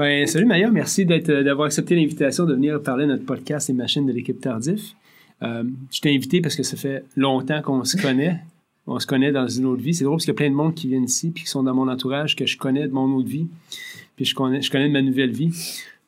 Ben, 0.00 0.26
salut 0.26 0.46
Maya, 0.46 0.70
merci 0.70 1.04
d'avoir 1.04 1.66
accepté 1.66 1.94
l'invitation 1.94 2.46
de 2.46 2.54
venir 2.54 2.82
parler 2.82 3.04
de 3.04 3.10
notre 3.10 3.26
podcast 3.26 3.68
Les 3.68 3.74
machines 3.74 4.06
de 4.06 4.12
l'équipe 4.14 4.40
Tardif. 4.40 4.94
Euh, 5.42 5.62
je 5.92 6.00
t'ai 6.00 6.08
invité 6.14 6.40
parce 6.40 6.56
que 6.56 6.62
ça 6.62 6.78
fait 6.78 7.04
longtemps 7.16 7.60
qu'on 7.60 7.84
se 7.84 7.98
connaît. 7.98 8.38
On 8.86 8.98
se 8.98 9.06
connaît 9.06 9.30
dans 9.30 9.46
une 9.46 9.66
autre 9.66 9.82
vie. 9.82 9.92
C'est 9.92 10.04
drôle 10.04 10.16
parce 10.16 10.24
qu'il 10.24 10.32
y 10.32 10.36
a 10.36 10.38
plein 10.38 10.48
de 10.48 10.54
monde 10.54 10.74
qui 10.74 10.88
viennent 10.88 11.04
ici 11.04 11.32
puis 11.32 11.44
qui 11.44 11.50
sont 11.50 11.62
dans 11.62 11.74
mon 11.74 11.86
entourage 11.86 12.34
que 12.34 12.46
je 12.46 12.56
connais 12.56 12.88
de 12.88 12.94
mon 12.94 13.14
autre 13.14 13.28
vie. 13.28 13.46
Puis 14.16 14.24
je 14.24 14.34
connais, 14.34 14.62
je 14.62 14.70
connais 14.70 14.88
de 14.88 14.92
ma 14.94 15.02
nouvelle 15.02 15.32
vie. 15.32 15.50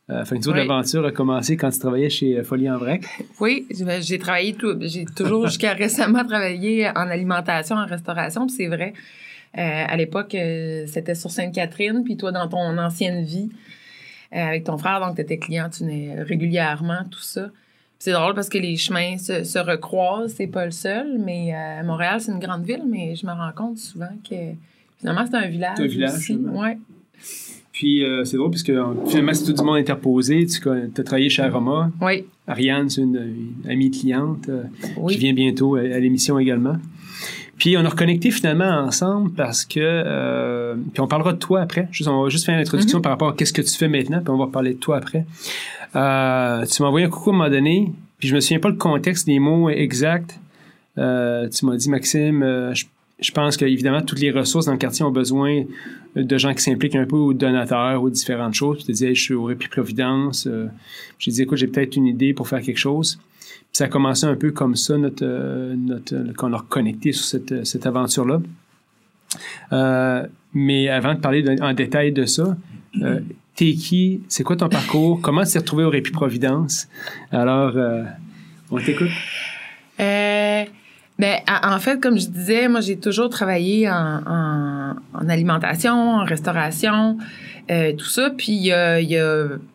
Euh, 0.08 0.24
fait 0.24 0.38
que 0.38 0.48
oui. 0.48 0.56
l'aventure 0.56 1.04
a 1.04 1.12
commencé 1.12 1.58
quand 1.58 1.68
tu 1.68 1.78
travaillais 1.78 2.08
chez 2.08 2.38
euh, 2.38 2.44
Folie 2.44 2.70
en 2.70 2.78
Vrac. 2.78 3.04
Oui, 3.40 3.66
j'ai 4.00 4.18
travaillé 4.18 4.54
tout, 4.54 4.74
j'ai 4.80 5.04
toujours 5.04 5.48
jusqu'à 5.48 5.74
récemment 5.74 6.24
travaillé 6.24 6.88
en 6.88 7.08
alimentation, 7.08 7.76
en 7.76 7.84
restauration, 7.84 8.46
puis 8.46 8.56
c'est 8.56 8.68
vrai. 8.68 8.94
Euh, 9.58 9.84
à 9.86 9.96
l'époque, 9.98 10.34
euh, 10.34 10.86
c'était 10.86 11.14
sur 11.14 11.30
Sainte-Catherine, 11.30 12.02
puis 12.04 12.16
toi, 12.16 12.32
dans 12.32 12.48
ton 12.48 12.78
ancienne 12.78 13.22
vie, 13.22 13.50
euh, 13.50 13.80
avec 14.32 14.64
ton 14.64 14.78
frère, 14.78 15.00
donc 15.00 15.16
tu 15.16 15.22
étais 15.22 15.38
client, 15.38 15.68
tu 15.70 15.84
venais 15.84 16.22
régulièrement, 16.22 17.04
tout 17.10 17.20
ça. 17.20 17.50
C'est 17.98 18.12
drôle 18.12 18.34
parce 18.34 18.48
que 18.48 18.58
les 18.58 18.76
chemins 18.76 19.16
se, 19.18 19.44
se 19.44 19.58
recroisent, 19.58 20.34
c'est 20.36 20.48
pas 20.48 20.64
le 20.64 20.72
seul, 20.72 21.18
mais 21.18 21.52
Montréal, 21.84 22.20
c'est 22.20 22.32
une 22.32 22.40
grande 22.40 22.64
ville, 22.64 22.82
mais 22.88 23.14
je 23.14 23.24
me 23.24 23.32
rends 23.32 23.52
compte 23.54 23.78
souvent 23.78 24.10
que 24.28 24.34
finalement, 24.98 25.24
c'est 25.30 25.36
un 25.36 25.48
village. 25.48 25.74
C'est 25.76 25.84
un 25.84 25.86
village, 25.86 26.14
aussi. 26.14 26.34
Ouais. 26.34 26.78
Puis 27.72 28.04
euh, 28.04 28.24
c'est 28.24 28.36
drôle 28.36 28.50
parce 28.50 28.62
que 28.62 28.72
finalement, 29.06 29.32
c'est 29.32 29.44
tout 29.44 29.54
du 29.54 29.62
monde 29.62 29.78
interposé. 29.78 30.46
Tu 30.46 30.68
as 30.68 31.02
travaillé 31.02 31.30
chez 31.30 31.42
Aroma. 31.42 31.90
Oui. 32.00 32.26
Ariane, 32.46 32.90
c'est 32.90 33.00
une, 33.00 33.54
amie 33.68 33.90
cliente 33.90 34.48
euh, 34.48 34.64
qui 35.08 35.16
vient 35.16 35.32
bientôt 35.32 35.76
à, 35.76 35.80
à 35.80 35.98
l'émission 35.98 36.38
également. 36.38 36.76
Puis 37.62 37.76
on 37.76 37.84
a 37.84 37.88
reconnecté 37.88 38.32
finalement 38.32 38.64
ensemble 38.64 39.30
parce 39.34 39.64
que 39.64 39.78
euh, 39.78 40.74
puis 40.92 41.00
on 41.00 41.06
parlera 41.06 41.32
de 41.32 41.38
toi 41.38 41.60
après. 41.60 41.86
Juste, 41.92 42.08
on 42.08 42.24
va 42.24 42.28
juste 42.28 42.44
faire 42.44 42.58
l'introduction 42.58 42.98
mm-hmm. 42.98 43.02
par 43.02 43.12
rapport 43.12 43.28
à 43.28 43.34
qu'est-ce 43.34 43.52
que 43.52 43.62
tu 43.62 43.72
fais 43.78 43.86
maintenant, 43.86 44.18
puis 44.18 44.30
on 44.30 44.36
va 44.36 44.48
parler 44.48 44.74
de 44.74 44.80
toi 44.80 44.96
après. 44.96 45.24
Euh, 45.94 46.66
tu 46.66 46.82
m'as 46.82 46.88
envoyé 46.88 47.06
un 47.06 47.08
coucou 47.08 47.30
à 47.30 47.34
un 47.34 47.36
moment 47.36 47.50
donné, 47.50 47.92
puis 48.18 48.26
je 48.26 48.34
me 48.34 48.40
souviens 48.40 48.58
pas 48.58 48.68
le 48.68 48.74
contexte 48.74 49.26
des 49.26 49.38
mots 49.38 49.70
exacts. 49.70 50.40
Euh, 50.98 51.48
tu 51.50 51.64
m'as 51.64 51.76
dit 51.76 51.88
Maxime, 51.88 52.42
euh, 52.42 52.74
je 52.74 52.86
je 53.22 53.30
pense 53.30 53.56
qu'évidemment, 53.56 54.02
toutes 54.02 54.20
les 54.20 54.30
ressources 54.30 54.66
dans 54.66 54.72
le 54.72 54.78
quartier 54.78 55.04
ont 55.04 55.12
besoin 55.12 55.62
de 56.16 56.38
gens 56.38 56.52
qui 56.54 56.62
s'impliquent 56.62 56.96
un 56.96 57.06
peu 57.06 57.16
aux 57.16 57.32
donateurs 57.32 58.02
ou 58.02 58.10
différentes 58.10 58.54
choses. 58.54 58.78
Puis 58.78 58.86
tu 58.86 58.92
te 58.92 58.96
dis, 58.98 59.14
je 59.14 59.22
suis 59.22 59.34
au 59.34 59.44
Répit 59.44 59.68
Providence. 59.68 60.46
Euh, 60.46 60.66
j'ai 61.18 61.30
dit, 61.30 61.42
écoute, 61.42 61.58
j'ai 61.58 61.68
peut-être 61.68 61.96
une 61.96 62.06
idée 62.06 62.34
pour 62.34 62.48
faire 62.48 62.60
quelque 62.60 62.78
chose. 62.78 63.18
Puis 63.42 63.78
ça 63.78 63.84
a 63.84 63.88
commencé 63.88 64.26
un 64.26 64.36
peu 64.36 64.50
comme 64.50 64.76
ça, 64.76 64.98
notre, 64.98 65.24
euh, 65.24 65.74
notre, 65.76 66.34
qu'on 66.36 66.52
a 66.52 66.58
reconnecté 66.58 67.12
sur 67.12 67.24
cette, 67.24 67.66
cette 67.66 67.86
aventure-là. 67.86 68.40
Euh, 69.72 70.26
mais 70.54 70.88
avant 70.88 71.14
de 71.14 71.20
parler 71.20 71.44
en 71.60 71.72
détail 71.72 72.12
de 72.12 72.26
ça, 72.26 72.56
euh, 73.00 73.20
t'es 73.56 73.72
qui? 73.72 74.20
C'est 74.28 74.44
quoi 74.44 74.56
ton 74.56 74.68
parcours? 74.68 75.20
Comment 75.22 75.44
tu 75.44 75.52
t'es 75.52 75.58
retrouvé 75.58 75.84
au 75.84 75.90
Répit 75.90 76.10
Providence? 76.10 76.88
Alors, 77.30 77.76
euh, 77.76 78.04
on 78.70 78.78
t'écoute. 78.78 79.10
Euh, 80.00 80.64
ben, 81.18 81.38
en 81.46 81.78
fait, 81.78 82.00
comme 82.00 82.18
je 82.18 82.26
disais, 82.26 82.68
moi, 82.68 82.80
j'ai 82.80 82.98
toujours 82.98 83.30
travaillé 83.30 83.88
en, 83.88 84.96
alimentation, 85.28 85.94
en 85.94 86.24
restauration, 86.24 87.18
euh, 87.70 87.92
tout 87.92 88.06
ça. 88.06 88.30
Puis 88.36 88.52
il 88.52 88.64
y, 88.64 88.72
a, 88.72 88.98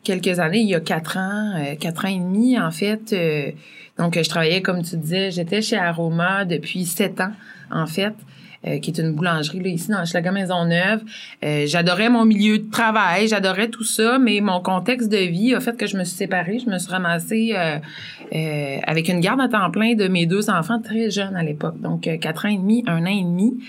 quelques 0.03 0.39
années, 0.39 0.59
il 0.59 0.69
y 0.69 0.75
a 0.75 0.79
quatre 0.79 1.17
ans, 1.17 1.53
euh, 1.57 1.75
quatre 1.75 2.05
ans 2.05 2.09
et 2.09 2.19
demi, 2.19 2.59
en 2.59 2.71
fait. 2.71 3.13
Euh, 3.13 3.51
donc, 3.97 4.15
je 4.15 4.29
travaillais, 4.29 4.61
comme 4.61 4.83
tu 4.83 4.97
disais, 4.97 5.31
j'étais 5.31 5.61
chez 5.61 5.77
Aroma 5.77 6.45
depuis 6.45 6.85
sept 6.85 7.19
ans, 7.21 7.31
en 7.71 7.87
fait. 7.87 8.13
Euh, 8.65 8.79
qui 8.79 8.89
est 8.89 8.99
une 8.99 9.13
boulangerie 9.13 9.59
là, 9.59 9.69
ici 9.69 9.91
dans 9.91 10.03
Schlager 10.03 10.31
Maisonneuve. 10.31 11.01
Euh, 11.45 11.65
j'adorais 11.67 12.09
mon 12.09 12.25
milieu 12.25 12.57
de 12.57 12.69
travail, 12.71 13.27
j'adorais 13.27 13.69
tout 13.69 13.83
ça, 13.83 14.17
mais 14.17 14.41
mon 14.41 14.61
contexte 14.61 15.09
de 15.09 15.17
vie 15.17 15.53
a 15.53 15.59
fait 15.59 15.77
que 15.77 15.85
je 15.85 15.95
me 15.95 16.03
suis 16.03 16.17
séparée. 16.17 16.57
Je 16.57 16.67
me 16.67 16.79
suis 16.79 16.91
ramassée 16.91 17.55
avec 18.83 19.09
une 19.09 19.19
garde 19.19 19.41
à 19.41 19.47
temps 19.47 19.69
plein 19.69 19.93
de 19.93 20.07
mes 20.07 20.25
deux 20.25 20.49
enfants 20.49 20.81
très 20.81 21.11
jeunes 21.11 21.35
à 21.35 21.43
l'époque, 21.43 21.79
donc 21.79 22.09
quatre 22.19 22.47
ans 22.47 22.49
et 22.49 22.57
demi, 22.57 22.83
un 22.87 23.03
an 23.03 23.05
et 23.05 23.23
demi. 23.23 23.59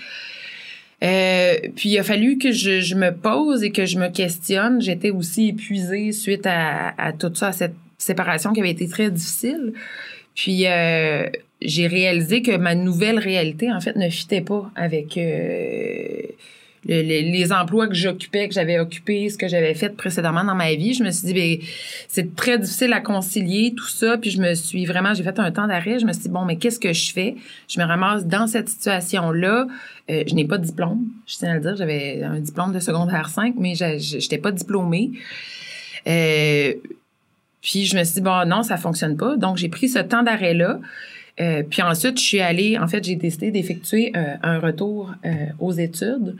Euh, 1.03 1.55
puis 1.75 1.89
il 1.89 1.97
a 1.97 2.03
fallu 2.03 2.37
que 2.37 2.51
je, 2.51 2.81
je, 2.81 2.95
me 2.95 3.11
pose 3.11 3.63
et 3.63 3.71
que 3.71 3.85
je 3.85 3.97
me 3.97 4.09
questionne. 4.09 4.81
J'étais 4.81 5.11
aussi 5.11 5.49
épuisée 5.49 6.11
suite 6.11 6.45
à, 6.45 6.93
à 6.97 7.13
tout 7.13 7.33
ça, 7.33 7.47
à 7.47 7.51
cette 7.53 7.75
séparation 7.97 8.51
qui 8.51 8.59
avait 8.59 8.71
été 8.71 8.87
très 8.87 9.09
difficile. 9.09 9.73
Puis 10.35 10.67
euh, 10.67 11.29
j'ai 11.61 11.87
réalisé 11.87 12.41
que 12.41 12.55
ma 12.57 12.75
nouvelle 12.75 13.19
réalité, 13.19 13.71
en 13.71 13.79
fait, 13.79 13.95
ne 13.95 14.09
fitait 14.09 14.41
pas 14.41 14.69
avec 14.75 15.17
les 16.85 17.51
emplois 17.51 17.87
que 17.87 17.93
j'occupais, 17.93 18.47
que 18.47 18.53
j'avais 18.53 18.79
occupés, 18.79 19.29
ce 19.29 19.37
que 19.37 19.47
j'avais 19.47 19.73
fait 19.73 19.89
précédemment 19.89 20.43
dans 20.43 20.55
ma 20.55 20.73
vie. 20.73 20.93
Je 20.93 21.03
me 21.03 21.11
suis 21.11 21.27
dit, 21.27 21.33
ben, 21.33 21.57
c'est 22.07 22.35
très 22.35 22.57
difficile 22.57 22.93
à 22.93 23.01
concilier 23.01 23.73
tout 23.75 23.87
ça. 23.87 24.17
Puis 24.17 24.31
je 24.31 24.41
me 24.41 24.53
suis 24.53 24.85
vraiment, 24.85 25.13
j'ai 25.13 25.23
fait 25.23 25.37
un 25.39 25.51
temps 25.51 25.67
d'arrêt. 25.67 25.99
Je 25.99 26.05
me 26.05 26.13
suis 26.13 26.23
dit, 26.23 26.29
bon, 26.29 26.45
mais 26.45 26.55
qu'est-ce 26.57 26.79
que 26.79 26.93
je 26.93 27.11
fais? 27.11 27.35
Je 27.67 27.79
me 27.79 27.85
ramasse 27.85 28.25
dans 28.25 28.47
cette 28.47 28.69
situation-là. 28.69 29.67
Euh, 30.09 30.23
je 30.25 30.33
n'ai 30.33 30.45
pas 30.45 30.57
de 30.57 30.65
diplôme. 30.65 31.05
Je 31.27 31.37
tiens 31.37 31.51
à 31.51 31.55
le 31.55 31.61
dire, 31.61 31.75
j'avais 31.75 32.23
un 32.23 32.39
diplôme 32.39 32.73
de 32.73 32.79
secondaire 32.79 33.29
5, 33.29 33.55
mais 33.57 33.75
je 33.75 34.15
n'étais 34.15 34.37
pas 34.37 34.51
diplômée. 34.51 35.11
Euh, 36.07 36.73
puis 37.61 37.85
je 37.85 37.97
me 37.97 38.03
suis 38.03 38.15
dit, 38.15 38.21
bon, 38.21 38.47
non, 38.47 38.63
ça 38.63 38.77
fonctionne 38.77 39.17
pas. 39.17 39.35
Donc, 39.35 39.57
j'ai 39.57 39.69
pris 39.69 39.89
ce 39.89 39.99
temps 39.99 40.23
d'arrêt-là. 40.23 40.79
Euh, 41.41 41.63
puis 41.63 41.81
ensuite, 41.81 42.19
je 42.19 42.23
suis 42.23 42.41
allée, 42.41 42.77
en 42.77 42.87
fait, 42.87 43.03
j'ai 43.03 43.15
décidé 43.15 43.51
d'effectuer 43.51 44.11
euh, 44.15 44.35
un 44.43 44.59
retour 44.59 45.13
euh, 45.25 45.29
aux 45.59 45.71
études. 45.71 46.35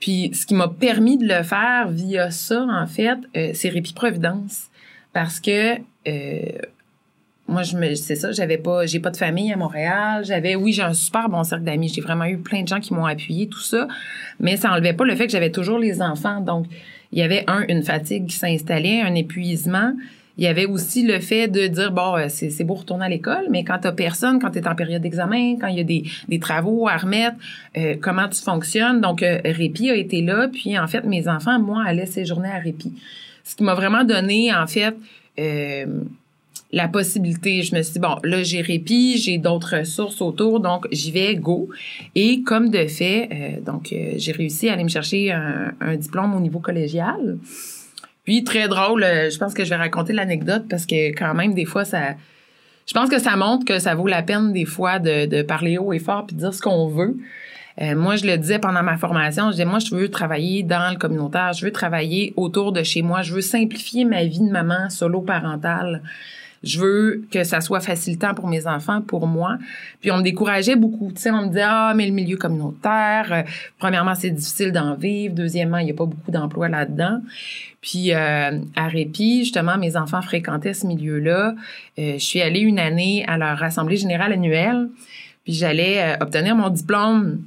Puis 0.00 0.30
ce 0.34 0.46
qui 0.46 0.54
m'a 0.54 0.68
permis 0.68 1.18
de 1.18 1.26
le 1.26 1.42
faire 1.42 1.88
via 1.88 2.30
ça, 2.30 2.66
en 2.68 2.86
fait, 2.86 3.18
c'est 3.54 3.68
Répit 3.68 3.92
Providence. 3.92 4.68
Parce 5.12 5.40
que 5.40 5.76
moi, 7.48 7.62
je 7.62 7.76
me, 7.76 7.94
c'est 7.94 8.14
ça, 8.14 8.30
j'avais 8.30 8.58
pas, 8.58 8.86
j'ai 8.86 9.00
pas 9.00 9.10
de 9.10 9.16
famille 9.16 9.52
à 9.52 9.56
Montréal. 9.56 10.24
J'avais, 10.24 10.54
oui, 10.54 10.72
j'ai 10.72 10.82
un 10.82 10.92
super 10.92 11.28
bon 11.28 11.42
cercle 11.42 11.64
d'amis. 11.64 11.88
J'ai 11.88 12.02
vraiment 12.02 12.26
eu 12.26 12.38
plein 12.38 12.62
de 12.62 12.68
gens 12.68 12.78
qui 12.78 12.94
m'ont 12.94 13.06
appuyé, 13.06 13.48
tout 13.48 13.60
ça. 13.60 13.88
Mais 14.38 14.56
ça 14.56 14.70
enlevait 14.70 14.92
pas 14.92 15.04
le 15.04 15.16
fait 15.16 15.26
que 15.26 15.32
j'avais 15.32 15.50
toujours 15.50 15.78
les 15.78 16.00
enfants. 16.02 16.40
Donc, 16.40 16.66
il 17.10 17.18
y 17.18 17.22
avait 17.22 17.44
un, 17.46 17.64
une 17.68 17.82
fatigue 17.82 18.26
qui 18.26 18.36
s'installait, 18.36 19.00
un 19.00 19.14
épuisement. 19.14 19.94
Il 20.38 20.44
y 20.44 20.46
avait 20.46 20.66
aussi 20.66 21.02
le 21.02 21.18
fait 21.18 21.48
de 21.48 21.66
dire, 21.66 21.90
bon, 21.90 22.16
euh, 22.16 22.26
c'est 22.28 22.62
beau 22.62 22.74
retourner 22.74 23.06
à 23.06 23.08
l'école, 23.08 23.46
mais 23.50 23.64
quand 23.64 23.78
t'as 23.80 23.90
personne, 23.90 24.38
quand 24.38 24.52
tu 24.52 24.60
es 24.60 24.68
en 24.68 24.76
période 24.76 25.02
d'examen, 25.02 25.56
quand 25.60 25.66
il 25.66 25.78
y 25.78 25.80
a 25.80 25.84
des, 26.28 26.38
travaux 26.38 26.86
à 26.86 26.96
remettre, 26.96 27.36
euh, 27.76 27.96
comment 28.00 28.28
tu 28.28 28.40
fonctionnes? 28.40 29.00
Donc, 29.00 29.24
euh, 29.24 29.40
Répit 29.44 29.90
a 29.90 29.96
été 29.96 30.22
là, 30.22 30.46
puis 30.46 30.78
en 30.78 30.86
fait, 30.86 31.02
mes 31.02 31.26
enfants, 31.26 31.58
moi, 31.58 31.82
allaient 31.84 32.06
séjourner 32.06 32.50
à 32.50 32.58
Répit. 32.58 32.92
Ce 33.42 33.56
qui 33.56 33.64
m'a 33.64 33.74
vraiment 33.74 34.04
donné, 34.04 34.54
en 34.54 34.68
fait, 34.68 34.94
euh, 35.40 35.86
la 36.70 36.86
possibilité. 36.86 37.64
Je 37.64 37.74
me 37.74 37.82
suis 37.82 37.94
dit, 37.94 37.98
bon, 37.98 38.14
là, 38.22 38.44
j'ai 38.44 38.60
Répit, 38.60 39.18
j'ai 39.18 39.38
d'autres 39.38 39.78
ressources 39.78 40.22
autour, 40.22 40.60
donc 40.60 40.86
j'y 40.92 41.10
vais, 41.10 41.34
go. 41.34 41.68
Et 42.14 42.42
comme 42.42 42.70
de 42.70 42.86
fait, 42.86 43.60
donc, 43.66 43.92
j'ai 44.16 44.32
réussi 44.32 44.68
à 44.68 44.74
aller 44.74 44.84
me 44.84 44.88
chercher 44.88 45.32
un 45.32 45.96
diplôme 45.96 46.32
au 46.36 46.40
niveau 46.40 46.60
collégial. 46.60 47.38
Puis 48.28 48.44
très 48.44 48.68
drôle, 48.68 49.04
euh, 49.04 49.30
je 49.30 49.38
pense 49.38 49.54
que 49.54 49.64
je 49.64 49.70
vais 49.70 49.76
raconter 49.76 50.12
l'anecdote 50.12 50.64
parce 50.68 50.84
que 50.84 51.16
quand 51.16 51.32
même 51.32 51.54
des 51.54 51.64
fois 51.64 51.86
ça 51.86 52.08
je 52.86 52.92
pense 52.92 53.08
que 53.08 53.18
ça 53.18 53.36
montre 53.36 53.64
que 53.64 53.78
ça 53.78 53.94
vaut 53.94 54.06
la 54.06 54.22
peine 54.22 54.52
des 54.52 54.66
fois 54.66 54.98
de, 54.98 55.40
parler 55.40 55.78
haut 55.78 55.94
et 55.94 55.98
fort 55.98 56.26
puis 56.26 56.36
de 56.36 56.40
dire 56.40 56.52
ce 56.52 56.60
qu'on 56.60 56.88
veut. 56.88 57.16
Euh, 57.80 57.96
moi, 57.96 58.16
je 58.16 58.26
le 58.26 58.36
disais 58.36 58.58
pendant 58.58 58.82
ma 58.82 58.98
formation, 58.98 59.46
je 59.46 59.52
disais, 59.52 59.64
moi, 59.64 59.78
je 59.78 59.94
veux 59.94 60.10
travailler 60.10 60.62
dans 60.62 60.90
le 60.90 60.98
communautaire, 60.98 61.54
je 61.54 61.64
veux 61.64 61.72
travailler 61.72 62.34
autour 62.36 62.72
de 62.72 62.82
chez 62.82 63.00
moi, 63.00 63.22
je 63.22 63.32
veux 63.32 63.40
simplifier 63.40 64.04
ma 64.04 64.24
vie 64.24 64.40
de 64.40 64.50
maman 64.50 64.90
solo 64.90 65.22
parentale. 65.22 66.02
Je 66.62 66.80
veux 66.80 67.24
que 67.30 67.44
ça 67.44 67.60
soit 67.60 67.80
facilitant 67.80 68.34
pour 68.34 68.48
mes 68.48 68.66
enfants, 68.66 69.00
pour 69.00 69.26
moi. 69.26 69.58
Puis 70.00 70.10
on 70.10 70.18
me 70.18 70.22
décourageait 70.22 70.76
beaucoup. 70.76 71.12
Tu 71.14 71.22
sais, 71.22 71.30
on 71.30 71.42
me 71.42 71.48
disait 71.48 71.64
ah 71.64 71.92
mais 71.94 72.06
le 72.06 72.12
milieu 72.12 72.36
communautaire, 72.36 73.32
euh, 73.32 73.42
premièrement 73.78 74.14
c'est 74.14 74.30
difficile 74.30 74.72
d'en 74.72 74.94
vivre, 74.94 75.34
deuxièmement 75.34 75.78
il 75.78 75.88
y 75.88 75.90
a 75.90 75.94
pas 75.94 76.06
beaucoup 76.06 76.30
d'emplois 76.30 76.68
là-dedans. 76.68 77.20
Puis 77.80 78.12
euh, 78.12 78.58
à 78.74 78.88
Répit, 78.88 79.44
justement, 79.44 79.78
mes 79.78 79.96
enfants 79.96 80.22
fréquentaient 80.22 80.74
ce 80.74 80.86
milieu-là. 80.86 81.54
Euh, 81.98 82.14
je 82.14 82.24
suis 82.24 82.40
allée 82.40 82.60
une 82.60 82.78
année 82.78 83.24
à 83.28 83.38
leur 83.38 83.62
assemblée 83.62 83.96
générale 83.96 84.32
annuelle. 84.32 84.88
Puis 85.44 85.54
j'allais 85.54 86.16
obtenir 86.20 86.54
mon 86.56 86.68
diplôme 86.68 87.42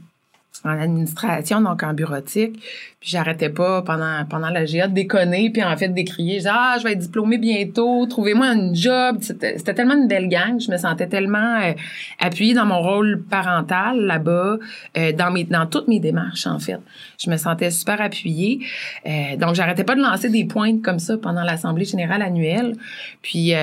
en 0.63 0.79
administration, 0.79 1.61
donc 1.61 1.83
en 1.83 1.93
bureautique. 1.93 2.61
Puis 2.99 3.09
j'arrêtais 3.09 3.49
pas 3.49 3.81
pendant 3.81 4.23
pendant 4.29 4.49
la 4.49 4.65
GA 4.65 4.87
de 4.87 4.93
déconner, 4.93 5.49
puis 5.49 5.63
en 5.63 5.75
fait 5.75 5.89
d'écrier, 5.89 6.39
genre 6.39 6.53
ah 6.55 6.75
je 6.77 6.83
vais 6.83 6.91
être 6.91 6.99
diplômée 6.99 7.39
bientôt, 7.39 8.05
trouvez-moi 8.05 8.45
un 8.45 8.73
job. 8.75 9.17
C'était 9.21 9.73
tellement 9.73 9.95
une 9.95 10.07
belle 10.07 10.27
gang, 10.27 10.59
je 10.59 10.69
me 10.69 10.77
sentais 10.77 11.07
tellement 11.07 11.59
euh, 11.61 11.73
appuyée 12.19 12.53
dans 12.53 12.67
mon 12.67 12.79
rôle 12.79 13.23
parental 13.27 14.01
là-bas, 14.01 14.57
euh, 14.97 15.11
dans 15.13 15.31
mes 15.31 15.45
dans 15.45 15.65
toutes 15.65 15.87
mes 15.87 15.99
démarches 15.99 16.45
en 16.45 16.59
fait. 16.59 16.79
Je 17.17 17.31
me 17.31 17.37
sentais 17.37 17.71
super 17.71 17.99
appuyée. 17.99 18.59
Euh, 19.07 19.35
donc 19.37 19.55
j'arrêtais 19.55 19.83
pas 19.83 19.95
de 19.95 20.01
lancer 20.01 20.29
des 20.29 20.45
pointes 20.45 20.83
comme 20.83 20.99
ça 20.99 21.17
pendant 21.17 21.43
l'assemblée 21.43 21.85
générale 21.85 22.21
annuelle. 22.21 22.75
Puis 23.23 23.53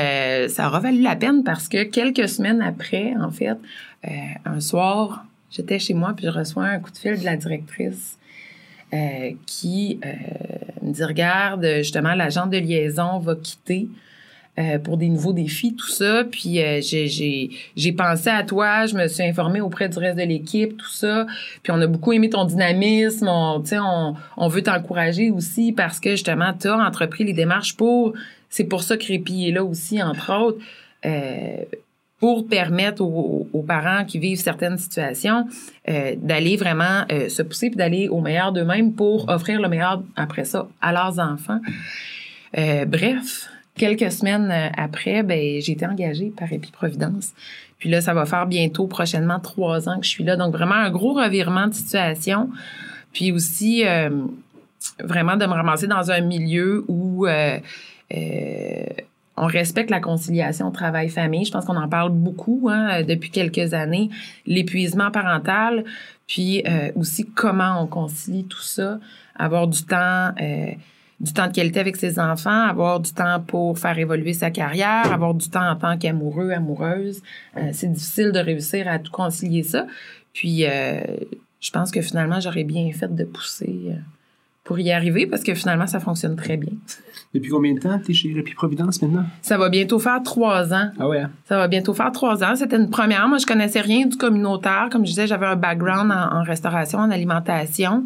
ça 0.48 0.66
aura 0.66 0.80
valu 0.80 1.02
la 1.02 1.14
peine 1.14 1.44
parce 1.44 1.68
que 1.68 1.84
quelques 1.84 2.28
semaines 2.28 2.60
après, 2.60 3.14
en 3.20 3.30
fait, 3.30 3.56
un 4.44 4.60
soir 4.60 5.24
J'étais 5.50 5.78
chez 5.78 5.94
moi, 5.94 6.12
puis 6.16 6.26
je 6.26 6.30
reçois 6.30 6.64
un 6.64 6.78
coup 6.78 6.90
de 6.90 6.98
fil 6.98 7.18
de 7.18 7.24
la 7.24 7.36
directrice 7.36 8.18
euh, 8.92 9.32
qui, 9.46 10.00
euh, 10.04 10.10
me 10.82 10.92
dit, 10.92 11.04
regarde, 11.04 11.66
justement, 11.78 12.14
l'agent 12.14 12.46
de 12.46 12.58
liaison 12.58 13.18
va 13.18 13.34
quitter. 13.36 13.88
Euh, 14.58 14.76
pour 14.80 14.96
des 14.96 15.08
nouveaux 15.08 15.32
défis, 15.32 15.76
tout 15.76 15.86
ça. 15.86 16.24
Puis 16.24 16.60
euh, 16.60 16.80
j'ai 16.82 17.92
pensé 17.92 18.28
à 18.28 18.42
toi, 18.42 18.86
je 18.86 18.96
me 18.96 19.06
suis 19.06 19.22
informée 19.22 19.60
auprès 19.60 19.88
du 19.88 19.96
reste 19.98 20.18
de 20.18 20.24
l'équipe, 20.24 20.76
tout 20.76 20.90
ça. 20.90 21.26
Puis 21.62 21.70
on 21.70 21.80
a 21.80 21.86
beaucoup 21.86 22.12
aimé 22.12 22.28
ton 22.28 22.44
dynamisme. 22.44 23.28
On, 23.28 23.62
on, 23.70 24.14
on 24.36 24.48
veut 24.48 24.62
t'encourager 24.62 25.30
aussi 25.30 25.70
parce 25.70 26.00
que 26.00 26.10
justement, 26.10 26.52
tu 26.60 26.66
as 26.66 26.76
entrepris 26.76 27.22
les 27.22 27.34
démarches 27.34 27.76
pour... 27.76 28.14
C'est 28.50 28.64
pour 28.64 28.82
ça 28.82 28.96
que 28.96 29.06
Répi 29.06 29.46
est 29.48 29.52
là 29.52 29.62
aussi, 29.62 30.02
entre 30.02 30.32
autres. 30.36 30.58
Euh, 31.06 31.62
pour 32.18 32.48
permettre 32.48 33.02
aux, 33.02 33.64
parents 33.66 34.04
qui 34.04 34.18
vivent 34.18 34.40
certaines 34.40 34.78
situations 34.78 35.46
euh, 35.88 36.14
d'aller 36.16 36.56
vraiment 36.56 37.04
euh, 37.12 37.28
se 37.28 37.42
pousser 37.42 37.68
puis 37.68 37.76
d'aller 37.76 38.08
au 38.08 38.20
meilleur 38.20 38.52
d'eux-mêmes 38.52 38.92
pour 38.94 39.28
offrir 39.28 39.60
le 39.60 39.68
meilleur 39.68 40.02
après 40.16 40.44
ça 40.44 40.66
à 40.80 40.92
leurs 40.92 41.18
enfants. 41.18 41.60
Euh, 42.56 42.86
bref, 42.86 43.48
quelques 43.76 44.10
semaines 44.10 44.50
euh, 44.50 44.68
après, 44.76 45.22
ben, 45.22 45.60
j'ai 45.60 45.72
été 45.72 45.86
engagée 45.86 46.32
par 46.36 46.50
Épi-Providence. 46.52 47.32
Puis 47.78 47.90
là, 47.90 48.00
ça 48.00 48.14
va 48.14 48.24
faire 48.26 48.46
bientôt, 48.46 48.86
prochainement, 48.86 49.38
trois 49.38 49.88
ans 49.88 49.98
que 49.98 50.04
je 50.04 50.10
suis 50.10 50.24
là. 50.24 50.34
Donc, 50.34 50.52
vraiment 50.52 50.74
un 50.74 50.90
gros 50.90 51.12
revirement 51.12 51.68
de 51.68 51.74
situation. 51.74 52.48
Puis 53.12 53.30
aussi, 53.30 53.84
vraiment 54.98 55.36
de 55.36 55.46
me 55.46 55.52
ramasser 55.52 55.86
dans 55.86 56.10
un 56.10 56.20
milieu 56.20 56.84
où 56.88 57.26
euh, 58.14 58.86
on 59.40 59.46
respecte 59.46 59.90
la 59.90 60.00
conciliation 60.00 60.70
travail-famille. 60.70 61.44
Je 61.44 61.52
pense 61.52 61.64
qu'on 61.64 61.76
en 61.76 61.88
parle 61.88 62.10
beaucoup 62.10 62.68
hein, 62.70 63.02
depuis 63.02 63.30
quelques 63.30 63.74
années. 63.74 64.10
L'épuisement 64.46 65.10
parental, 65.10 65.84
puis 66.26 66.62
aussi 66.96 67.24
comment 67.24 67.82
on 67.82 67.86
concilie 67.86 68.44
tout 68.44 68.62
ça, 68.62 68.98
avoir 69.36 69.68
du 69.68 69.84
temps 69.84 70.32
du 71.20 71.32
temps 71.32 71.48
de 71.48 71.52
qualité 71.52 71.80
avec 71.80 71.96
ses 71.96 72.18
enfants, 72.18 72.68
avoir 72.68 73.00
du 73.00 73.12
temps 73.12 73.40
pour 73.40 73.78
faire 73.78 73.98
évoluer 73.98 74.34
sa 74.34 74.50
carrière, 74.50 75.12
avoir 75.12 75.34
du 75.34 75.48
temps 75.48 75.68
en 75.68 75.76
tant 75.76 75.98
qu'amoureux, 75.98 76.50
amoureuse. 76.50 77.22
Euh, 77.56 77.70
c'est 77.72 77.90
difficile 77.90 78.30
de 78.30 78.38
réussir 78.38 78.86
à 78.86 78.98
tout 78.98 79.10
concilier 79.10 79.64
ça. 79.64 79.86
Puis, 80.32 80.64
euh, 80.64 81.00
je 81.60 81.70
pense 81.70 81.90
que 81.90 82.00
finalement, 82.02 82.38
j'aurais 82.40 82.64
bien 82.64 82.90
fait 82.92 83.12
de 83.12 83.24
pousser 83.24 83.80
euh, 83.88 83.94
pour 84.68 84.78
y 84.78 84.92
arriver 84.92 85.26
parce 85.26 85.42
que 85.42 85.54
finalement, 85.54 85.86
ça 85.86 85.98
fonctionne 85.98 86.36
très 86.36 86.58
bien. 86.58 86.72
Depuis 87.34 87.48
combien 87.48 87.72
de 87.72 87.80
temps 87.80 87.98
tu 87.98 88.10
es 88.10 88.14
chez 88.14 88.34
Répi 88.34 88.52
Providence 88.52 89.00
maintenant? 89.00 89.24
Ça 89.40 89.56
va 89.56 89.70
bientôt 89.70 89.98
faire 89.98 90.22
trois 90.22 90.74
ans. 90.74 90.90
Ah 90.98 91.08
ouais? 91.08 91.20
Hein? 91.20 91.30
Ça 91.46 91.56
va 91.56 91.68
bientôt 91.68 91.94
faire 91.94 92.12
trois 92.12 92.44
ans. 92.44 92.54
C'était 92.54 92.76
une 92.76 92.90
première. 92.90 93.26
Moi, 93.28 93.38
je 93.38 93.46
connaissais 93.46 93.80
rien 93.80 94.04
du 94.04 94.18
communautaire. 94.18 94.90
Comme 94.92 95.06
je 95.06 95.10
disais, 95.10 95.26
j'avais 95.26 95.46
un 95.46 95.56
background 95.56 96.12
en 96.12 96.42
restauration, 96.42 96.98
en 96.98 97.10
alimentation 97.10 98.04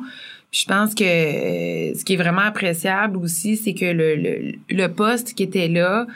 je 0.54 0.66
pense 0.66 0.94
que 0.94 1.02
euh, 1.02 1.94
ce 1.94 2.04
qui 2.04 2.12
est 2.12 2.16
vraiment 2.16 2.42
appréciable 2.42 3.16
aussi, 3.16 3.56
c'est 3.56 3.72
que 3.72 3.86
le, 3.86 4.16
le, 4.16 4.52
le, 4.68 4.88
poste 4.88 5.32
qui 5.32 5.44
était 5.44 5.66
là, 5.66 6.06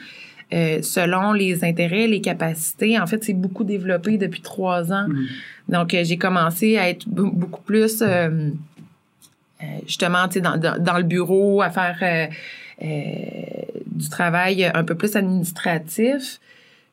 euh, 0.53 0.83
selon 0.83 1.33
les 1.33 1.65
intérêts, 1.65 2.07
les 2.07 2.21
capacités, 2.21 3.01
en 3.01 3.07
fait, 3.07 3.25
c'est 3.25 3.33
beaucoup 3.33 3.65
développé 3.65 4.19
depuis 4.19 4.43
trois 4.43 4.93
ans. 4.93 5.09
Mm. 5.09 5.27
Donc, 5.71 5.95
euh, 5.95 6.05
j'ai 6.05 6.19
commencé 6.19 6.77
à 6.77 6.91
être 6.91 7.09
beaucoup 7.09 7.63
plus, 7.63 8.03
euh, 8.03 8.51
justement, 9.87 10.29
tu 10.29 10.35
sais, 10.35 10.41
dans, 10.41 10.57
dans, 10.57 10.83
dans, 10.83 10.99
le 10.99 11.05
bureau, 11.05 11.63
à 11.63 11.71
faire 11.71 12.31
du 12.81 14.09
travail 14.09 14.71
un 14.73 14.85
peu 14.85 14.95
plus 14.95 15.17
administratif 15.17 16.41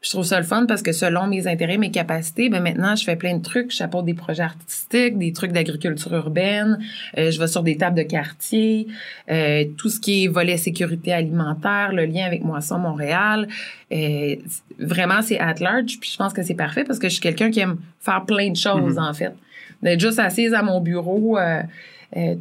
je 0.03 0.09
trouve 0.09 0.25
ça 0.25 0.37
le 0.37 0.45
fun 0.45 0.65
parce 0.65 0.81
que 0.81 0.91
selon 0.91 1.27
mes 1.27 1.47
intérêts, 1.47 1.77
mes 1.77 1.89
capacités, 1.89 2.49
ben 2.49 2.61
maintenant, 2.61 2.95
je 2.95 3.05
fais 3.05 3.15
plein 3.15 3.37
de 3.37 3.41
trucs. 3.41 3.71
Je 3.71 3.77
J'apporte 3.77 4.05
des 4.05 4.13
projets 4.13 4.43
artistiques, 4.43 5.17
des 5.17 5.33
trucs 5.33 5.51
d'agriculture 5.51 6.13
urbaine. 6.13 6.79
Euh, 7.17 7.31
je 7.31 7.39
vais 7.39 7.47
sur 7.47 7.63
des 7.63 7.77
tables 7.77 7.97
de 7.97 8.03
quartier. 8.03 8.87
Euh, 9.29 9.65
tout 9.77 9.89
ce 9.89 9.99
qui 9.99 10.23
est 10.23 10.27
volet 10.27 10.57
sécurité 10.57 11.11
alimentaire, 11.11 11.91
le 11.93 12.05
lien 12.05 12.25
avec 12.25 12.43
Moisson 12.43 12.79
Montréal. 12.79 13.47
Euh, 13.91 14.35
vraiment, 14.79 15.21
c'est 15.21 15.39
at 15.39 15.55
large. 15.59 15.99
Puis 15.99 16.11
je 16.11 16.17
pense 16.17 16.33
que 16.33 16.43
c'est 16.43 16.53
parfait 16.53 16.83
parce 16.83 16.99
que 16.99 17.07
je 17.07 17.13
suis 17.13 17.21
quelqu'un 17.21 17.51
qui 17.51 17.61
aime 17.61 17.77
faire 17.99 18.23
plein 18.25 18.51
de 18.51 18.57
choses, 18.57 18.95
mm-hmm. 18.95 19.09
en 19.09 19.13
fait. 19.13 19.33
D'être 19.81 19.99
juste 19.99 20.19
assise 20.19 20.53
à 20.53 20.63
mon 20.63 20.79
bureau 20.79 21.37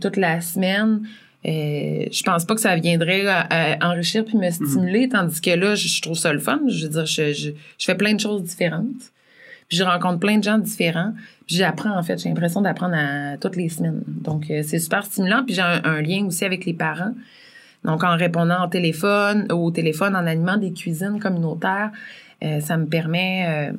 toute 0.00 0.16
la 0.16 0.40
semaine, 0.40 1.02
euh, 1.44 2.06
je 2.12 2.22
pense 2.22 2.44
pas 2.44 2.54
que 2.54 2.60
ça 2.60 2.76
viendrait 2.76 3.26
euh, 3.26 3.74
enrichir 3.80 4.24
puis 4.24 4.36
me 4.36 4.46
mhm. 4.46 4.52
stimuler, 4.52 5.08
tandis 5.08 5.40
que 5.40 5.50
là, 5.50 5.74
je, 5.74 6.00
trouve 6.00 6.16
ça 6.16 6.32
le 6.32 6.38
fun. 6.38 6.60
Je 6.68 6.84
veux 6.84 6.90
dire, 6.90 7.06
je, 7.06 7.32
je, 7.32 7.50
fais 7.78 7.96
plein 7.96 8.14
de 8.14 8.20
choses 8.20 8.44
différentes. 8.44 9.10
Puis 9.68 9.78
je 9.78 9.84
rencontre 9.84 10.20
plein 10.20 10.38
de 10.38 10.44
gens 10.44 10.58
différents. 10.58 11.12
Puis 11.46 11.56
j'apprends, 11.56 11.98
en 11.98 12.02
fait. 12.02 12.18
J'ai 12.22 12.28
l'impression 12.28 12.60
d'apprendre 12.60 12.94
à, 12.96 13.36
toutes 13.38 13.56
les 13.56 13.68
semaines. 13.68 14.02
Donc, 14.06 14.50
euh, 14.50 14.62
c'est 14.62 14.78
super 14.78 15.04
stimulant. 15.04 15.42
Puis 15.44 15.54
j'ai 15.54 15.62
un, 15.62 16.00
lien 16.00 16.26
aussi 16.26 16.44
avec 16.44 16.64
les 16.64 16.74
parents. 16.74 17.14
Donc, 17.84 18.04
en 18.04 18.16
répondant 18.16 18.64
au 18.64 18.68
téléphone, 18.68 19.50
au 19.50 19.72
téléphone, 19.72 20.14
en 20.14 20.26
animant 20.26 20.56
des 20.56 20.72
cuisines 20.72 21.18
communautaires, 21.18 21.90
euh, 22.44 22.60
ça 22.60 22.76
me 22.76 22.86
permet 22.86 23.72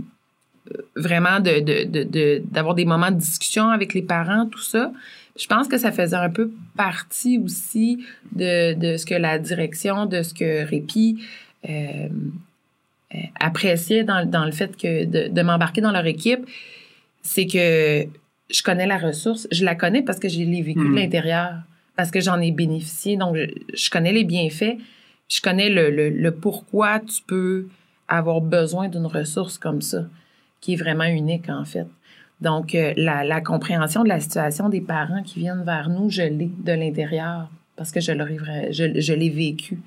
vraiment 0.96 1.40
de, 1.40 1.60
de, 1.62 2.04
de, 2.04 2.44
d'avoir 2.52 2.76
des 2.76 2.86
moments 2.86 3.12
de 3.12 3.18
discussion 3.18 3.70
avec 3.70 3.94
les 3.94 4.02
parents, 4.02 4.48
tout 4.48 4.62
ça. 4.62 4.92
Je 5.36 5.48
pense 5.48 5.68
que 5.68 5.78
ça 5.78 5.92
faisait 5.92 6.16
un 6.16 6.30
peu 6.30 6.52
partie 6.78 7.40
aussi 7.40 8.06
de, 8.32 8.74
de 8.74 8.98
ce 8.98 9.06
que 9.06 9.16
la 9.16 9.40
direction, 9.40 10.06
de 10.06 10.22
ce 10.22 10.34
que 10.34 10.64
Répi 10.64 11.24
euh, 11.68 12.08
euh, 13.16 13.18
appréciait 13.40 14.04
dans, 14.04 14.30
dans, 14.30 14.46
le 14.46 14.52
fait 14.52 14.78
que 14.78 15.06
de, 15.06 15.30
de 15.30 15.42
m'embarquer 15.42 15.82
dans 15.82 15.92
leur 15.92 16.06
équipe, 16.06 16.46
c'est 17.24 17.48
que 17.48 18.08
je 18.50 18.64
connais 18.64 18.86
la 18.86 18.98
ressource, 18.98 19.48
je 19.52 19.66
la 19.66 19.76
connais 19.76 20.04
parce 20.04 20.20
que 20.20 20.30
j'ai 20.30 20.46
l'ai 20.46 20.62
vécu 20.62 20.80
de 20.80 20.86
hmm. 20.86 20.96
l'intérieur, 20.96 21.54
parce 21.96 22.12
que 22.12 22.22
j'en 22.22 22.40
ai 22.40 22.52
bénéficié, 22.52 23.18
donc 23.18 23.36
je, 23.36 23.90
connais 23.90 24.12
les 24.12 24.24
bienfaits, 24.24 24.78
je 25.30 25.42
connais 25.42 25.70
le, 25.70 25.90
le, 25.90 26.10
le 26.10 26.32
pourquoi 26.32 27.00
tu 27.00 27.24
peux 27.26 27.68
avoir 28.08 28.42
besoin 28.42 28.90
d'une 28.90 29.06
ressource 29.06 29.58
comme 29.58 29.82
ça, 29.82 30.06
qui 30.62 30.74
est 30.74 30.78
vraiment 30.78 31.06
unique 31.06 31.50
en 31.50 31.66
fait. 31.66 31.88
Donc, 32.42 32.76
euh, 32.76 32.94
la, 32.98 33.24
la, 33.24 33.42
compréhension 33.42 34.04
de 34.04 34.10
la 34.10 34.20
situation 34.20 34.70
des 34.70 34.82
parents 34.82 35.24
qui 35.24 35.40
viennent 35.40 35.64
vers 35.64 35.90
nous, 35.90 36.10
je 36.10 36.24
l'ai 36.24 36.52
de 36.58 36.74
l'intérieur 36.74 37.50
parce 37.76 37.92
que 37.92 38.00
je 38.00 38.12
je, 38.72 39.00
je 39.00 39.14
l'ai 39.14 39.30
vécu. 39.30 39.80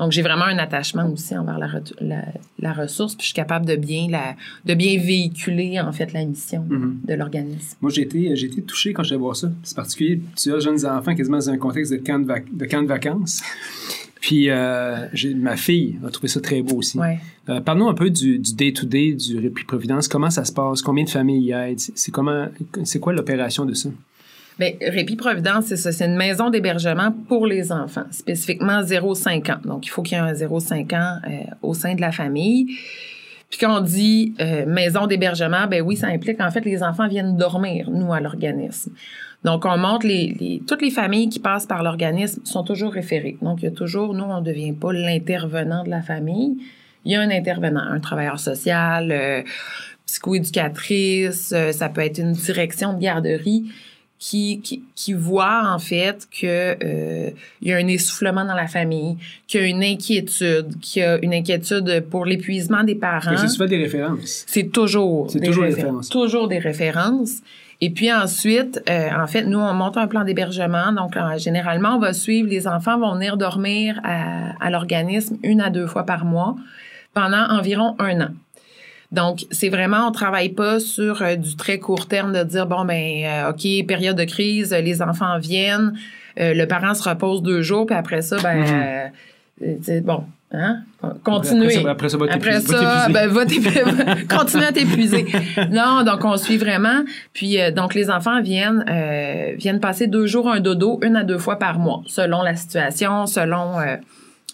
Donc, 0.00 0.12
j'ai 0.12 0.22
vraiment 0.22 0.46
un 0.46 0.56
attachement 0.56 1.06
aussi 1.10 1.36
envers 1.36 1.58
la, 1.58 1.68
la, 2.00 2.24
la, 2.58 2.72
ressource, 2.72 3.14
puis 3.14 3.24
je 3.24 3.26
suis 3.26 3.34
capable 3.34 3.66
de 3.66 3.76
bien, 3.76 4.08
la, 4.08 4.34
de 4.64 4.72
bien 4.72 4.98
véhiculer, 4.98 5.78
en 5.78 5.92
fait, 5.92 6.14
la 6.14 6.24
mission 6.24 6.64
mm-hmm. 6.70 7.06
de 7.06 7.14
l'organisme. 7.14 7.76
Moi, 7.82 7.90
j'ai 7.90 8.02
été, 8.02 8.34
j'ai 8.34 8.46
été 8.46 8.62
touché 8.62 8.94
quand 8.94 9.02
je 9.02 9.14
voir 9.16 9.36
ça. 9.36 9.50
C'est 9.62 9.76
particulier, 9.76 10.22
plusieurs 10.32 10.60
jeunes 10.60 10.86
enfants 10.86 11.14
quasiment 11.14 11.36
dans 11.36 11.50
un 11.50 11.58
contexte 11.58 11.92
de 11.92 11.98
camp 11.98 12.18
de, 12.18 12.32
de, 12.50 12.64
camp 12.64 12.82
de 12.82 12.88
vacances. 12.88 13.42
Puis 14.20 14.50
euh, 14.50 15.06
ma 15.36 15.56
fille 15.56 15.98
a 16.06 16.10
trouvé 16.10 16.28
ça 16.28 16.40
très 16.40 16.62
beau 16.62 16.76
aussi. 16.76 16.98
Ouais. 16.98 17.18
Euh, 17.48 17.60
Parlons 17.60 17.88
un 17.88 17.94
peu 17.94 18.10
du 18.10 18.38
day-to-day 18.38 19.14
du 19.14 19.38
Répit 19.38 19.64
Providence. 19.64 20.08
Comment 20.08 20.30
ça 20.30 20.44
se 20.44 20.52
passe? 20.52 20.82
Combien 20.82 21.04
de 21.04 21.10
familles 21.10 21.42
y 21.42 21.52
aident? 21.52 21.80
C'est 21.94 22.12
comment 22.12 22.46
c'est 22.84 23.00
quoi 23.00 23.12
l'opération 23.12 23.64
de 23.64 23.72
ça? 23.72 23.88
Bien, 24.58 24.72
Répit 24.82 25.16
Providence, 25.16 25.66
c'est 25.66 25.76
ça. 25.76 25.90
C'est 25.90 26.04
une 26.04 26.16
maison 26.16 26.50
d'hébergement 26.50 27.12
pour 27.28 27.46
les 27.46 27.72
enfants, 27.72 28.04
spécifiquement 28.10 28.82
0-5 28.82 29.52
ans. 29.52 29.60
Donc, 29.64 29.86
il 29.86 29.88
faut 29.88 30.02
qu'il 30.02 30.18
y 30.18 30.20
ait 30.20 30.22
un 30.22 30.34
0-5 30.34 30.94
ans 30.94 31.18
euh, 31.26 31.30
au 31.62 31.72
sein 31.72 31.94
de 31.94 32.02
la 32.02 32.12
famille. 32.12 32.66
Puis 33.48 33.58
quand 33.58 33.78
on 33.78 33.80
dit 33.80 34.34
euh, 34.40 34.66
maison 34.66 35.06
d'hébergement, 35.06 35.66
ben 35.66 35.82
oui, 35.82 35.96
ça 35.96 36.08
implique 36.08 36.40
en 36.40 36.50
fait 36.50 36.64
les 36.64 36.82
enfants 36.82 37.08
viennent 37.08 37.36
dormir, 37.36 37.90
nous, 37.90 38.12
à 38.12 38.20
l'organisme. 38.20 38.92
Donc, 39.44 39.64
on 39.64 39.78
montre 39.78 40.06
les, 40.06 40.62
toutes 40.66 40.82
les 40.82 40.90
familles 40.90 41.28
qui 41.28 41.38
passent 41.38 41.66
par 41.66 41.82
l'organisme 41.82 42.42
sont 42.44 42.62
toujours 42.62 42.92
référées. 42.92 43.38
Donc, 43.40 43.62
il 43.62 43.64
y 43.64 43.68
a 43.68 43.70
toujours, 43.70 44.12
nous, 44.12 44.24
on 44.24 44.40
ne 44.40 44.44
devient 44.44 44.72
pas 44.72 44.92
l'intervenant 44.92 45.82
de 45.82 45.90
la 45.90 46.02
famille. 46.02 46.58
Il 47.04 47.12
y 47.12 47.14
a 47.14 47.20
un 47.20 47.30
intervenant, 47.30 47.80
un 47.80 48.00
travailleur 48.00 48.38
social, 48.38 49.10
euh, 49.10 49.42
psychoéducatrice, 50.04 51.52
euh, 51.56 51.72
ça 51.72 51.88
peut 51.88 52.02
être 52.02 52.18
une 52.18 52.32
direction 52.32 52.92
de 52.92 53.00
garderie 53.00 53.70
qui, 54.20 54.60
qui, 54.60 54.84
qui 54.94 55.14
voit 55.14 55.62
en 55.64 55.78
fait 55.78 56.28
que 56.30 56.76
euh, 56.84 57.30
il 57.62 57.68
y 57.68 57.72
a 57.72 57.76
un 57.76 57.86
essoufflement 57.88 58.44
dans 58.44 58.54
la 58.54 58.68
famille, 58.68 59.16
qu'il 59.48 59.62
y 59.62 59.64
a 59.64 59.66
une 59.66 59.82
inquiétude, 59.82 60.78
qu'il 60.80 61.02
y 61.02 61.04
a 61.04 61.18
une 61.22 61.32
inquiétude 61.32 62.04
pour 62.10 62.26
l'épuisement 62.26 62.84
des 62.84 62.94
parents. 62.94 63.36
C'est 63.36 63.48
souvent 63.48 63.66
des 63.66 63.78
références. 63.78 64.44
C'est 64.46 64.70
toujours, 64.70 65.30
C'est 65.30 65.40
toujours 65.40 65.64
des 65.64 65.74
références. 65.74 66.08
Toujours 66.10 66.48
des 66.48 66.58
références. 66.58 67.36
Et 67.80 67.88
puis 67.88 68.12
ensuite, 68.12 68.82
euh, 68.90 69.08
en 69.18 69.26
fait, 69.26 69.44
nous, 69.44 69.58
on 69.58 69.72
monte 69.72 69.96
un 69.96 70.06
plan 70.06 70.22
d'hébergement. 70.22 70.92
Donc, 70.92 71.16
euh, 71.16 71.38
généralement, 71.38 71.96
on 71.96 71.98
va 71.98 72.12
suivre, 72.12 72.46
les 72.46 72.68
enfants 72.68 72.98
vont 72.98 73.14
venir 73.14 73.38
dormir 73.38 73.98
à, 74.04 74.52
à 74.60 74.70
l'organisme 74.70 75.38
une 75.42 75.62
à 75.62 75.70
deux 75.70 75.86
fois 75.86 76.04
par 76.04 76.26
mois 76.26 76.56
pendant 77.14 77.48
environ 77.48 77.96
un 77.98 78.20
an. 78.20 78.28
Donc, 79.12 79.46
c'est 79.50 79.68
vraiment, 79.68 80.08
on 80.08 80.12
travaille 80.12 80.50
pas 80.50 80.78
sur 80.78 81.22
euh, 81.22 81.36
du 81.36 81.56
très 81.56 81.78
court 81.78 82.06
terme 82.06 82.32
de 82.32 82.44
dire, 82.44 82.66
bon, 82.66 82.84
ben, 82.84 83.24
euh, 83.24 83.50
OK, 83.50 83.86
période 83.86 84.16
de 84.16 84.24
crise, 84.24 84.72
les 84.72 85.02
enfants 85.02 85.38
viennent, 85.38 85.94
le 86.36 86.64
parent 86.64 86.94
se 86.94 87.06
repose 87.06 87.42
deux 87.42 87.60
jours, 87.60 87.86
puis 87.86 87.96
après 87.96 88.22
ça, 88.22 88.36
ben, 88.38 89.10
mm-hmm. 89.60 90.00
bon, 90.02 90.24
Hein? 90.52 90.82
Continuer. 91.22 91.86
Après 91.86 92.08
ça, 92.08 92.18
après 92.28 92.60
ça, 92.60 93.08
ben, 93.08 93.28
va 93.30 93.44
continuer 93.44 94.64
à 94.66 94.72
t'épuiser. 94.72 95.24
non, 95.70 96.02
donc 96.02 96.24
on 96.24 96.36
suit 96.36 96.56
vraiment. 96.56 97.04
Puis 97.32 97.60
euh, 97.60 97.70
donc 97.70 97.94
les 97.94 98.10
enfants 98.10 98.42
viennent 98.42 98.84
euh, 98.88 99.54
viennent 99.56 99.78
passer 99.78 100.08
deux 100.08 100.26
jours 100.26 100.50
un 100.50 100.58
dodo, 100.58 100.98
une 101.04 101.14
à 101.14 101.22
deux 101.22 101.38
fois 101.38 101.56
par 101.56 101.78
mois, 101.78 102.02
selon 102.06 102.42
la 102.42 102.56
situation, 102.56 103.26
selon 103.26 103.78
euh, 103.78 103.96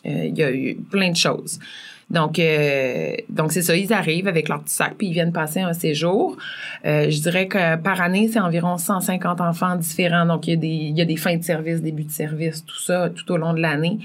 il 0.05 0.37
y 0.37 0.43
a 0.43 0.53
eu 0.53 0.77
plein 0.91 1.13
de 1.13 1.17
choses. 1.17 1.59
Donc, 2.09 2.41
donc 3.29 3.51
c'est 3.51 3.63
ça, 3.63 3.77
ils 3.77 3.93
arrivent 3.93 4.29
avec 4.29 4.49
leur 4.49 4.63
petit 4.63 4.75
sac 4.75 4.95
puis 4.97 5.09
ils 5.09 5.13
viennent 5.13 5.33
passer 5.33 5.61
un 5.61 5.73
séjour. 5.73 6.37
je 6.85 7.21
dirais 7.21 7.49
que 7.49 7.77
par 7.77 8.01
année, 8.01 8.29
c'est 8.33 8.39
environ 8.39 8.79
150 8.79 9.41
enfants 9.41 9.75
différents. 9.75 10.25
Donc, 10.25 10.47
il 10.47 10.51
y, 10.51 10.53
a 10.53 10.57
des, 10.57 10.69
il 10.69 10.97
y 10.97 11.01
a 11.01 11.05
des 11.05 11.17
fins 11.17 11.37
de 11.37 11.43
service, 11.43 11.83
début 11.83 12.05
de 12.05 12.13
service, 12.13 12.65
tout 12.65 12.79
ça, 12.81 13.11
tout 13.11 13.31
au 13.33 13.37
long 13.37 13.55
de 13.55 13.61
l'année. 13.61 13.99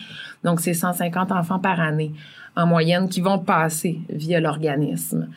Donc, 0.44 0.62
c'est 0.62 0.74
150 0.74 1.32
enfants 1.32 1.60
par 1.60 1.80
année 1.80 2.12
en 2.56 2.66
moyenne 2.66 3.10
qui 3.10 3.22
vont 3.22 3.40
passer 3.40 4.00
via 4.10 4.40
l'organisme. 4.40 5.30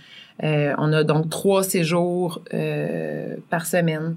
Euh, 0.43 0.75
on 0.79 0.93
a 0.93 1.05
donc 1.05 1.31
trois 1.31 1.63
séjours 1.63 2.43
euh, 2.53 3.37
par 3.51 3.67
semaine 3.67 4.17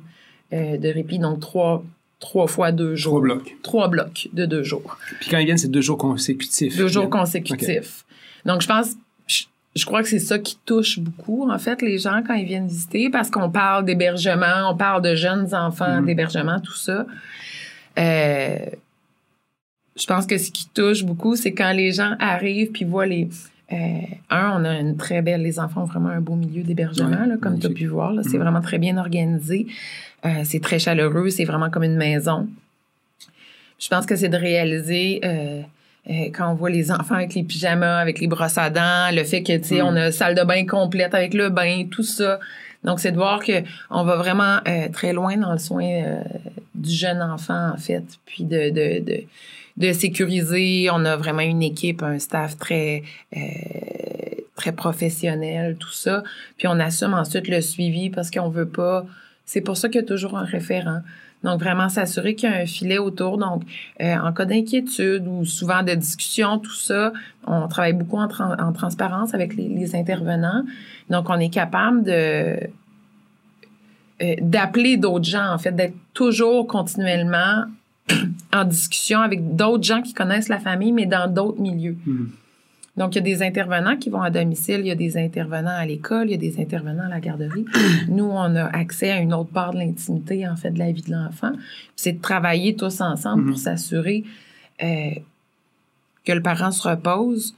euh, 0.54 0.78
de 0.78 0.90
répit, 0.90 1.20
donc 1.20 1.40
trois, 1.40 1.84
trois 2.20 2.48
fois 2.48 2.72
deux 2.72 2.96
jours. 2.96 3.14
Trois 3.14 3.22
blocs. 3.22 3.58
Trois 3.62 3.88
blocs 3.88 4.30
de 4.34 4.46
deux 4.46 4.64
jours. 4.64 4.98
Puis 5.20 5.30
quand 5.30 5.38
ils 5.38 5.46
viennent, 5.46 5.58
c'est 5.58 5.72
deux 5.72 5.82
jours 5.82 5.98
consécutifs. 5.98 6.76
Deux 6.76 6.88
jours 6.88 7.10
consécutifs. 7.10 8.06
Donc, 8.46 8.62
je 8.62 8.68
pense, 8.68 8.96
je, 9.76 9.86
crois 9.86 10.02
que 10.02 10.10
c'est 10.10 10.20
ça 10.20 10.40
qui 10.40 10.58
touche 10.66 11.00
beaucoup, 11.00 11.50
en 11.50 11.60
fait, 11.60 11.82
les 11.82 11.98
gens 11.98 12.22
quand 12.26 12.34
ils 12.34 12.46
viennent 12.46 12.68
visiter, 12.68 13.10
parce 13.10 13.30
qu'on 13.30 13.50
parle 13.50 13.86
d'hébergement, 13.86 14.70
on 14.72 14.76
parle 14.76 15.02
de 15.02 15.16
jeunes 15.16 15.54
enfants, 15.54 16.02
mm-hmm. 16.02 16.06
d'hébergement, 16.06 16.60
tout 16.60 16.76
ça. 16.76 17.06
Euh, 17.98 18.58
je 19.96 20.06
pense 20.06 20.28
que 20.28 20.38
ce 20.38 20.52
qui 20.52 20.68
touche 20.70 21.04
beaucoup, 21.04 21.36
c'est 21.36 21.54
quand 21.54 21.72
les 21.72 21.92
gens 21.92 22.16
arrivent 22.20 22.72
puis 22.72 22.86
voient 22.86 23.08
les. 23.08 23.28
Euh, 23.74 23.76
un, 24.30 24.62
on 24.62 24.64
a 24.64 24.80
une 24.80 24.96
très 24.96 25.22
belle. 25.22 25.42
Les 25.42 25.60
enfants 25.60 25.82
ont 25.82 25.86
vraiment 25.86 26.10
un 26.10 26.22
beau 26.22 26.36
milieu 26.36 26.64
d'hébergement, 26.64 27.28
comme 27.42 27.60
tu 27.60 27.68
as 27.68 27.72
pu 27.72 27.88
voir. 27.88 28.14
C'est 28.22 28.30
mm-hmm. 28.30 28.38
vraiment 28.38 28.62
très 28.62 28.78
bien 28.78 28.98
organisé. 28.98 29.68
Euh, 30.26 30.44
c'est 30.44 30.62
très 30.62 30.80
chaleureux. 30.80 31.30
C'est 31.30 31.46
vraiment 31.46 31.70
comme 31.70 31.84
une 31.84 31.98
maison. 31.98 32.48
Je 33.80 33.90
pense 33.90 34.06
que 34.06 34.16
c'est 34.16 34.30
de 34.30 34.38
réaliser. 34.38 35.22
Euh, 36.10 36.30
quand 36.34 36.52
on 36.52 36.56
voit 36.56 36.70
les 36.70 36.92
enfants 36.92 37.16
avec 37.16 37.34
les 37.34 37.44
pyjamas, 37.44 38.00
avec 38.00 38.20
les 38.20 38.28
brosses 38.28 38.58
à 38.58 38.70
dents, 38.70 39.10
le 39.12 39.24
fait 39.24 39.44
que, 39.44 39.58
tu 39.58 39.64
sais, 39.64 39.82
on 39.82 39.92
mm. 39.92 39.98
a 39.98 40.12
salle 40.12 40.36
de 40.36 40.44
bain 40.44 40.66
complète 40.66 41.14
avec 41.14 41.34
le 41.34 41.50
bain, 41.50 41.86
tout 41.90 42.04
ça. 42.04 42.40
Donc, 42.84 43.00
c'est 43.00 43.12
de 43.12 43.18
voir 43.18 43.44
que 43.44 43.64
on 43.90 44.04
va 44.04 44.16
vraiment 44.16 44.60
très 44.94 45.12
loin 45.12 45.36
dans 45.36 45.52
le 45.52 45.58
soin 45.58 46.22
du 46.76 46.94
jeune 46.94 47.22
enfant, 47.22 47.72
en 47.74 47.78
fait, 47.78 48.04
puis 48.26 48.46
de, 48.46 48.70
de, 48.70 49.04
de 49.04 49.24
de 49.78 49.94
sécuriser. 49.94 50.90
On 50.92 51.06
a 51.06 51.16
vraiment 51.16 51.42
une 51.42 51.64
équipe, 51.64 52.04
un 52.04 52.20
staff 52.20 52.58
très 52.58 53.04
euh, 53.36 53.40
très 54.56 54.72
professionnel, 54.72 55.78
tout 55.80 55.92
ça. 55.92 56.24
Puis 56.58 56.68
on 56.68 56.80
assume 56.80 57.14
ensuite 57.14 57.48
le 57.48 57.62
suivi 57.62 58.10
parce 58.10 58.32
qu'on 58.32 58.50
veut 58.50 58.68
pas. 58.68 59.06
C'est 59.46 59.62
pour 59.62 59.78
ça 59.78 59.88
qu'il 59.88 60.02
y 60.02 60.04
a 60.04 60.08
toujours 60.08 60.38
un 60.38 60.44
référent. 60.44 61.02
Donc, 61.44 61.60
vraiment 61.60 61.88
s'assurer 61.88 62.36
qu'il 62.36 62.50
y 62.50 62.54
a 62.54 62.58
un 62.58 62.66
filet 62.66 62.98
autour. 62.98 63.38
Donc, 63.38 63.64
euh, 64.02 64.16
en 64.18 64.34
cas 64.34 64.46
d'inquiétude 64.46 65.28
ou 65.28 65.46
souvent 65.46 65.84
de 65.84 65.94
discussion, 65.94 66.58
tout 66.58 66.74
ça, 66.74 67.14
on 67.46 67.68
travaille 67.68 67.94
beaucoup 67.94 68.18
en, 68.18 68.28
en 68.28 68.74
transparence 68.74 69.34
avec 69.34 69.56
les, 69.56 69.96
intervenants. 69.96 70.64
Donc, 71.10 71.30
on 71.30 71.40
est 71.40 71.50
capable 71.50 72.04
de 72.04 72.58
euh, 74.20 74.36
d'appeler 74.42 74.98
d'autres 74.98 75.26
gens, 75.30 75.54
en 75.54 75.60
fait, 75.60 75.72
d'être 75.72 75.96
toujours 76.14 76.66
continuellement 76.66 77.66
en 78.54 78.66
discussion 78.66 79.20
avec 79.20 79.56
d'autres 79.56 79.84
gens 79.84 80.02
qui 80.02 80.14
connaissent 80.14 80.50
la 80.50 80.60
famille, 80.60 80.92
mais 80.92 81.06
dans 81.06 81.32
d'autres 81.32 81.62
milieux. 81.62 81.98
Hmm. 82.06 82.26
Donc, 82.98 83.14
il 83.14 83.20
y 83.20 83.22
a 83.22 83.22
des 83.22 83.44
intervenants 83.44 83.96
qui 83.96 84.10
vont 84.10 84.22
à 84.22 84.32
domicile, 84.32 84.80
il 84.80 84.88
y 84.88 84.92
a 84.92 84.96
des 84.96 85.18
intervenants 85.18 85.76
à 85.76 85.86
l'école, 85.86 86.28
il 86.28 86.32
y 86.32 86.34
a 86.34 86.38
des 86.38 86.60
intervenants 86.60 87.06
à 87.06 87.10
la 87.10 87.20
garderie. 87.20 87.66
Nous, 88.10 88.26
on 88.26 88.56
a 88.56 88.66
accès 88.66 89.12
à 89.12 89.20
une 89.20 89.34
autre 89.36 89.52
part 89.52 89.74
de 89.74 89.78
l'intimité, 89.78 90.48
en 90.48 90.56
fait, 90.56 90.72
de 90.72 90.80
la 90.80 90.92
vie 90.92 91.04
de 91.04 91.12
l'enfant. 91.12 91.52
C'est 91.96 92.14
de 92.14 92.22
travailler 92.22 92.76
tous 92.76 93.00
ensemble 93.02 93.46
pour 93.46 93.56
hmm. 93.56 93.60
s'assurer 93.60 94.24
euh, 94.82 95.12
que 96.26 96.32
le 96.32 96.42
parent 96.42 96.72
se 96.72 96.88
repose, 96.88 97.56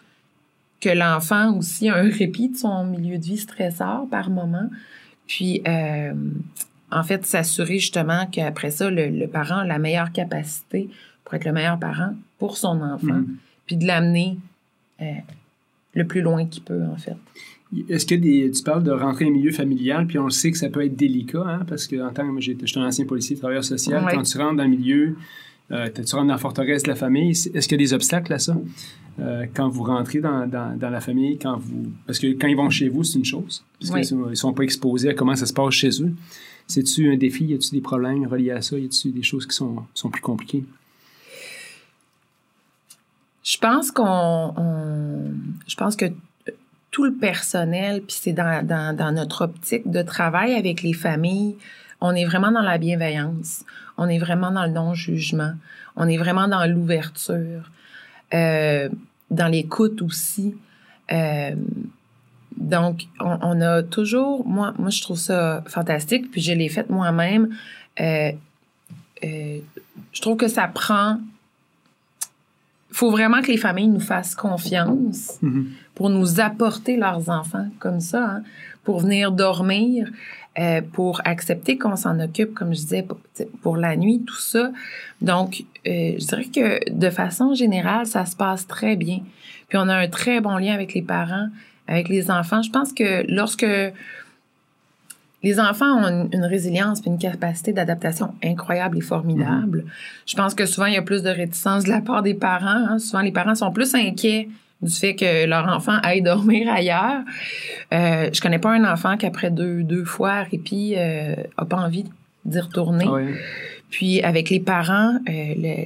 que 0.82 0.90
l'enfant 0.90 1.56
aussi 1.56 1.88
a 1.88 1.96
un 1.96 2.10
répit 2.10 2.50
de 2.50 2.58
son 2.58 2.84
milieu 2.84 3.18
de 3.18 3.24
vie 3.24 3.38
stresseur 3.38 4.08
par 4.12 4.30
moment. 4.30 4.70
Puis, 5.26 5.62
euh, 5.68 6.14
en 6.92 7.04
fait, 7.04 7.26
s'assurer 7.26 7.80
justement 7.80 8.26
qu'après 8.26 8.72
ça, 8.72 8.90
le, 8.90 9.26
parent 9.28 9.60
a 9.60 9.66
la 9.66 9.80
meilleure 9.80 10.12
capacité 10.12 10.90
pour 11.24 11.36
être 11.36 11.46
le 11.46 11.54
meilleur 11.54 11.80
parent 11.80 12.14
pour 12.40 12.58
son 12.58 12.82
enfant, 12.82 13.08
mm-hmm. 13.08 13.36
puis 13.68 13.78
de 13.78 13.86
l'amener 13.86 14.38
euh, 15.02 15.06
le 15.94 16.08
plus 16.08 16.22
loin 16.22 16.46
qu'il 16.46 16.64
peut, 16.64 16.84
en 16.84 16.98
fait. 16.98 17.16
Est-ce 17.88 18.06
que 18.06 18.16
des, 18.16 18.50
tu 18.50 18.64
parles 18.64 18.84
de 18.84 18.92
rentrer 18.92 19.26
au 19.26 19.32
milieu 19.32 19.52
familial, 19.52 20.08
puis 20.08 20.18
on 20.18 20.26
le 20.26 20.32
sait 20.32 20.52
que 20.52 20.58
ça 20.58 20.70
peut 20.70 20.84
être 20.84 20.96
délicat, 20.96 21.44
hein, 21.46 21.66
parce 21.68 21.86
que 21.86 22.02
en 22.02 22.12
tant 22.12 22.34
que 22.34 22.42
je 22.42 22.54
suis 22.66 22.80
un 22.80 22.88
ancien 22.88 23.06
policier, 23.06 23.36
travailleur 23.36 23.64
social, 23.64 24.08
quand 24.12 24.24
tu 24.24 24.38
rentres 24.40 24.56
dans 24.56 24.64
le 24.64 24.70
milieu, 24.70 25.16
euh, 25.72 25.88
tu 25.94 26.02
rentres 26.16 26.28
dans 26.28 26.34
la 26.34 26.38
forteresse 26.40 26.84
de 26.84 26.90
la 26.90 26.96
famille, 26.96 27.32
est-ce 27.32 27.68
qu'il 27.68 27.74
y 27.74 27.76
a 27.76 27.86
des 27.86 27.94
obstacles 27.94 28.34
à 28.34 28.40
ça? 28.40 28.58
Euh, 29.20 29.46
quand 29.54 29.70
vous 29.70 29.84
rentrez 29.84 30.20
dans, 30.20 30.48
dans, 30.48 30.90
la 30.90 31.02
famille, 31.02 31.38
quand 31.38 31.58
vous. 31.58 31.92
Parce 32.08 32.20
que 32.20 32.28
quand 32.28 32.48
ils 32.48 32.56
vont 32.56 32.70
chez 32.70 32.90
vous, 32.90 33.04
c'est 33.04 33.20
une 33.20 33.26
chose. 33.26 33.64
Parce 33.80 34.08
qu'ils 34.08 34.18
ne 34.18 34.34
sont 34.34 34.54
pas 34.54 34.64
exposés 34.64 35.10
à 35.10 35.14
comment 35.14 35.36
ça 35.36 35.46
se 35.46 35.54
passe 35.54 35.74
chez 35.74 35.90
eux. 36.02 36.14
C'est-tu 36.68 37.12
un 37.12 37.18
défi? 37.18 37.46
Y 37.46 37.56
a-tu 37.56 37.72
des 37.72 37.82
problèmes 37.82 38.26
reliés 38.26 38.52
à 38.52 38.62
ça? 38.62 38.78
Y 38.78 38.86
a-tu 38.86 39.12
des 39.12 39.24
choses 39.24 39.46
qui 39.46 39.56
sont, 39.56 39.84
sont 39.94 40.10
plus 40.10 40.22
compliquées? 40.22 40.64
Je 43.50 43.58
pense 43.58 43.90
qu'on. 43.90 44.54
je 45.68 45.76
pense 45.76 45.96
que 45.96 46.06
tout 46.92 47.04
le 47.04 47.16
personnel, 47.16 48.02
puis 48.02 48.16
c'est 48.20 48.34
dans, 48.34 48.64
dans, 48.66 49.12
notre 49.12 49.46
optique 49.46 49.90
de 49.90 50.04
travail 50.04 50.54
avec 50.54 50.84
les 50.84 50.94
familles, 50.94 51.56
on 52.00 52.14
est 52.14 52.26
vraiment 52.26 52.52
dans 52.52 52.62
la 52.62 52.78
bienveillance, 52.78 53.64
on 53.98 54.08
est 54.08 54.20
vraiment 54.20 54.52
dans 54.52 54.66
le 54.66 54.72
non-jugement, 54.72 55.54
on 55.96 56.08
est 56.08 56.18
vraiment 56.18 56.48
dans 56.48 56.66
l'ouverture, 56.68 57.72
euh, 58.36 58.88
dans 59.32 59.48
l'écoute 59.48 60.04
aussi. 60.04 60.56
Euh, 61.12 61.56
donc, 62.56 63.08
on, 63.20 63.62
a 63.62 63.82
toujours, 63.82 64.46
moi, 64.46 64.76
moi, 64.78 64.92
je 64.92 65.02
trouve 65.02 65.18
ça 65.18 65.64
fantastique, 65.66 66.30
puis 66.30 66.42
je 66.42 66.54
l'ai 66.54 66.70
fait 66.70 66.88
moi-même. 66.88 67.50
Euh, 68.00 68.32
euh, 69.24 69.60
je 70.12 70.22
trouve 70.22 70.38
que 70.38 70.48
ça 70.48 70.68
prend. 70.68 71.18
Il 72.92 72.96
faut 72.96 73.12
vraiment 73.12 73.42
que 73.42 73.48
les 73.48 73.58
familles 73.58 73.88
nous 73.88 74.00
fassent 74.00 74.36
confiance 74.36 75.40
mm-hmm. 75.44 75.66
pour 75.96 76.10
nous 76.10 76.40
apporter 76.40 76.98
leurs 76.98 77.30
enfants 77.30 77.68
comme 77.80 78.00
ça, 78.00 78.24
hein, 78.24 78.44
pour 78.84 79.00
venir 79.00 79.32
dormir, 79.32 80.10
euh, 80.58 80.82
pour 80.82 81.22
accepter 81.26 81.78
qu'on 81.78 81.96
s'en 81.96 82.20
occupe, 82.20 82.54
comme 82.54 82.74
je 82.74 82.80
disais, 82.80 83.04
pour, 83.04 83.20
pour, 83.62 83.78
la 83.78 83.96
nuit, 83.96 84.24
tout 84.26 84.40
ça. 84.40 84.72
Donc, 85.22 85.64
je 85.86 86.18
dirais 86.18 86.46
que 86.46 86.92
de 86.92 87.10
façon 87.10 87.54
générale, 87.54 88.06
ça 88.06 88.26
se 88.26 88.36
passe 88.36 88.68
très 88.68 88.96
bien. 88.96 89.20
Puis 89.68 89.78
on 89.78 89.88
a 89.88 89.96
un 89.96 90.08
très 90.08 90.42
bon 90.42 90.58
lien 90.58 90.74
avec 90.74 90.94
les 90.94 91.04
parents 91.04 91.50
avec 91.90 92.08
les 92.08 92.32
enfants. 92.32 92.62
Je 92.62 92.70
pense 92.70 92.94
que 92.94 93.26
lorsque 93.28 93.66
les 95.42 95.60
enfants 95.60 96.04
ont 96.04 96.30
une, 96.32 96.44
résilience 96.44 97.00
et 97.06 97.08
une 97.08 97.18
capacité 97.18 97.72
d'adaptation 97.72 98.34
incroyable 98.44 98.98
et 98.98 99.02
formidable, 99.02 99.86
je 100.26 100.36
pense 100.36 100.54
que 100.54 100.66
souvent 100.66 100.88
il 100.88 100.94
y 100.94 100.98
a 100.98 101.02
plus 101.02 101.24
de 101.24 101.30
réticence 101.30 101.86
de 101.86 101.90
la 101.90 102.02
part 102.02 102.24
des 102.24 102.34
parents. 102.34 102.88
Hein. 102.90 103.00
Souvent 103.00 103.22
les 103.22 103.32
parents 103.32 103.56
sont 103.56 103.72
plus 103.72 103.96
inquiets 103.96 104.50
du 104.82 104.94
fait 104.94 105.16
que 105.16 105.46
leur 105.46 105.68
enfant 105.68 105.98
aille 106.04 106.22
dormir 106.24 106.72
ailleurs. 106.72 107.22
Euh, 107.94 108.30
je 108.34 108.42
connais 108.42 108.60
pas 108.60 108.72
un 108.72 108.92
enfant 108.92 109.18
qui 109.18 109.26
après 109.26 109.52
deux, 109.52 109.84
deux 109.84 110.06
fois 110.06 110.44
répit 110.44 110.96
euh, 110.98 111.36
a 111.58 111.66
pas 111.66 111.78
envie 111.78 112.06
d'y 112.46 112.60
retourner. 112.60 113.06
Ah 113.08 113.20
Puis 113.90 114.22
avec 114.22 114.50
les 114.50 114.60
parents, 114.60 115.20
euh, 115.30 115.86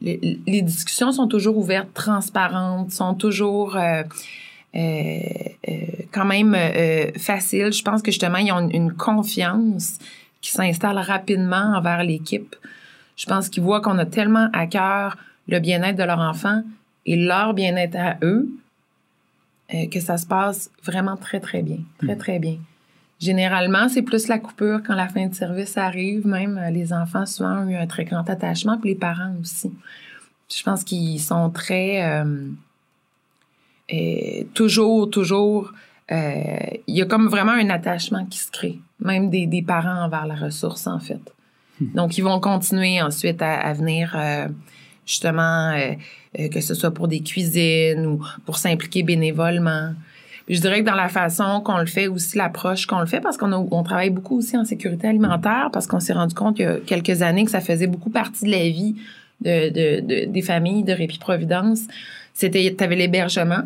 les, 0.00 0.62
discussions 0.62 1.12
sont 1.12 1.26
toujours 1.26 1.56
ouvertes, 1.56 1.92
transparentes, 1.94 2.92
sont 2.92 3.14
toujours 3.14 3.76
euh, 3.76 4.02
quand 6.12 6.24
même 6.24 6.54
euh, 6.54 7.10
facile. 7.16 7.72
Je 7.72 7.82
pense 7.82 8.02
que 8.02 8.10
justement, 8.10 8.38
ils 8.38 8.52
ont 8.52 8.68
une, 8.68 8.92
confiance 8.92 9.98
qui 10.40 10.50
s'installe 10.52 10.98
rapidement 10.98 11.74
envers 11.76 12.02
l'équipe. 12.04 12.54
Je 13.16 13.26
pense 13.26 13.48
qu'ils 13.48 13.62
voient 13.62 13.80
qu'on 13.80 13.98
a 13.98 14.06
tellement 14.06 14.48
à 14.52 14.66
cœur 14.66 15.16
le 15.48 15.58
bien-être 15.58 15.96
de 15.96 16.04
leur 16.04 16.20
enfant 16.20 16.62
et 17.06 17.16
leur 17.16 17.54
bien-être 17.54 17.96
à 17.96 18.16
eux 18.22 18.48
que 19.90 20.00
ça 20.00 20.16
se 20.16 20.26
passe 20.26 20.70
vraiment 20.82 21.16
très, 21.16 21.40
très 21.40 21.62
bien. 21.62 21.78
Très, 21.98 22.14
hmm. 22.14 22.18
très 22.18 22.38
bien. 22.38 22.56
Généralement, 23.20 23.88
c'est 23.88 24.02
plus 24.02 24.28
la 24.28 24.38
coupure 24.38 24.80
quand 24.86 24.94
la 24.94 25.08
fin 25.08 25.26
de 25.26 25.34
service 25.34 25.76
arrive. 25.76 26.26
Même 26.26 26.60
les 26.72 26.92
enfants, 26.92 27.26
souvent, 27.26 27.64
ont 27.64 27.68
eu 27.68 27.76
un 27.76 27.86
très 27.86 28.04
grand 28.04 28.28
attachement, 28.30 28.78
puis 28.78 28.90
les 28.90 28.96
parents 28.96 29.34
aussi. 29.42 29.70
Je 30.50 30.62
pense 30.62 30.84
qu'ils 30.84 31.20
sont 31.20 31.50
très 31.50 32.22
toujours, 34.54 35.10
toujours, 35.10 35.72
euh, 36.10 36.56
il 36.86 36.96
y 36.96 37.02
a 37.02 37.06
comme 37.06 37.28
vraiment 37.28 37.52
un 37.52 37.70
attachement 37.70 38.24
qui 38.26 38.38
se 38.38 38.50
crée, 38.50 38.78
même 39.00 39.30
des, 39.30 39.46
des 39.46 39.62
parents 39.62 40.04
envers 40.04 40.26
la 40.26 40.34
ressource, 40.34 40.86
en 40.86 41.00
fait. 41.00 41.20
Hmm. 41.80 41.92
Donc, 41.94 42.18
ils 42.18 42.22
vont 42.22 42.40
continuer 42.40 43.00
ensuite 43.00 43.40
à, 43.42 43.72
venir 43.72 44.14
euh, 44.16 44.48
justement, 45.06 45.74
que 46.36 46.60
ce 46.60 46.74
soit 46.74 46.90
pour 46.90 47.08
des 47.08 47.20
cuisines 47.20 48.04
ou 48.06 48.24
pour 48.44 48.58
s'impliquer 48.58 49.02
bénévolement. 49.02 49.92
je 50.48 50.60
dirais 50.60 50.80
que 50.80 50.86
dans 50.86 50.94
la 50.94 51.08
façon 51.08 51.62
qu'on 51.62 51.78
le 51.78 51.86
fait 51.86 52.08
aussi, 52.08 52.36
l'approche 52.36 52.86
qu'on 52.86 53.00
le 53.00 53.06
fait, 53.06 53.20
parce 53.20 53.38
qu'on 53.38 53.52
on 53.52 53.82
travaille 53.82 54.10
beaucoup 54.10 54.38
aussi 54.38 54.56
en 54.56 54.64
sécurité 54.64 55.08
alimentaire, 55.08 55.70
parce 55.72 55.86
qu'on 55.86 56.00
s'est 56.00 56.12
rendu 56.12 56.34
compte 56.34 56.58
il 56.58 56.62
y 56.62 56.66
a 56.66 56.76
quelques 56.76 57.22
années 57.22 57.44
que 57.44 57.50
ça 57.50 57.60
faisait 57.60 57.86
beaucoup 57.86 58.10
partie 58.10 58.44
de 58.44 58.50
la 58.50 58.68
vie 58.68 58.96
de, 59.40 59.70
de, 59.70 60.24
des 60.26 60.42
familles 60.42 60.84
de 60.84 60.92
Répit 60.92 61.18
Providence. 61.18 61.80
C'était, 62.38 62.72
tu 62.78 62.84
avais 62.84 62.94
l'hébergement, 62.94 63.64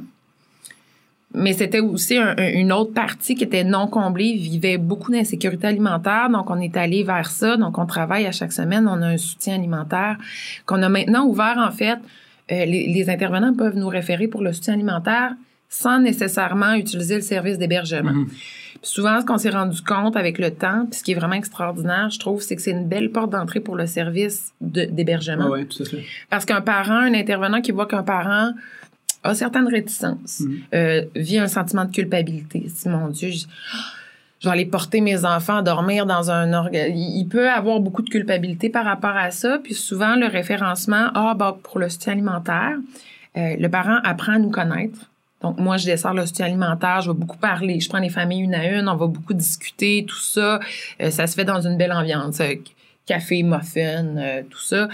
mais 1.34 1.52
c'était 1.52 1.80
aussi 1.80 2.16
une 2.38 2.72
autre 2.72 2.94
partie 2.94 3.34
qui 3.34 3.44
était 3.44 3.64
non 3.64 3.86
comblée, 3.86 4.32
vivait 4.32 4.78
beaucoup 4.78 5.12
d'insécurité 5.12 5.66
alimentaire. 5.66 6.30
Donc, 6.30 6.48
on 6.48 6.58
est 6.58 6.74
allé 6.78 7.02
vers 7.02 7.30
ça. 7.30 7.58
Donc, 7.58 7.76
on 7.76 7.84
travaille 7.84 8.24
à 8.24 8.32
chaque 8.32 8.52
semaine. 8.54 8.88
On 8.88 9.02
a 9.02 9.08
un 9.08 9.18
soutien 9.18 9.56
alimentaire 9.56 10.16
qu'on 10.64 10.82
a 10.82 10.88
maintenant 10.88 11.26
ouvert, 11.26 11.58
en 11.58 11.70
fait. 11.70 11.98
Euh, 12.50 12.64
les, 12.64 13.10
intervenants 13.10 13.52
peuvent 13.52 13.76
nous 13.76 13.88
référer 13.88 14.26
pour 14.26 14.40
le 14.40 14.54
soutien 14.54 14.72
alimentaire 14.72 15.34
sans 15.68 15.98
nécessairement 15.98 16.72
utiliser 16.72 17.16
le 17.16 17.20
service 17.20 17.58
d'hébergement. 17.58 18.12
Mhm. 18.12 18.28
Souvent, 18.82 19.20
ce 19.20 19.26
qu'on 19.26 19.38
s'est 19.38 19.50
rendu 19.50 19.80
compte 19.80 20.16
avec 20.16 20.38
le 20.38 20.50
temps, 20.50 20.86
puis 20.90 20.98
ce 20.98 21.04
qui 21.04 21.12
est 21.12 21.14
vraiment 21.14 21.34
extraordinaire, 21.34 22.10
je 22.10 22.18
trouve, 22.18 22.42
c'est 22.42 22.56
que 22.56 22.62
c'est 22.62 22.72
une 22.72 22.88
belle 22.88 23.12
porte 23.12 23.30
d'entrée 23.30 23.60
pour 23.60 23.76
le 23.76 23.86
service 23.86 24.52
d'hébergement. 24.60 25.48
oui, 25.50 25.66
tout 25.66 25.84
à 25.84 25.86
fait. 25.86 26.04
Parce 26.30 26.44
qu'un 26.44 26.60
parent, 26.60 26.96
un 26.96 27.14
intervenant 27.14 27.60
qui 27.60 27.70
voit 27.70 27.86
qu'un 27.86 28.02
parent 28.02 28.52
a 29.22 29.34
certaines 29.34 29.68
réticences, 29.68 30.40
mm. 30.40 30.54
euh, 30.74 31.04
vit 31.14 31.38
un 31.38 31.46
sentiment 31.46 31.84
de 31.84 31.92
culpabilité. 31.92 32.66
Si 32.74 32.88
mon 32.88 33.06
Dieu, 33.06 33.30
je, 33.30 33.46
vais 34.44 34.50
aller 34.50 34.66
porter 34.66 35.00
mes 35.00 35.24
enfants 35.24 35.58
à 35.58 35.62
dormir 35.62 36.04
dans 36.04 36.32
un 36.32 36.52
organe. 36.52 36.96
Il 36.96 37.28
peut 37.28 37.48
avoir 37.48 37.78
beaucoup 37.78 38.02
de 38.02 38.10
culpabilité 38.10 38.68
par 38.68 38.84
rapport 38.84 39.16
à 39.16 39.30
ça. 39.30 39.60
Puis 39.62 39.74
souvent, 39.74 40.16
le 40.16 40.26
référencement, 40.26 41.10
ah, 41.14 41.34
bah, 41.38 41.56
pour 41.62 41.78
le 41.78 41.88
soutien 41.88 42.14
alimentaire, 42.14 42.76
euh, 43.36 43.56
le 43.56 43.68
parent 43.68 44.00
apprend 44.02 44.32
à 44.32 44.38
nous 44.38 44.50
connaître. 44.50 45.11
Donc, 45.42 45.58
moi, 45.58 45.76
je 45.76 45.86
descends 45.86 46.12
le 46.12 46.24
soutien 46.24 46.46
alimentaire, 46.46 47.00
je 47.02 47.10
vais 47.10 47.18
beaucoup 47.18 47.38
parler. 47.38 47.80
Je 47.80 47.88
prends 47.88 47.98
les 47.98 48.10
familles 48.10 48.42
une 48.42 48.54
à 48.54 48.66
une, 48.66 48.88
on 48.88 48.96
va 48.96 49.06
beaucoup 49.06 49.34
discuter, 49.34 50.04
tout 50.06 50.20
ça. 50.20 50.60
Euh, 51.00 51.10
ça 51.10 51.26
se 51.26 51.34
fait 51.34 51.44
dans 51.44 51.60
une 51.60 51.76
belle 51.76 51.92
ambiance. 51.92 52.40
café, 53.06 53.42
muffin, 53.42 54.42
tout 54.48 54.60
ça. 54.60 54.88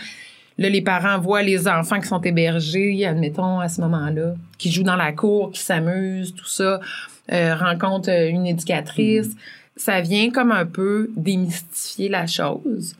Là, 0.59 0.69
les 0.69 0.83
parents 0.83 1.21
voient 1.21 1.43
les 1.43 1.69
enfants 1.69 2.01
qui 2.01 2.09
sont 2.09 2.21
hébergés, 2.21 3.07
admettons, 3.07 3.61
à 3.61 3.69
ce 3.69 3.81
moment-là, 3.81 4.35
qui 4.59 4.73
jouent 4.73 4.83
dans 4.83 4.97
la 4.97 5.13
cour, 5.13 5.53
qui 5.53 5.61
s'amusent, 5.61 6.35
tout 6.35 6.49
ça, 6.49 6.81
euh, 7.33 7.55
rencontrent 7.55 8.11
euh, 8.11 8.29
une 8.29 8.47
éducatrice. 8.47 9.29
Mm. 9.29 9.39
Ça 9.77 10.01
vient 10.01 10.31
comme 10.31 10.51
un 10.51 10.67
peu 10.67 11.11
démystifier 11.17 12.09
la 12.09 12.27
chose. 12.27 12.97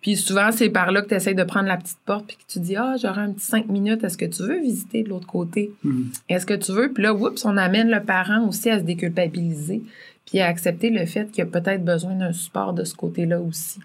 Puis 0.00 0.16
souvent, 0.16 0.52
c'est 0.52 0.68
par 0.68 0.92
là 0.92 1.02
que 1.02 1.08
tu 1.08 1.14
essaies 1.14 1.34
de 1.34 1.42
prendre 1.42 1.66
la 1.66 1.76
petite 1.76 1.98
porte 2.04 2.26
puis 2.26 2.36
que 2.36 2.52
tu 2.52 2.60
dis 2.60 2.76
Ah, 2.76 2.94
j'aurai 3.00 3.22
un 3.22 3.32
petit 3.32 3.46
cinq 3.46 3.68
minutes, 3.68 4.04
est-ce 4.04 4.16
que 4.16 4.26
tu 4.26 4.42
veux 4.42 4.60
visiter 4.60 5.02
de 5.02 5.08
l'autre 5.08 5.26
côté? 5.26 5.72
Mm. 5.82 6.04
Est-ce 6.28 6.46
que 6.46 6.54
tu 6.54 6.72
veux? 6.72 6.92
Puis 6.92 7.02
là, 7.02 7.14
oups, 7.14 7.44
on 7.44 7.56
amène 7.56 7.90
le 7.90 8.00
parent 8.00 8.46
aussi 8.46 8.70
à 8.70 8.78
se 8.78 8.84
déculpabiliser 8.84 9.82
puis 10.26 10.40
à 10.40 10.46
accepter 10.46 10.90
le 10.90 11.06
fait 11.06 11.30
qu'il 11.30 11.42
a 11.42 11.46
peut-être 11.46 11.84
besoin 11.84 12.14
d'un 12.14 12.32
support 12.32 12.72
de 12.72 12.84
ce 12.84 12.94
côté-là 12.94 13.40
aussi. 13.40 13.78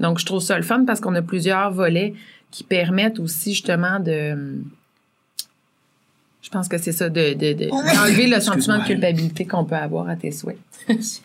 Donc, 0.00 0.18
je 0.18 0.26
trouve 0.26 0.40
ça 0.40 0.56
le 0.56 0.62
fun 0.62 0.84
parce 0.86 1.00
qu'on 1.00 1.14
a 1.14 1.22
plusieurs 1.22 1.70
volets 1.70 2.14
qui 2.50 2.64
permettent 2.64 3.18
aussi 3.18 3.52
justement 3.52 4.00
de 4.00 4.62
je 6.44 6.50
pense 6.50 6.68
que 6.68 6.76
c'est 6.76 6.92
ça, 6.92 7.08
de, 7.08 7.32
d'enlever 7.32 8.26
le 8.26 8.38
sentiment 8.38 8.78
de 8.78 8.84
culpabilité 8.84 9.46
qu'on 9.46 9.64
peut 9.64 9.76
avoir 9.76 10.10
à 10.10 10.16
tes 10.16 10.30
souhaits. 10.30 10.58
je 10.88 11.20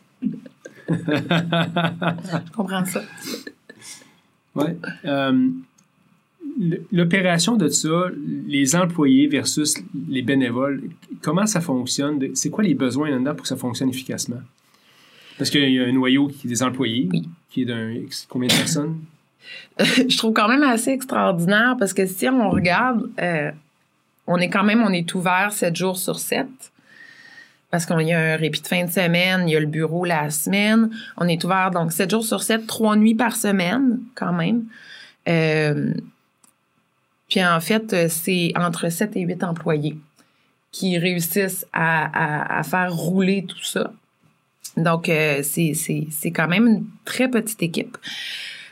comprends 2.55 2.85
ça. 2.85 3.01
Oui. 4.65 4.73
Euh, 5.05 5.49
l'opération 6.91 7.55
de 7.55 7.67
ça, 7.69 8.05
les 8.47 8.75
employés 8.75 9.27
versus 9.27 9.75
les 10.09 10.21
bénévoles, 10.21 10.83
comment 11.21 11.45
ça 11.45 11.61
fonctionne? 11.61 12.35
C'est 12.35 12.49
quoi 12.49 12.63
les 12.63 12.73
besoins 12.73 13.09
là-dedans 13.09 13.33
pour 13.33 13.43
que 13.43 13.47
ça 13.47 13.55
fonctionne 13.55 13.89
efficacement? 13.89 14.41
Parce 15.37 15.49
qu'il 15.49 15.69
y 15.69 15.79
a 15.79 15.83
un 15.83 15.91
noyau 15.93 16.27
qui 16.27 16.47
est 16.47 16.49
des 16.49 16.63
employés, 16.63 17.07
qui 17.49 17.61
est 17.61 17.65
d'un 17.65 17.93
combien 18.27 18.47
de 18.49 18.53
personnes? 18.53 18.99
je 19.79 20.17
trouve 20.17 20.33
quand 20.33 20.49
même 20.49 20.63
assez 20.63 20.91
extraordinaire 20.91 21.75
parce 21.79 21.93
que 21.93 22.05
si 22.05 22.27
on 22.27 22.49
regarde, 22.49 23.09
euh, 23.21 23.51
on 24.27 24.37
est 24.37 24.49
quand 24.49 24.63
même, 24.63 24.81
on 24.81 24.91
est 24.91 25.15
ouvert 25.15 25.51
7 25.51 25.75
jours 25.75 25.97
sur 25.97 26.19
7 26.19 26.47
parce 27.71 27.85
qu'il 27.85 28.01
y 28.01 28.13
a 28.13 28.33
un 28.33 28.35
répit 28.35 28.61
de 28.61 28.67
fin 28.67 28.85
de 28.85 28.91
semaine, 28.91 29.47
il 29.47 29.51
y 29.51 29.55
a 29.55 29.59
le 29.59 29.65
bureau 29.65 30.05
la 30.05 30.29
semaine. 30.29 30.89
On 31.17 31.27
est 31.27 31.43
ouvert 31.43 31.71
donc 31.71 31.91
7 31.91 32.09
jours 32.09 32.25
sur 32.25 32.41
7, 32.41 32.65
3 32.65 32.95
nuits 32.95 33.15
par 33.15 33.35
semaine 33.35 33.99
quand 34.15 34.33
même. 34.33 34.65
Euh, 35.27 35.93
puis 37.29 37.43
en 37.45 37.59
fait, 37.59 38.09
c'est 38.09 38.53
entre 38.55 38.89
7 38.89 39.15
et 39.17 39.21
8 39.21 39.43
employés 39.43 39.97
qui 40.71 40.97
réussissent 40.97 41.65
à, 41.73 42.61
faire 42.63 42.93
rouler 42.93 43.45
tout 43.47 43.63
ça. 43.63 43.91
Donc, 44.77 45.09
euh, 45.09 45.41
c'est 45.43 46.31
quand 46.31 46.47
même 46.47 46.67
une 46.67 46.85
très 47.05 47.29
petite 47.29 47.61
équipe. 47.63 47.97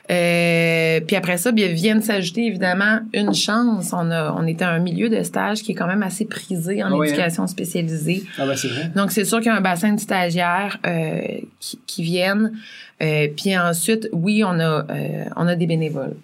Euh, 0.09 1.01
puis 1.01 1.15
après 1.15 1.37
ça, 1.37 1.51
bien, 1.51 1.67
viennent 1.67 2.01
s'ajouter 2.01 2.45
évidemment 2.45 2.99
une 3.13 3.33
chance. 3.33 3.91
On 3.91 4.09
a, 4.09 4.33
on 4.37 4.47
était 4.47 4.63
un 4.63 4.79
milieu 4.79 5.09
de 5.09 5.21
stage 5.23 5.63
qui 5.63 5.73
est 5.73 5.75
quand 5.75 5.87
même 5.87 6.03
assez 6.03 6.25
prisé 6.25 6.81
en 6.83 6.87
ah 6.87 6.95
hein? 6.95 7.03
éducation 7.03 7.45
spécialisée. 7.47 8.23
Ah 8.37 8.45
ben 8.45 8.55
c'est 8.55 8.69
vrai. 8.69 8.91
Donc 8.95 9.11
c'est 9.11 9.25
sûr 9.25 9.39
qu'il 9.39 9.47
y 9.47 9.49
a 9.49 9.55
un 9.55 9.61
bassin 9.61 9.93
de 9.93 9.99
stagiaires 9.99 10.79
euh, 10.85 11.21
qui, 11.59 11.79
qui, 11.85 12.03
viennent. 12.03 12.53
Euh, 13.01 13.27
puis 13.35 13.57
ensuite, 13.57 14.09
oui, 14.13 14.43
on 14.45 14.59
a, 14.59 14.85
euh, 14.89 15.25
on 15.35 15.47
a 15.47 15.55
des 15.55 15.67
bénévoles. 15.67 16.15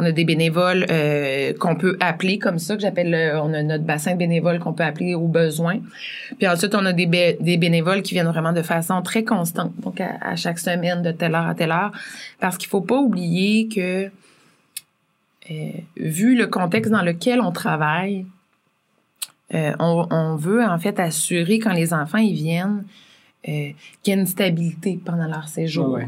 On 0.00 0.04
a 0.06 0.12
des 0.12 0.24
bénévoles 0.24 0.86
euh, 0.90 1.52
qu'on 1.52 1.76
peut 1.76 1.98
appeler 2.00 2.38
comme 2.38 2.58
ça, 2.58 2.74
que 2.74 2.80
j'appelle, 2.80 3.38
on 3.42 3.52
a 3.52 3.62
notre 3.62 3.84
bassin 3.84 4.14
de 4.14 4.16
bénévoles 4.16 4.58
qu'on 4.58 4.72
peut 4.72 4.82
appeler 4.82 5.14
au 5.14 5.28
besoin. 5.28 5.80
Puis 6.38 6.48
ensuite, 6.48 6.74
on 6.74 6.86
a 6.86 6.94
des, 6.94 7.04
bénévoles 7.06 8.00
qui 8.00 8.14
viennent 8.14 8.28
vraiment 8.28 8.54
de 8.54 8.62
façon 8.62 9.02
très 9.02 9.24
constante, 9.24 9.78
donc 9.80 10.00
à, 10.00 10.36
chaque 10.36 10.58
semaine, 10.58 11.02
de 11.02 11.10
telle 11.10 11.34
heure 11.34 11.46
à 11.46 11.54
telle 11.54 11.70
heure. 11.70 11.92
Parce 12.38 12.56
qu'il 12.56 12.70
faut 12.70 12.80
pas 12.80 12.96
oublier 12.96 13.68
que, 13.68 14.10
euh, 15.50 15.70
vu 15.98 16.34
le 16.34 16.46
contexte 16.46 16.90
dans 16.90 17.02
lequel 17.02 17.42
on 17.42 17.52
travaille, 17.52 18.24
euh, 19.52 19.74
on, 19.80 20.36
veut 20.36 20.64
en 20.64 20.78
fait 20.78 20.98
assurer 20.98 21.58
quand 21.58 21.74
les 21.74 21.92
enfants 21.92 22.18
ils 22.18 22.34
viennent 22.34 22.84
qu'il 23.44 23.74
y 24.06 24.10
ait 24.10 24.14
une 24.14 24.26
stabilité 24.26 24.98
pendant 25.04 25.26
leur 25.26 25.48
séjour. 25.48 25.98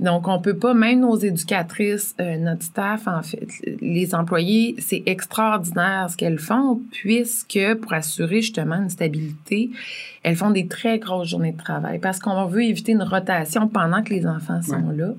Donc, 0.00 0.26
on 0.26 0.40
peut 0.40 0.56
pas, 0.56 0.74
même 0.74 1.00
nos 1.00 1.16
éducatrices, 1.16 2.14
euh, 2.20 2.36
notre 2.36 2.62
staff, 2.62 3.06
en 3.06 3.22
fait, 3.22 3.48
les 3.80 4.14
employés, 4.14 4.74
c'est 4.78 5.02
extraordinaire 5.06 6.08
ce 6.10 6.16
qu'elles 6.16 6.38
font, 6.38 6.80
puisque 6.90 7.74
pour 7.80 7.92
assurer 7.92 8.40
justement 8.40 8.76
une 8.76 8.90
stabilité, 8.90 9.70
elles 10.22 10.36
font 10.36 10.50
des 10.50 10.66
très 10.66 10.98
grosses 10.98 11.28
journées 11.28 11.52
de 11.52 11.62
travail. 11.62 11.98
Parce 11.98 12.18
qu'on 12.18 12.46
veut 12.46 12.64
éviter 12.64 12.92
une 12.92 13.02
rotation 13.02 13.68
pendant 13.68 14.02
que 14.02 14.10
les 14.10 14.26
enfants 14.26 14.62
sont 14.62 14.90
là 14.90 15.14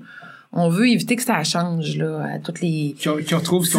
on 0.56 0.68
veut 0.68 0.88
éviter 0.88 1.16
que 1.16 1.22
ça 1.22 1.42
change 1.42 1.96
là, 1.96 2.34
à 2.34 2.38
toutes 2.38 2.60
les. 2.60 2.94
Qui, 2.96 3.34
retrouvent 3.34 3.66
ce 3.66 3.78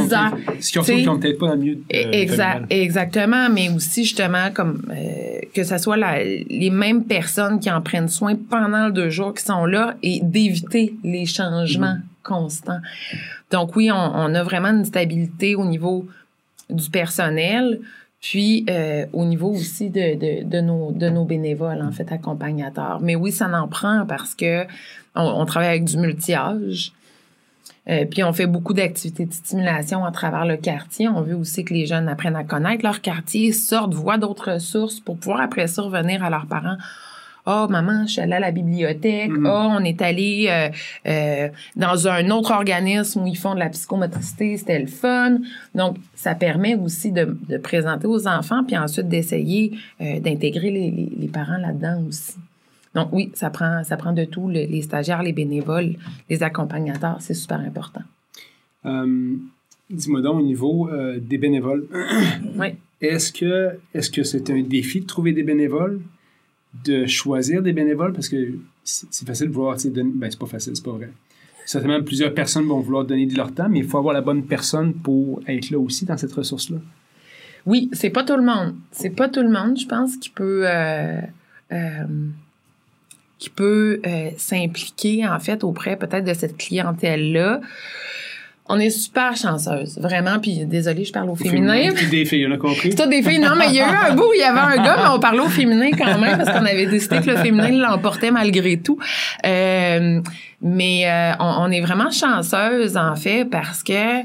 n'ont 1.05 1.17
peut-être 1.17 1.39
pas 1.39 1.47
dans 1.47 1.53
le 1.53 1.59
mieux. 1.59 1.79
Euh, 1.93 2.11
exact, 2.11 2.65
exactement, 2.69 3.49
mais 3.49 3.69
aussi 3.69 4.03
justement 4.03 4.51
comme 4.53 4.81
euh, 4.91 5.39
que 5.53 5.63
ce 5.63 5.77
soit 5.77 5.95
la, 5.95 6.21
les 6.21 6.69
mêmes 6.69 7.05
personnes 7.05 7.61
qui 7.61 7.71
en 7.71 7.81
prennent 7.81 8.09
soin 8.09 8.35
pendant 8.35 8.87
les 8.87 8.91
deux 8.91 9.09
jours 9.09 9.33
qui 9.33 9.43
sont 9.43 9.65
là 9.65 9.95
et 10.03 10.19
d'éviter 10.21 10.93
les 11.03 11.25
changements 11.25 11.95
mm-hmm. 11.95 12.23
constants. 12.23 12.81
Donc 13.51 13.77
oui, 13.77 13.89
on, 13.89 13.95
on, 13.95 14.35
a 14.35 14.43
vraiment 14.43 14.69
une 14.69 14.85
stabilité 14.85 15.55
au 15.55 15.65
niveau 15.65 16.05
du 16.69 16.89
personnel. 16.89 17.79
Puis 18.19 18.65
euh, 18.69 19.05
au 19.13 19.23
niveau 19.23 19.51
aussi 19.51 19.89
de, 19.89 20.15
de, 20.15 20.43
de, 20.43 20.59
nos, 20.59 20.91
de 20.91 21.09
nos 21.09 21.25
bénévoles, 21.25 21.81
en 21.81 21.91
fait, 21.91 22.11
accompagnateurs. 22.11 22.99
Mais 23.01 23.15
oui, 23.15 23.31
ça 23.31 23.47
en 23.47 23.67
prend 23.67 24.05
parce 24.07 24.33
que 24.35 24.65
on, 25.15 25.45
travaille 25.45 25.69
avec 25.69 25.85
du 25.85 25.97
multi-âge. 25.97 26.91
Euh, 27.87 28.05
puis 28.05 28.23
on 28.23 28.33
fait 28.33 28.47
beaucoup 28.47 28.73
d'activités 28.73 29.25
de 29.25 29.33
stimulation 29.33 30.05
à 30.05 30.11
travers 30.11 30.45
le 30.45 30.57
quartier. 30.57 31.07
On 31.07 31.21
veut 31.21 31.35
aussi 31.35 31.63
que 31.63 31.73
les 31.73 31.85
jeunes 31.85 32.07
apprennent 32.07 32.35
à 32.35 32.43
connaître 32.43 32.83
leur 32.83 33.01
quartier, 33.01 33.51
sortent, 33.51 33.93
voient 33.93 34.17
d'autres 34.17 34.53
ressources 34.53 34.99
pour 34.99 35.17
pouvoir 35.17 35.41
après 35.41 35.67
ça 35.67 35.83
revenir 35.83 36.23
à 36.23 36.29
leurs 36.29 36.47
parents. 36.47 36.77
Oh, 37.47 37.67
maman, 37.69 38.07
je 38.07 38.13
suis 38.13 38.21
allée 38.21 38.33
à 38.33 38.39
la 38.39 38.49
bibliothèque. 38.49 39.29
Mm-hmm. 39.29 39.47
Oh, 39.47 39.77
on 39.79 39.83
est 39.83 40.01
allé 40.01 40.47
euh, 40.49 40.69
euh, 41.07 41.49
dans 41.75 42.07
un 42.07 42.31
autre 42.31 42.51
organisme 42.51 43.21
où 43.21 43.27
ils 43.27 43.37
font 43.37 43.53
de 43.53 43.59
la 43.59 43.69
psychomotricité. 43.69 44.57
C'était 44.57 44.79
le 44.79 44.87
fun. 44.87 45.37
Donc, 45.75 45.97
ça 46.15 46.33
permet 46.33 46.73
aussi 46.73 47.11
de, 47.11 47.37
de 47.47 47.57
présenter 47.57 48.07
aux 48.07 48.27
enfants, 48.27 48.63
puis 48.63 48.75
ensuite 48.75 49.07
d'essayer 49.07 49.77
d'intégrer 49.99 50.71
les, 50.71 50.89
les, 50.89 51.11
les 51.19 51.27
parents 51.27 51.57
là-dedans 51.57 52.01
aussi. 52.07 52.33
Donc 52.95 53.09
oui, 53.11 53.31
ça 53.33 53.49
prend, 53.49 53.83
ça 53.83 53.97
prend 53.97 54.13
de 54.13 54.25
tout, 54.25 54.49
les 54.49 54.81
stagiaires, 54.81 55.21
les 55.21 55.33
bénévoles, 55.33 55.95
les 56.29 56.41
accompagnateurs, 56.41 57.17
c'est 57.19 57.33
super 57.33 57.59
important. 57.59 58.01
Euh, 58.85 59.35
dis-moi 59.89 60.21
donc 60.21 60.39
au 60.39 60.45
niveau 60.45 60.89
euh, 60.89 61.19
des 61.19 61.37
bénévoles. 61.37 61.87
oui. 62.57 62.67
Est-ce 63.01 63.31
que 63.31 63.77
est-ce 63.93 64.09
que 64.09 64.23
c'est 64.23 64.49
un 64.49 64.61
défi 64.61 65.01
de 65.01 65.05
trouver 65.05 65.33
des 65.33 65.43
bénévoles, 65.43 65.99
de 66.85 67.05
choisir 67.05 67.61
des 67.61 67.73
bénévoles? 67.73 68.13
Parce 68.13 68.29
que 68.29 68.53
c'est 68.83 69.27
facile 69.27 69.47
de 69.47 69.53
voir, 69.53 69.77
ben 69.83 70.31
c'est 70.31 70.39
pas 70.39 70.45
facile, 70.45 70.75
c'est 70.75 70.85
pas 70.85 70.91
vrai. 70.91 71.09
certainement 71.65 72.01
plusieurs 72.01 72.33
personnes 72.33 72.65
vont 72.65 72.79
vouloir 72.79 73.03
donner 73.05 73.25
de 73.25 73.35
leur 73.35 73.53
temps, 73.53 73.67
mais 73.69 73.79
il 73.79 73.85
faut 73.85 73.97
avoir 73.97 74.13
la 74.13 74.21
bonne 74.21 74.45
personne 74.45 74.93
pour 74.93 75.41
être 75.47 75.69
là 75.71 75.79
aussi 75.79 76.05
dans 76.05 76.17
cette 76.17 76.33
ressource-là. 76.33 76.77
Oui, 77.65 77.89
c'est 77.93 78.11
pas 78.11 78.23
tout 78.23 78.37
le 78.37 78.43
monde. 78.43 78.75
C'est 78.91 79.09
pas 79.09 79.27
tout 79.27 79.41
le 79.41 79.49
monde, 79.49 79.77
je 79.77 79.87
pense, 79.87 80.15
qui 80.17 80.29
peut 80.29 80.63
euh, 80.65 81.21
qui 83.37 83.49
peut 83.49 84.01
euh, 84.05 84.29
s'impliquer 84.37 85.27
en 85.27 85.39
fait 85.39 85.63
auprès 85.63 85.95
peut-être 85.97 86.25
de 86.25 86.33
cette 86.33 86.57
clientèle-là. 86.57 87.61
On 88.67 88.79
est 88.79 88.89
super 88.89 89.37
chanceuse, 89.37 89.99
vraiment. 89.99 90.39
Puis 90.39 90.65
désolée, 90.65 91.05
je 91.05 91.13
parle 91.13 91.29
au, 91.29 91.35
féminin. 91.35 91.91
Puis 91.95 92.07
des 92.07 92.25
filles, 92.25 92.47
on 92.47 92.51
a 92.53 92.57
compris. 92.57 92.95
C'est 92.97 93.07
des 93.07 93.21
filles. 93.21 93.37
Non, 93.37 93.55
mais 93.55 93.67
il 93.67 93.75
y 93.75 93.79
a 93.79 93.87
eu 93.87 94.11
un 94.11 94.15
bout 94.15 94.23
où 94.23 94.33
il 94.33 94.39
y 94.39 94.43
avait 94.43 94.59
un 94.59 94.83
gars, 94.83 94.97
mais 94.97 95.09
on 95.13 95.19
parlait 95.19 95.41
au 95.41 95.49
féminin 95.49 95.91
quand 95.91 96.17
même 96.17 96.37
parce 96.37 96.49
qu'on 96.49 96.65
avait 96.65 96.87
décidé 96.87 97.19
que 97.19 97.29
le 97.29 97.37
féminin 97.37 97.69
l'emportait 97.69 98.31
malgré 98.31 98.77
tout. 98.77 98.97
Euh, 99.45 100.19
mais 100.63 101.03
euh, 101.05 101.33
on, 101.39 101.69
est 101.69 101.81
vraiment 101.81 102.09
chanceuse 102.09 102.97
en 102.97 103.15
fait 103.15 103.45
parce 103.45 103.83
que 103.83 104.23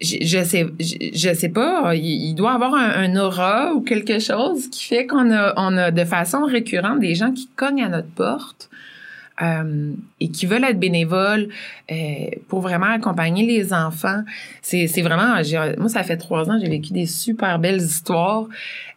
je, 0.00 0.44
sais 0.44 0.66
je, 0.78 1.34
sais 1.34 1.48
pas 1.48 1.94
il, 1.94 2.34
doit 2.34 2.52
avoir 2.52 2.74
un, 2.74 3.16
aura 3.16 3.74
ou 3.74 3.80
quelque 3.80 4.20
chose 4.20 4.68
qui 4.70 4.84
fait 4.84 5.06
qu'on 5.06 5.32
a 5.32 5.54
on 5.56 5.76
a 5.76 5.90
de 5.90 6.04
façon 6.04 6.44
récurrente 6.44 7.00
des 7.00 7.14
gens 7.14 7.32
qui 7.32 7.48
cognent 7.56 7.82
à 7.82 7.88
notre 7.88 8.08
porte 8.10 8.70
euh, 9.42 9.92
et 10.20 10.30
qui 10.30 10.46
veulent 10.46 10.64
être 10.64 10.78
bénévoles 10.78 11.48
euh, 11.90 11.94
pour 12.48 12.60
vraiment 12.60 12.86
accompagner 12.86 13.46
les 13.46 13.72
enfants. 13.72 14.22
C'est, 14.62 14.88
c'est 14.88 15.02
vraiment, 15.02 15.40
moi 15.78 15.88
ça 15.88 16.02
fait 16.02 16.16
trois 16.16 16.50
ans, 16.50 16.58
j'ai 16.60 16.68
vécu 16.68 16.92
des 16.92 17.06
super 17.06 17.58
belles 17.58 17.80
histoires. 17.80 18.46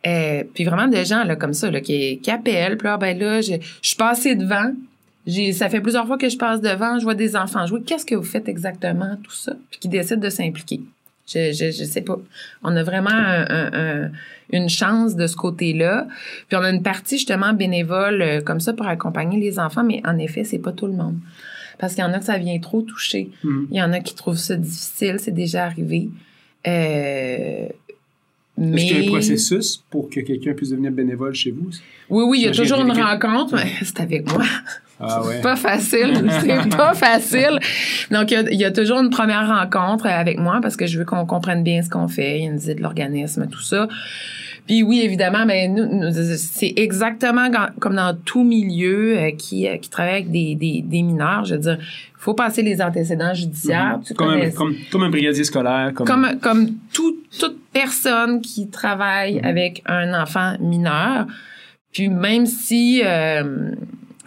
Euh, 0.07 0.43
puis 0.53 0.63
vraiment 0.63 0.87
des 0.87 1.05
gens 1.05 1.23
là 1.23 1.35
comme 1.35 1.53
ça 1.53 1.69
là 1.69 1.79
qui, 1.79 2.19
qui 2.19 2.31
appellent, 2.31 2.77
puis 2.77 2.87
là 2.87 2.97
ben 2.97 3.17
là 3.17 3.41
je, 3.41 3.53
je 3.81 3.87
suis 3.87 3.97
passée 3.97 4.35
devant. 4.35 4.71
J'ai, 5.27 5.53
ça 5.53 5.69
fait 5.69 5.81
plusieurs 5.81 6.07
fois 6.07 6.17
que 6.17 6.29
je 6.29 6.37
passe 6.37 6.61
devant, 6.61 6.97
je 6.97 7.03
vois 7.03 7.15
des 7.15 7.35
enfants 7.35 7.65
jouer. 7.67 7.81
Qu'est-ce 7.85 8.05
que 8.05 8.15
vous 8.15 8.23
faites 8.23 8.49
exactement, 8.49 9.17
tout 9.23 9.31
ça? 9.31 9.53
Puis 9.69 9.79
qui 9.79 9.87
décident 9.89 10.19
de 10.19 10.29
s'impliquer. 10.29 10.81
Je, 11.27 11.53
je, 11.53 11.71
je 11.71 11.83
sais 11.83 12.01
pas. 12.01 12.19
On 12.63 12.75
a 12.75 12.83
vraiment 12.83 13.11
un, 13.11 14.09
une 14.51 14.69
chance 14.69 15.15
de 15.15 15.27
ce 15.27 15.35
côté-là. 15.35 16.07
Puis 16.47 16.57
on 16.57 16.63
a 16.63 16.69
une 16.69 16.83
partie 16.83 17.17
justement 17.17 17.53
bénévole 17.53 18.21
euh, 18.21 18.41
comme 18.41 18.59
ça 18.59 18.73
pour 18.73 18.87
accompagner 18.87 19.39
les 19.39 19.59
enfants, 19.59 19.83
mais 19.83 20.01
en 20.05 20.17
effet, 20.17 20.43
c'est 20.43 20.59
pas 20.59 20.71
tout 20.71 20.87
le 20.87 20.93
monde. 20.93 21.17
Parce 21.79 21.95
qu'il 21.95 22.03
y 22.03 22.07
en 22.07 22.13
a 22.13 22.19
que 22.19 22.25
ça 22.25 22.37
vient 22.37 22.59
trop 22.59 22.81
toucher. 22.81 23.29
Mm-hmm. 23.43 23.65
Il 23.71 23.77
y 23.77 23.81
en 23.81 23.93
a 23.93 23.99
qui 23.99 24.15
trouvent 24.15 24.37
ça 24.37 24.55
difficile, 24.55 25.15
c'est 25.19 25.31
déjà 25.31 25.65
arrivé. 25.65 26.09
Euh, 26.67 27.67
mais... 28.57 28.75
Est-ce 28.75 28.85
qu'il 28.85 28.97
y 28.97 29.05
a 29.05 29.07
un 29.07 29.11
processus 29.11 29.83
pour 29.89 30.09
que 30.09 30.19
quelqu'un 30.19 30.53
puisse 30.53 30.69
devenir 30.69 30.91
bénévole 30.91 31.33
chez 31.33 31.51
vous? 31.51 31.69
Oui, 32.09 32.23
oui, 32.27 32.39
il 32.41 32.45
y 32.45 32.47
a 32.47 32.51
toujours 32.51 32.81
une 32.81 32.91
rencontre, 32.91 33.55
mais 33.55 33.71
c'est 33.81 33.99
avec 34.01 34.31
moi. 34.31 34.43
Ah 35.01 35.23
ouais. 35.23 35.41
pas 35.41 35.55
facile, 35.55 36.29
c'est 36.41 36.75
pas 36.75 36.93
facile. 36.93 37.59
Donc 38.11 38.31
il 38.31 38.59
y, 38.59 38.65
a, 38.65 38.71
toujours 38.71 38.99
une 38.99 39.09
première 39.09 39.47
rencontre 39.47 40.05
avec 40.05 40.37
moi 40.37 40.59
parce 40.61 40.75
que 40.75 40.85
je 40.85 40.99
veux 40.99 41.05
qu'on 41.05 41.25
comprenne 41.25 41.63
bien 41.63 41.81
ce 41.81 41.89
qu'on 41.89 42.07
fait, 42.07 42.39
il 42.39 42.43
y 42.43 42.47
a 42.47 42.51
une 42.51 42.57
visite 42.57 42.77
de 42.77 42.83
l'organisme, 42.83 43.47
tout 43.47 43.61
ça. 43.61 43.87
Puis 44.67 44.83
oui, 44.83 45.01
évidemment, 45.01 45.45
mais 45.45 45.67
nous, 45.67 46.11
c'est 46.37 46.73
exactement 46.75 47.49
comme 47.79 47.95
dans 47.95 48.15
tout 48.15 48.43
milieu 48.43 49.17
euh, 49.17 49.31
qui, 49.31 49.67
euh, 49.67 49.77
qui 49.77 49.89
travaille 49.89 50.13
avec 50.13 50.31
des, 50.31 50.55
des, 50.55 50.81
des 50.81 51.01
mineurs. 51.01 51.45
Je 51.45 51.55
veux 51.55 51.59
dire, 51.59 51.77
il 51.79 52.23
faut 52.23 52.33
passer 52.33 52.61
les 52.61 52.81
antécédents 52.81 53.33
judiciaires. 53.33 53.99
Mm-hmm. 53.99 54.13
comme, 54.13 54.29
un, 54.29 54.49
comme, 54.51 54.75
comme, 54.91 55.03
un, 55.03 55.09
brigadier 55.09 55.43
scolaire. 55.43 55.91
Comme, 55.93 56.05
comme, 56.05 56.39
comme 56.39 56.67
tout, 56.93 57.17
toute 57.37 57.57
personne 57.73 58.41
qui 58.41 58.69
travaille 58.69 59.39
mm-hmm. 59.39 59.47
avec 59.47 59.81
un 59.87 60.21
enfant 60.21 60.55
mineur. 60.59 61.25
Puis 61.91 62.09
même 62.09 62.45
si... 62.45 63.01
Euh, 63.03 63.71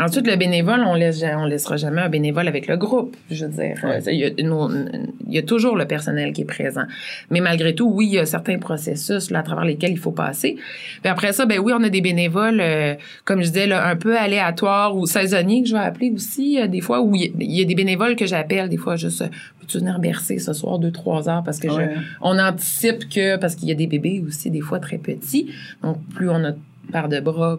Ensuite, 0.00 0.26
le 0.26 0.34
bénévole, 0.34 0.82
on 0.84 0.94
laisse, 0.94 1.22
on 1.36 1.44
laissera 1.44 1.76
jamais 1.76 2.00
un 2.00 2.08
bénévole 2.08 2.48
avec 2.48 2.66
le 2.66 2.76
groupe. 2.76 3.16
Je 3.30 3.46
veux 3.46 3.52
dire, 3.52 3.76
il, 4.08 4.18
y 4.18 4.24
a, 4.24 4.30
il, 4.36 5.12
y 5.28 5.38
a, 5.38 5.42
toujours 5.42 5.76
le 5.76 5.86
personnel 5.86 6.32
qui 6.32 6.40
est 6.40 6.46
présent. 6.46 6.82
Mais 7.30 7.40
malgré 7.40 7.76
tout, 7.76 7.88
oui, 7.88 8.06
il 8.08 8.14
y 8.14 8.18
a 8.18 8.26
certains 8.26 8.58
processus 8.58 9.30
là, 9.30 9.38
à 9.38 9.42
travers 9.44 9.64
lesquels 9.64 9.92
il 9.92 9.98
faut 9.98 10.10
passer. 10.10 10.56
Puis 11.00 11.08
après 11.08 11.32
ça, 11.32 11.46
ben 11.46 11.60
oui, 11.60 11.72
on 11.76 11.82
a 11.84 11.90
des 11.90 12.00
bénévoles, 12.00 12.60
euh, 12.60 12.94
comme 13.24 13.42
je 13.42 13.48
disais, 13.48 13.68
là, 13.68 13.86
un 13.86 13.94
peu 13.94 14.18
aléatoires 14.18 14.96
ou 14.96 15.06
saisonniers 15.06 15.62
que 15.62 15.68
je 15.68 15.74
vais 15.74 15.82
appeler 15.82 16.10
aussi 16.10 16.60
euh, 16.60 16.66
des 16.66 16.80
fois. 16.80 17.00
Où 17.00 17.14
il 17.14 17.32
y, 17.38 17.62
a 17.62 17.64
des 17.64 17.74
bénévoles 17.76 18.16
que 18.16 18.26
j'appelle 18.26 18.68
des 18.68 18.76
fois 18.76 18.96
juste, 18.96 19.22
peux-tu 19.60 19.78
venir 19.78 20.00
bercer 20.00 20.38
ce 20.38 20.52
soir 20.54 20.80
deux 20.80 20.90
trois 20.90 21.28
heures? 21.28 21.44
Parce 21.44 21.60
que 21.60 21.68
je, 21.68 22.00
on 22.20 22.36
anticipe 22.40 23.08
que 23.08 23.36
parce 23.36 23.54
qu'il 23.54 23.68
y 23.68 23.72
a 23.72 23.76
des 23.76 23.86
bébés 23.86 24.24
aussi 24.26 24.50
des 24.50 24.60
fois 24.60 24.80
très 24.80 24.98
petits. 24.98 25.52
Donc 25.82 25.98
plus 26.14 26.28
on 26.28 26.44
a 26.44 26.52
par 26.90 27.08
de 27.08 27.20
bras, 27.20 27.58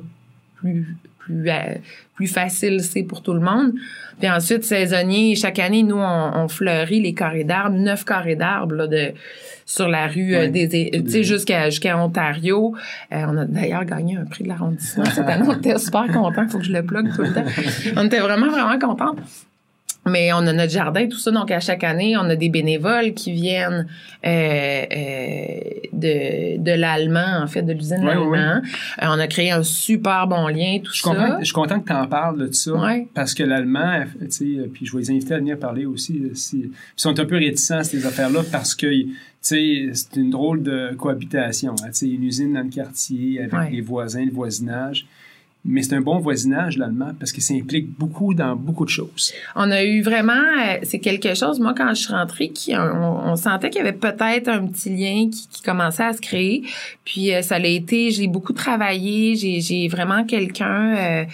plus 0.56 0.98
plus, 1.26 1.50
euh, 1.50 1.76
plus 2.16 2.28
facile 2.28 2.82
c'est 2.82 3.04
pour 3.04 3.22
tout 3.22 3.34
le 3.34 3.40
monde. 3.40 3.74
Puis 4.20 4.30
ensuite, 4.30 4.64
saisonnier, 4.64 5.36
chaque 5.36 5.60
année, 5.60 5.84
nous, 5.84 6.00
on, 6.00 6.48
fleurit 6.48 7.02
les 7.02 7.14
carrés 7.14 7.44
d'arbres, 7.44 7.78
neuf 7.78 8.06
carrés 8.06 8.36
d'arbres 8.36 8.88
de 8.88 9.14
sur 9.66 9.90
la 9.90 10.06
rue 10.06 10.36
euh, 10.36 10.48
des, 10.48 10.92
tu 10.92 11.10
sais 11.10 11.24
jusqu'à 11.24 11.70
jusqu'à 11.70 11.98
Ontario. 11.98 12.76
Euh, 13.12 13.26
on 13.28 13.38
a 13.38 13.46
d'ailleurs 13.46 13.84
gagné 13.84 14.16
un 14.16 14.26
prix 14.26 14.44
de 14.44 14.50
l'arrondissement 14.50 15.06
cette 15.06 15.28
année. 15.28 15.46
On 15.48 15.58
était 15.58 15.78
super 15.80 16.08
contents. 16.08 16.48
Faut 16.48 16.60
que 16.60 16.66
je 16.66 16.72
le 16.72 16.84
plug 16.84 17.12
tout 17.16 17.24
le 17.24 17.34
temps. 17.34 17.46
On 17.96 18.06
était 18.06 18.20
vraiment 18.20 18.50
vraiment 18.50 18.78
contents. 18.78 19.16
Mais 20.08 20.32
on 20.34 20.38
a 20.38 20.54
notre 20.54 20.72
jardin, 20.72 21.08
tout 21.08 21.18
ça. 21.18 21.32
Donc, 21.32 21.50
à 21.50 21.60
chaque 21.60 21.84
année, 21.84 22.16
on 22.16 22.30
a 22.30 22.36
des 22.36 22.50
bénévoles 22.50 23.14
qui 23.16 23.32
viennent 23.32 23.88
euh, 24.24 24.30
euh, 24.30 25.60
de, 25.94 26.62
de 26.62 26.72
l'allemand, 26.72 27.40
en 27.42 27.48
fait, 27.48 27.64
de 27.64 27.74
l'usine 27.74 28.04
ouais, 28.04 28.12
allemand. 28.12 28.36
Euh, 28.36 29.06
on 29.08 29.20
a 29.20 29.26
créé 29.26 29.50
un 29.50 29.64
super 29.64 30.28
bon 30.28 30.48
lien, 30.48 30.78
tout 30.84 30.94
je 30.94 31.02
ça. 31.02 31.38
je 31.40 31.46
suis 31.46 31.54
content 31.54 31.80
que 31.80 31.88
tu 31.88 31.94
en 31.94 32.06
parles 32.06 32.48
de 32.48 32.52
ça. 32.52 32.74
Parce 33.16 33.34
que 33.34 33.42
l'allemand, 33.42 34.04
tu 34.20 34.30
sais, 34.30 34.70
puis 34.72 34.86
je 34.86 34.92
vais 34.94 35.00
les 35.00 35.10
inviter 35.10 35.34
à 35.34 35.38
venir 35.38 35.58
parler 35.58 35.86
aussi. 35.88 36.22
ils 36.54 36.70
sont 36.96 37.20
un 37.20 37.26
peu 37.26 37.38
réticents 37.38 37.80
à 37.80 37.84
ces 37.84 38.06
affaires-là 38.06 38.42
parce 38.52 38.76
que 38.76 38.88
c'est 39.42 39.92
une 40.16 40.30
drôle 40.30 40.62
de 40.62 40.94
cohabitation. 40.96 41.76
Hein, 41.84 41.90
une 42.04 42.24
usine 42.24 42.54
dans 42.54 42.62
le 42.62 42.70
quartier 42.70 43.42
avec 43.42 43.72
les 43.72 43.82
voisins, 43.82 44.24
le 44.24 44.32
voisinage 44.32 45.08
mais 45.66 45.82
c'est 45.82 45.96
un 45.96 46.02
bon 46.02 46.20
voisinage, 46.20 46.78
l'allemand, 46.78 47.12
parce 47.20 47.32
que 47.32 47.42
ça 47.42 47.56
implique 47.56 47.90
beaucoup 47.98 48.36
dans 48.36 48.56
beaucoup 48.56 48.86
de 48.86 48.90
choses. 48.90 49.34
On 49.56 49.72
a 49.72 49.84
eu 49.84 50.04
vraiment, 50.04 50.34
euh, 50.34 50.78
c'est 50.84 51.00
quelque 51.00 51.34
chose, 51.34 51.60
moi, 51.60 51.74
quand 51.76 51.90
je 51.90 52.04
suis 52.04 52.14
rentrée, 52.14 52.52
on, 52.70 53.36
sentait 53.36 53.72
qu'il 53.72 53.80
y 53.80 53.88
avait 53.88 53.98
peut-être 53.98 54.48
un 54.48 54.68
petit 54.68 54.90
lien 54.90 55.30
qui, 55.30 55.62
commençait 55.66 56.04
à 56.04 56.14
se 56.14 56.22
créer. 56.22 56.64
Puis 57.04 57.34
euh, 57.34 57.42
ça 57.42 57.58
l'a 57.58 57.68
été, 57.68 58.12
j'ai 58.12 58.28
beaucoup 58.28 58.54
travaillé, 58.54 59.36
j'ai 59.36 59.88
vraiment 59.88 60.24
quelqu'un... 60.24 60.96
Euh, 60.96 61.26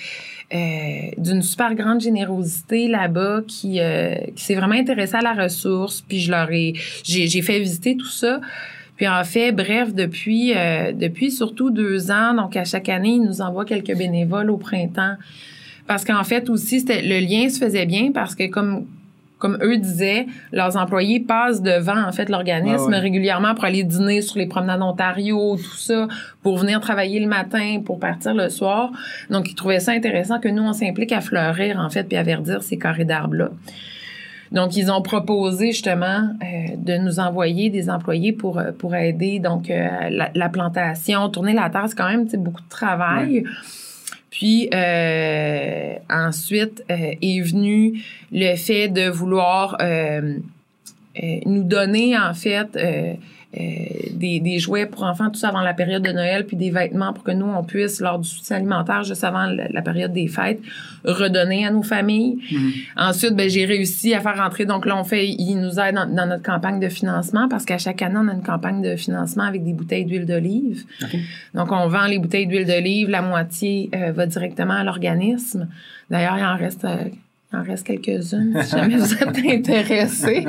d'une 1.18 1.42
super 1.42 1.76
grande 1.76 2.02
générosité 2.02 2.90
là-bas 2.90 3.40
qui 3.48 3.80
s'est 4.36 4.56
vraiment 4.56 4.76
intéressé 4.76 5.16
à 5.16 5.22
la 5.22 5.32
ressource 5.32 6.04
puis 6.06 6.20
je 6.20 6.30
leur 6.30 6.52
ai 6.52 6.74
j'ai 7.06 7.42
fait 7.42 7.58
visiter 7.60 7.96
tout 7.96 8.10
ça 8.10 8.42
puis 9.02 9.08
en 9.08 9.24
fait, 9.24 9.52
bref, 9.52 9.96
depuis 9.96 10.54
euh, 10.56 10.92
depuis 10.92 11.32
surtout 11.32 11.72
deux 11.72 12.12
ans, 12.12 12.36
donc 12.36 12.56
à 12.56 12.66
chaque 12.66 12.88
année, 12.88 13.14
ils 13.14 13.24
nous 13.24 13.42
envoient 13.42 13.66
quelques 13.66 13.98
bénévoles 13.98 14.52
au 14.52 14.58
printemps. 14.58 15.16
Parce 15.88 16.06
qu'en 16.06 16.24
fait 16.24 16.52
aussi, 16.52 16.86
le 16.88 17.20
lien 17.20 17.50
se 17.50 17.58
faisait 17.58 17.88
bien 17.88 18.12
parce 18.14 18.36
que 18.36 18.48
comme 18.48 18.86
comme 19.40 19.58
eux 19.64 19.78
disaient, 19.78 20.28
leurs 20.52 20.78
employés 20.78 21.20
passent 21.20 21.64
devant 21.64 22.00
en 22.00 22.12
fait 22.12 22.30
l'organisme 22.30 22.94
régulièrement 22.94 23.56
pour 23.56 23.66
aller 23.66 23.84
dîner 23.84 24.22
sur 24.22 24.38
les 24.38 24.46
promenades 24.46 24.82
d'Ontario, 24.82 25.56
tout 25.56 25.78
ça, 25.78 26.08
pour 26.44 26.60
venir 26.60 26.80
travailler 26.80 27.20
le 27.20 27.28
matin, 27.28 27.82
pour 27.84 28.00
partir 28.00 28.36
le 28.36 28.50
soir. 28.50 28.92
Donc 29.32 29.50
ils 29.50 29.56
trouvaient 29.56 29.80
ça 29.80 29.94
intéressant 29.94 30.40
que 30.40 30.48
nous 30.48 30.62
on 30.62 30.74
s'implique 30.74 31.12
à 31.12 31.22
fleurir 31.22 31.80
en 31.80 31.90
fait 31.90 32.04
puis 32.04 32.18
à 32.18 32.22
verdir 32.22 32.62
ces 32.62 32.78
carrés 32.78 33.06
d'arbres 33.06 33.34
là. 33.34 33.50
Donc, 34.52 34.76
ils 34.76 34.92
ont 34.92 35.02
proposé 35.02 35.68
justement 35.68 36.30
euh, 36.44 36.76
de 36.76 36.98
nous 36.98 37.20
envoyer 37.20 37.70
des 37.70 37.90
employés 37.90 38.34
pour, 38.34 38.60
euh, 38.60 38.72
pour 38.72 38.96
aider 38.96 39.40
donc 39.40 39.70
euh, 39.70 39.88
la, 40.10 40.50
plantation, 40.50 41.30
tourner 41.30 41.54
la 41.54 41.70
terre, 41.70 41.86
c'est 41.88 41.96
quand 41.96 42.10
même 42.10 42.28
beaucoup 42.38 42.62
de 42.62 42.70
travail. 42.70 43.46
Puis 44.30 44.70
ensuite 46.10 46.84
est 46.90 47.42
venu 47.42 48.02
le 48.32 48.56
fait 48.56 48.88
de 48.88 49.10
vouloir 49.10 49.78
nous 51.46 51.64
donner 51.64 52.18
en 52.18 52.34
fait 52.34 52.78
euh, 53.60 53.64
des, 54.12 54.40
des, 54.40 54.60
jouets 54.60 54.86
pour 54.86 55.04
enfants, 55.04 55.30
tout 55.30 55.38
ça 55.38 55.50
avant 55.50 55.60
la 55.60 55.74
période 55.74 56.02
de 56.02 56.12
Noël, 56.12 56.46
puis 56.46 56.56
des 56.56 56.70
vêtements 56.70 57.12
pour 57.12 57.26
que 57.26 57.32
nous, 57.32 57.48
on 57.48 57.64
puisse, 57.64 58.00
lors 58.00 58.18
du 58.18 58.30
soutien 58.30 58.56
alimentaire, 58.58 59.04
juste 59.04 59.26
avant 59.26 59.46
la, 59.46 59.82
période 59.82 60.14
des 60.14 60.28
fêtes, 60.28 60.62
redonner 61.04 61.66
à 61.66 61.72
nos 61.72 61.84
familles. 61.84 62.38
Mm-hmm. 62.50 62.74
Ensuite, 62.96 63.36
ben, 63.36 63.50
j'ai 63.50 63.66
réussi 63.66 64.14
à 64.14 64.22
faire 64.22 64.38
rentrer, 64.38 64.66
donc 64.66 64.86
là, 64.86 64.98
on 64.98 65.04
fait, 65.04 65.28
il 65.28 65.56
nous 65.56 65.82
aide 65.82 65.96
dans, 65.96 66.28
notre 66.28 66.44
campagne 66.44 66.80
de 66.80 66.88
financement, 66.88 67.50
parce 67.50 67.66
qu'à 67.66 67.78
chaque 67.78 68.02
année, 68.02 68.16
on 68.18 68.30
a 68.30 68.34
une 68.34 68.44
campagne 68.44 68.82
de 68.82 68.96
financement 68.96 69.44
avec 69.44 69.66
des 69.66 69.74
bouteilles 69.74 70.06
d'huile 70.06 70.26
d'olive. 70.26 70.86
Donc, 71.54 71.74
on 71.74 71.88
vend 71.88 72.06
les 72.06 72.20
bouteilles 72.20 72.48
d'huile 72.48 72.66
d'olive, 72.66 73.10
la 73.10 73.22
moitié 73.22 73.90
euh, 73.94 74.14
va 74.14 74.28
directement 74.28 74.76
à 74.76 74.86
l'organisme. 74.86 75.68
D'ailleurs, 76.10 76.38
il 76.38 76.46
en 76.46 76.56
reste... 76.56 76.86
Euh, 76.86 77.10
Il 77.54 77.60
en 77.60 77.64
reste 77.64 77.86
quelques-unes, 77.86 78.58
si 78.64 78.72
jamais 78.72 78.96
vous 78.96 79.14
êtes 79.14 79.24
intéressés. 79.46 80.46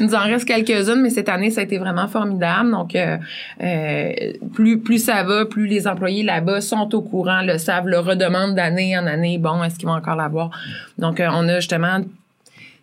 Il 0.00 0.06
nous 0.06 0.14
en 0.14 0.22
reste 0.24 0.44
quelques-unes, 0.44 1.00
mais 1.00 1.10
cette 1.10 1.28
année, 1.28 1.50
ça 1.50 1.60
a 1.60 1.64
été 1.64 1.78
vraiment 1.78 2.08
formidable. 2.08 2.72
Donc, 2.72 2.96
euh, 2.96 3.18
euh, 3.62 4.12
plus, 4.52 4.80
plus 4.80 4.98
ça 4.98 5.22
va, 5.22 5.46
plus 5.46 5.66
les 5.66 5.86
employés 5.86 6.24
là-bas 6.24 6.60
sont 6.60 6.92
au 6.92 7.02
courant, 7.02 7.42
le 7.42 7.58
savent, 7.58 7.86
le 7.86 8.00
redemandent 8.00 8.56
d'année 8.56 8.98
en 8.98 9.06
année. 9.06 9.38
Bon, 9.38 9.62
est-ce 9.62 9.78
qu'ils 9.78 9.86
vont 9.86 9.94
encore 9.94 10.16
l'avoir? 10.16 10.50
Donc, 10.98 11.20
euh, 11.20 11.28
on 11.32 11.48
a 11.48 11.60
justement 11.60 12.00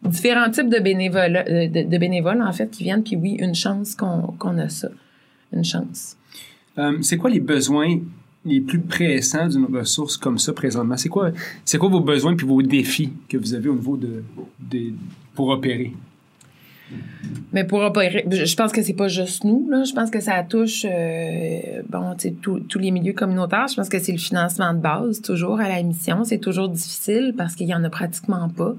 différents 0.02 0.50
types 0.50 0.70
de 0.70 0.80
bénévoles, 0.80 1.44
de, 1.46 1.98
bénévoles, 1.98 2.42
en 2.42 2.54
fait, 2.54 2.72
qui 2.72 2.86
viennent. 2.86 3.04
Puis 3.04 3.18
oui, 3.18 3.36
une 3.38 3.56
chance 3.56 3.96
qu'on 3.96 4.58
a 4.60 4.70
ça. 4.70 4.88
Une 5.52 5.66
chance. 5.66 6.16
C'est 7.02 7.18
quoi 7.18 7.30
les 7.30 7.42
besoins 7.42 7.98
les 8.45 8.62
plus 8.62 8.80
pressants 8.80 9.47
d'une 9.47 9.65
ressource 9.65 10.17
comme 10.17 10.38
ça 10.38 10.54
présentement? 10.54 10.97
C'est 10.97 11.10
quoi, 11.10 11.32
c'est 11.65 11.77
quoi 11.77 11.89
vos 11.89 12.01
besoins 12.01 12.36
puis 12.36 12.47
vos 12.47 12.62
défis 12.62 13.12
que 13.30 13.38
vous 13.38 13.54
avez 13.54 13.69
au 13.69 13.75
niveau 13.75 13.97
de, 13.97 14.23
pour 15.36 15.49
opérer? 15.49 15.93
Mais 17.54 17.63
pour 17.63 17.80
opérer, 17.80 18.25
je 18.30 18.56
pense 18.56 18.71
que 18.71 18.82
c'est 18.82 18.93
pas 18.93 19.08
juste 19.08 19.45
nous. 19.45 19.69
Je 19.86 19.93
pense 19.93 20.10
que 20.10 20.19
ça 20.19 20.43
touche 20.43 20.86
euh, 20.86 21.82
bon, 21.88 22.15
tous 22.41 22.80
les 22.80 22.91
milieux 22.91 23.13
communautaires. 23.13 23.67
Je 23.69 23.75
pense 23.75 23.88
que 23.88 23.99
c'est 23.99 24.12
le 24.12 24.17
financement 24.17 24.73
de 24.73 24.80
base, 24.80 25.21
toujours 25.21 25.60
à 25.60 25.69
la 25.69 25.82
mission. 25.84 26.23
C'est 26.25 26.39
toujours 26.39 26.67
difficile 26.67 27.34
parce 27.38 27.56
qu'il 27.56 27.67
y 27.67 27.73
en 27.73 27.84
a 27.84 27.89
pratiquement 27.89 28.49
pas. 28.49 28.75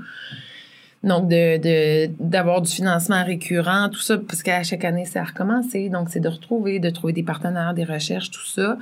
Donc, 1.05 1.29
de, 1.29 2.07
d'avoir 2.21 2.63
du 2.63 2.71
financement 2.71 3.25
récurrent, 3.25 3.89
tout 3.89 4.01
ça, 4.01 4.19
parce 4.19 4.43
qu'à 4.43 4.63
chaque 4.63 4.85
année, 4.85 5.05
c'est 5.05 5.19
à 5.19 5.25
recommencer. 5.25 5.89
Donc, 5.89 6.09
c'est 6.11 6.21
de 6.21 6.29
retrouver, 6.29 6.79
de 6.79 6.91
trouver 6.91 7.13
des 7.13 7.25
partenaires, 7.25 7.75
des 7.75 7.85
recherches, 7.85 8.31
tout 8.31 8.47
ça. 8.47 8.79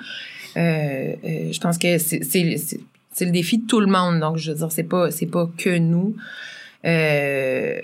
Euh, 0.56 1.14
euh, 1.24 1.52
je 1.52 1.61
pense 1.61 1.78
que 1.78 1.96
c'est, 1.96 2.20
le 2.20 3.30
défi 3.30 3.59
de 3.59 3.66
tout 3.66 3.80
le 3.80 3.87
monde. 3.87 4.20
Donc, 4.20 4.37
je 4.37 4.52
veux 4.52 4.59
dire, 4.59 4.70
c'est 4.70 4.85
pas, 4.85 5.11
c'est 5.11 5.26
pas 5.26 5.48
que 5.56 5.78
nous. 5.78 6.14
Euh, 6.85 7.80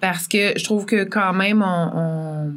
parce 0.00 0.26
que 0.26 0.58
je 0.58 0.64
trouve 0.64 0.84
que 0.84 1.04
quand 1.04 1.32
même, 1.32 1.62
on, 1.62 2.52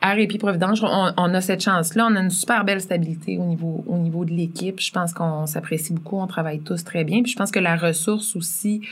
à 0.00 0.12
Répi 0.12 0.38
Providence, 0.38 0.82
on, 0.82 1.12
on, 1.16 1.34
a 1.34 1.40
cette 1.40 1.62
chance-là. 1.62 2.08
On 2.10 2.16
a 2.16 2.20
une 2.20 2.30
super 2.30 2.64
belle 2.64 2.80
stabilité 2.80 3.38
au 3.38 3.44
niveau, 3.44 3.84
au 3.86 3.98
niveau 3.98 4.24
de 4.24 4.30
l'équipe. 4.30 4.80
Je 4.80 4.92
pense 4.92 5.12
qu'on 5.12 5.46
s'apprécie 5.46 5.92
beaucoup. 5.92 6.18
On 6.18 6.26
travaille 6.26 6.60
tous 6.60 6.84
très 6.84 7.04
bien. 7.04 7.22
Puis 7.22 7.32
je 7.32 7.36
pense 7.36 7.50
que 7.50 7.58
la 7.58 7.76
ressource 7.76 8.36
aussi 8.36 8.82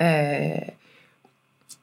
euh, 0.00 0.56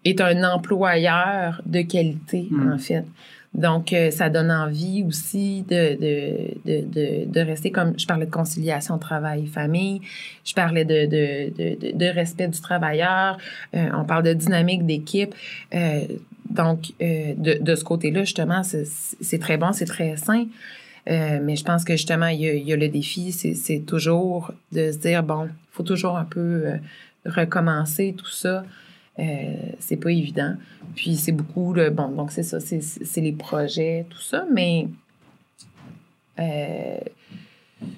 est 0.06 0.22
un 0.22 0.44
employeur 0.44 1.62
de 1.66 1.82
qualité, 1.82 2.48
mm. 2.50 2.74
en 2.74 2.78
fait. 2.78 3.06
Donc, 3.54 3.92
euh, 3.92 4.12
ça 4.12 4.30
donne 4.30 4.52
envie 4.52 5.04
aussi 5.04 5.64
de, 5.64 5.96
de, 5.96 6.84
de, 6.84 7.26
de, 7.26 7.40
rester 7.40 7.72
comme 7.72 7.98
je 7.98 8.06
parlais 8.06 8.28
de 8.28 8.32
conciliation 8.32 9.00
travail-famille, 9.00 10.02
je 10.46 10.54
parlais 10.54 10.86
de, 10.86 11.06
de, 11.08 11.94
de, 11.98 12.06
respect 12.06 12.50
du 12.50 12.62
travailleur, 12.62 13.38
euh, 13.74 13.90
on 13.98 14.04
parle 14.04 14.24
de 14.24 14.34
dynamique 14.34 14.86
d'équipe. 14.86 15.34
Euh, 15.74 16.02
donc, 16.50 16.92
de, 17.00 17.62
de 17.62 17.76
ce 17.76 17.84
côté-là, 17.84 18.22
justement, 18.22 18.62
c'est 18.64 19.40
très 19.40 19.58
bon, 19.58 19.74
c'est 19.74 19.86
très 19.86 20.18
sain. 20.18 20.46
mais 21.06 21.56
je 21.56 21.64
pense 21.64 21.84
que 21.84 21.94
justement, 21.94 22.28
il 22.28 22.42
y 22.42 22.74
a, 22.74 22.76
le 22.76 22.90
défi, 22.90 23.32
c'est 23.32 23.80
toujours 23.80 24.52
de 24.72 24.92
se 24.92 24.98
dire, 24.98 25.24
bon, 25.24 25.46
il 25.46 25.52
faut 25.72 25.84
toujours 25.84 26.18
un 26.18 26.26
peu 26.26 26.66
recommencer 27.26 28.16
tout 28.18 28.30
ça. 28.30 28.64
Euh, 29.20 29.24
c'est 29.80 29.98
pas 29.98 30.12
évident. 30.12 30.54
Puis 30.96 31.16
c'est 31.16 31.32
beaucoup 31.32 31.74
le 31.74 31.90
bon, 31.90 32.10
donc 32.10 32.32
c'est 32.32 32.44
ça, 32.44 32.60
c'est 32.60 33.22
les 33.22 33.32
projets, 33.32 34.06
tout 34.10 34.22
ça, 34.22 34.46
mais 34.54 34.88
euh, 36.40 37.00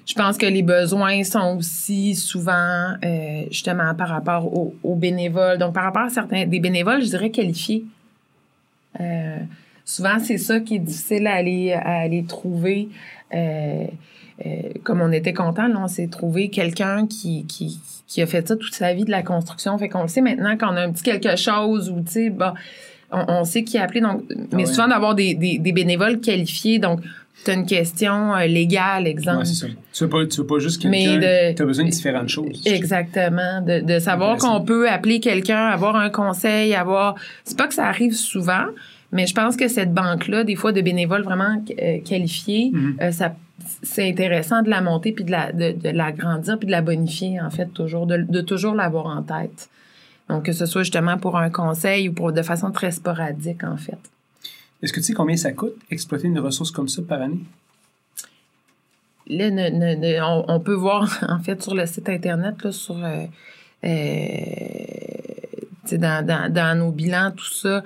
je 0.06 0.14
pense 0.14 0.38
que 0.38 0.46
les 0.46 0.62
besoins 0.62 1.22
sont 1.24 1.58
aussi 1.58 2.14
souvent 2.14 2.94
euh, 3.04 3.44
justement 3.50 3.94
par 3.94 4.08
rapport 4.08 4.50
aux, 4.52 4.94
bénévoles. 4.94 5.58
Donc 5.58 5.74
par 5.74 5.84
rapport 5.84 6.02
à 6.02 6.10
certains 6.10 6.46
des 6.46 6.60
bénévoles, 6.60 7.02
je 7.02 7.08
dirais 7.08 7.30
qualifiés. 7.30 7.84
Souvent 9.84 10.18
c'est 10.18 10.38
ça 10.38 10.60
qui 10.60 10.76
est 10.76 10.80
difficile 10.80 11.26
à 11.26 11.34
aller 11.34 11.72
à 11.72 12.00
aller 12.00 12.24
trouver. 12.24 12.88
comme 14.82 15.00
on 15.00 15.12
était 15.12 15.34
content, 15.34 15.68
là, 15.68 15.80
on 15.82 15.88
s'est 15.88 16.08
trouvé 16.08 16.48
quelqu'un 16.48 17.06
qui, 17.06 17.46
qui, 17.46 17.78
qui 18.10 18.20
a 18.22 18.26
fait 18.26 18.46
ça 18.46 18.56
toute 18.56 18.74
sa 18.74 18.92
vie 18.92 19.04
de 19.04 19.10
la 19.10 19.22
construction. 19.22 19.78
Fait 19.78 19.88
qu'on 19.88 20.02
le 20.02 20.08
sait 20.08 20.20
maintenant 20.20 20.56
quand 20.58 20.72
on 20.72 20.76
a 20.76 20.82
un 20.82 20.92
petit 20.92 21.04
quelque 21.04 21.36
chose 21.36 21.90
ou, 21.90 22.00
tu 22.00 22.10
sais, 22.10 22.30
bah, 22.30 22.54
on, 23.12 23.44
sait 23.44 23.62
qui 23.62 23.78
a 23.78 23.84
appelé. 23.84 24.00
Donc, 24.00 24.22
mais 24.52 24.64
ah 24.66 24.66
souvent 24.66 24.88
d'avoir 24.88 25.14
des, 25.14 25.34
des, 25.34 25.58
des, 25.58 25.72
bénévoles 25.72 26.20
qualifiés. 26.20 26.78
Donc, 26.78 27.00
tu 27.44 27.50
as 27.50 27.54
une 27.54 27.66
question 27.66 28.34
euh, 28.34 28.46
légale, 28.46 29.06
exemple. 29.06 29.38
Ouais, 29.38 29.44
c'est 29.44 29.54
ça. 29.54 29.66
Tu 29.92 30.04
veux 30.04 30.10
pas, 30.10 30.26
tu 30.26 30.40
veux 30.40 30.46
pas 30.46 30.58
juste 30.58 30.82
quelqu'un. 30.82 31.54
Tu 31.54 31.62
as 31.62 31.66
besoin 31.66 31.86
de 31.86 31.90
différentes 31.90 32.28
choses. 32.28 32.62
Exactement. 32.66 33.62
De, 33.62 33.80
de 33.80 33.98
savoir 33.98 34.36
qu'on 34.36 34.60
peut 34.60 34.88
appeler 34.88 35.20
quelqu'un, 35.20 35.66
avoir 35.66 35.96
un 35.96 36.10
conseil, 36.10 36.74
avoir. 36.74 37.14
C'est 37.44 37.56
pas 37.56 37.66
que 37.66 37.74
ça 37.74 37.86
arrive 37.86 38.14
souvent, 38.14 38.66
mais 39.12 39.26
je 39.26 39.34
pense 39.34 39.56
que 39.56 39.68
cette 39.68 39.94
banque-là, 39.94 40.44
des 40.44 40.56
fois, 40.56 40.72
de 40.72 40.80
bénévoles 40.80 41.22
vraiment 41.22 41.62
euh, 41.82 41.98
qualifiés, 42.04 42.72
mm-hmm. 42.72 43.02
euh, 43.02 43.12
ça 43.12 43.34
c'est 43.82 44.08
intéressant 44.08 44.62
de 44.62 44.70
la 44.70 44.80
monter 44.80 45.12
puis 45.12 45.24
de 45.24 45.30
la 45.30 45.52
de, 45.52 45.72
de 45.72 45.90
l'agrandir 45.90 46.58
puis 46.58 46.66
de 46.66 46.72
la 46.72 46.80
bonifier 46.80 47.40
en 47.40 47.50
fait 47.50 47.66
toujours 47.66 48.06
de, 48.06 48.16
de 48.16 48.40
toujours 48.40 48.74
l'avoir 48.74 49.06
en 49.06 49.22
tête. 49.22 49.68
Donc 50.28 50.44
que 50.44 50.52
ce 50.52 50.64
soit 50.64 50.82
justement 50.82 51.18
pour 51.18 51.36
un 51.36 51.50
conseil 51.50 52.08
ou 52.08 52.12
pour 52.12 52.32
de 52.32 52.42
façon 52.42 52.70
très 52.70 52.90
sporadique 52.90 53.62
en 53.62 53.76
fait. 53.76 53.98
Est-ce 54.82 54.92
que 54.92 55.00
tu 55.00 55.06
sais 55.06 55.12
combien 55.12 55.36
ça 55.36 55.52
coûte 55.52 55.76
exploiter 55.90 56.28
une 56.28 56.38
ressource 56.38 56.70
comme 56.70 56.88
ça 56.88 57.02
par 57.02 57.22
année? 57.22 57.40
Là, 59.26 60.44
on, 60.48 60.60
peut 60.60 60.74
voir 60.74 61.24
en 61.28 61.38
fait 61.38 61.62
sur 61.62 61.74
le 61.74 61.86
site 61.86 62.08
internet 62.08 62.62
là, 62.64 62.72
sur 62.72 62.96
euh, 63.04 63.26
euh 63.84 63.88
dans, 65.98 66.24
dans, 66.24 66.52
dans, 66.52 66.78
nos 66.78 66.92
bilans, 66.92 67.32
tout 67.36 67.52
ça. 67.52 67.82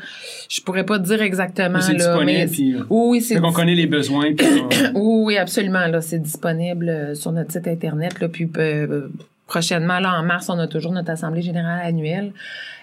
Je 0.48 0.60
pourrais 0.60 0.84
pas 0.84 0.98
te 0.98 1.04
dire 1.04 1.22
exactement. 1.22 1.80
C'est 1.80 1.94
disponible. 1.94 2.50
Puis, 2.50 2.76
oui, 2.90 3.20
c'est. 3.20 3.38
On 3.40 3.52
connaît 3.52 3.74
les 3.74 3.86
besoins. 3.86 4.30
oui, 4.94 5.36
absolument. 5.36 5.86
Là, 5.86 6.00
c'est 6.00 6.18
disponible 6.18 6.88
euh, 6.88 7.14
sur 7.14 7.32
notre 7.32 7.52
site 7.52 7.68
internet. 7.68 8.20
Là, 8.20 8.28
puis 8.28 8.50
euh, 8.56 9.08
prochainement, 9.46 10.00
là, 10.00 10.18
en 10.18 10.22
mars, 10.22 10.48
on 10.48 10.58
a 10.58 10.66
toujours 10.66 10.92
notre 10.92 11.10
assemblée 11.10 11.42
générale 11.42 11.80
annuelle. 11.84 12.32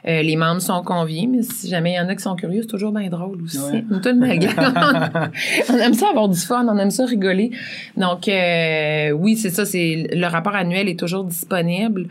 Euh, 0.07 0.23
les 0.23 0.35
membres 0.35 0.61
sont 0.61 0.81
conviés, 0.81 1.27
mais 1.27 1.43
si 1.43 1.69
jamais 1.69 1.91
il 1.91 1.95
y 1.95 1.99
en 1.99 2.09
a 2.09 2.15
qui 2.15 2.23
sont 2.23 2.35
curieux, 2.35 2.61
c'est 2.61 2.67
toujours 2.67 2.91
bien 2.91 3.09
drôle 3.09 3.41
aussi. 3.43 3.59
Ouais. 3.59 3.85
Nous, 3.89 3.99
on 5.69 5.77
aime 5.77 5.93
ça 5.93 6.09
avoir 6.09 6.27
du 6.27 6.39
fun, 6.39 6.65
on 6.67 6.77
aime 6.77 6.91
ça 6.91 7.05
rigoler. 7.05 7.51
Donc, 7.97 8.23
oui, 8.27 9.35
c'est 9.37 9.51
ça. 9.51 9.65
C'est 9.65 10.07
le 10.11 10.27
rapport 10.27 10.55
annuel 10.55 10.89
est 10.89 10.99
toujours 10.99 11.23
disponible. 11.23 12.07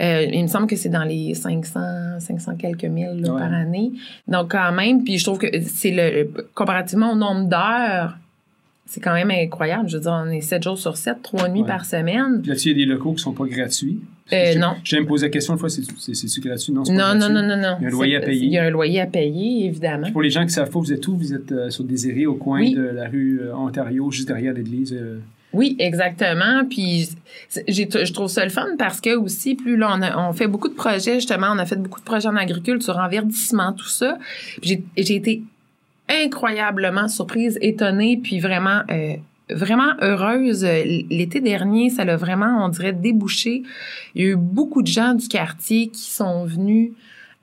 Euh, 0.00 0.26
il 0.32 0.42
me 0.42 0.48
semble 0.48 0.66
que 0.66 0.76
c'est 0.76 0.88
dans 0.88 1.04
les 1.04 1.34
500, 1.34 2.18
500 2.18 2.56
quelques 2.56 2.84
mille 2.84 3.22
par 3.26 3.52
année. 3.52 3.92
Donc, 4.26 4.50
quand 4.50 4.72
même, 4.72 5.04
puis 5.04 5.18
je 5.18 5.24
trouve 5.24 5.38
que 5.38 5.46
c'est 5.62 5.90
le, 5.90 6.30
comparativement 6.54 7.12
au 7.12 7.14
nombre 7.14 7.48
d'heures, 7.48 8.16
c'est 8.94 9.00
quand 9.00 9.12
même 9.12 9.32
incroyable. 9.32 9.88
Je 9.88 9.96
veux 9.96 10.02
dire, 10.02 10.12
on 10.24 10.30
est 10.30 10.40
7 10.40 10.62
jours 10.62 10.78
sur 10.78 10.96
7, 10.96 11.16
3 11.20 11.48
nuits 11.48 11.64
par 11.64 11.84
semaine. 11.84 12.42
Là-dessus, 12.46 12.70
il 12.70 12.78
y 12.78 12.82
a 12.82 12.86
des 12.86 12.92
locaux 12.92 13.12
qui 13.12 13.22
sont 13.24 13.32
pas 13.32 13.44
gratuits. 13.44 13.98
Euh, 14.32 14.54
non. 14.54 14.74
J'ai 14.84 15.00
me 15.00 15.06
poser 15.06 15.26
la 15.26 15.30
question 15.30 15.54
une 15.54 15.58
fois, 15.58 15.68
c'est-tu 15.68 16.40
gratuit? 16.40 16.72
Non, 16.72 16.84
non, 16.88 17.14
non, 17.16 17.28
non, 17.28 17.42
non, 17.42 17.56
non. 17.56 17.76
Il 17.80 17.82
y 17.82 17.86
a 17.86 17.88
un 17.88 17.90
loyer 17.90 18.16
à 18.16 18.20
payer. 18.20 18.46
Il 18.46 18.52
y 18.52 18.58
a 18.58 18.64
un 18.64 18.70
loyer 18.70 19.00
à 19.00 19.06
payer, 19.06 19.66
évidemment. 19.66 20.12
pour 20.12 20.22
les 20.22 20.30
gens 20.30 20.46
qui 20.46 20.52
savent 20.52 20.70
pas, 20.70 20.78
vous 20.78 20.92
êtes 20.92 21.06
où? 21.08 21.16
Vous 21.16 21.34
êtes 21.34 21.50
euh, 21.50 21.70
sur 21.70 21.82
Désiré, 21.82 22.24
au 22.24 22.36
coin 22.36 22.70
de 22.70 22.82
la 22.82 23.08
rue 23.08 23.40
Ontario, 23.52 24.08
juste 24.12 24.28
derrière 24.28 24.54
l'église. 24.54 24.96
Oui, 25.52 25.74
exactement. 25.80 26.64
Puis 26.70 27.08
je 27.66 28.12
trouve 28.12 28.28
ça 28.28 28.44
le 28.44 28.50
fun 28.50 28.76
parce 28.78 29.00
que 29.00 29.16
aussi, 29.16 29.56
plus 29.56 29.76
là, 29.76 29.98
on, 30.16 30.32
fait 30.32 30.46
beaucoup 30.46 30.68
de 30.68 30.74
projets, 30.74 31.14
justement, 31.14 31.48
on 31.52 31.58
a 31.58 31.66
fait 31.66 31.76
beaucoup 31.76 32.00
de 32.00 32.04
projets 32.04 32.28
en 32.28 32.36
agriculture, 32.36 32.96
en 32.96 33.08
verdissement, 33.08 33.72
tout 33.72 33.88
ça. 33.88 34.18
J'ai 34.62 34.84
été 34.96 35.42
incroyablement 36.08 37.08
surprise, 37.08 37.58
étonnée, 37.60 38.18
puis 38.22 38.40
vraiment, 38.40 38.82
euh, 38.90 39.16
vraiment 39.50 39.92
heureuse. 40.00 40.64
L'été 40.64 41.40
dernier, 41.40 41.90
ça 41.90 42.04
l'a 42.04 42.16
vraiment, 42.16 42.64
on 42.64 42.68
dirait, 42.68 42.92
débouché. 42.92 43.62
Il 44.14 44.22
y 44.22 44.26
a 44.26 44.30
eu 44.30 44.36
beaucoup 44.36 44.82
de 44.82 44.88
gens 44.88 45.14
du 45.14 45.28
quartier 45.28 45.88
qui 45.88 46.10
sont 46.10 46.44
venus, 46.44 46.92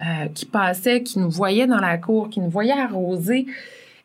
euh, 0.02 0.28
qui 0.34 0.46
passaient, 0.46 1.04
qui 1.04 1.20
nous 1.20 1.30
voyaient 1.30 1.68
dans 1.68 1.80
la 1.80 1.98
cour, 1.98 2.30
qui 2.30 2.40
nous 2.40 2.50
voyaient 2.50 2.72
arroser. 2.72 3.46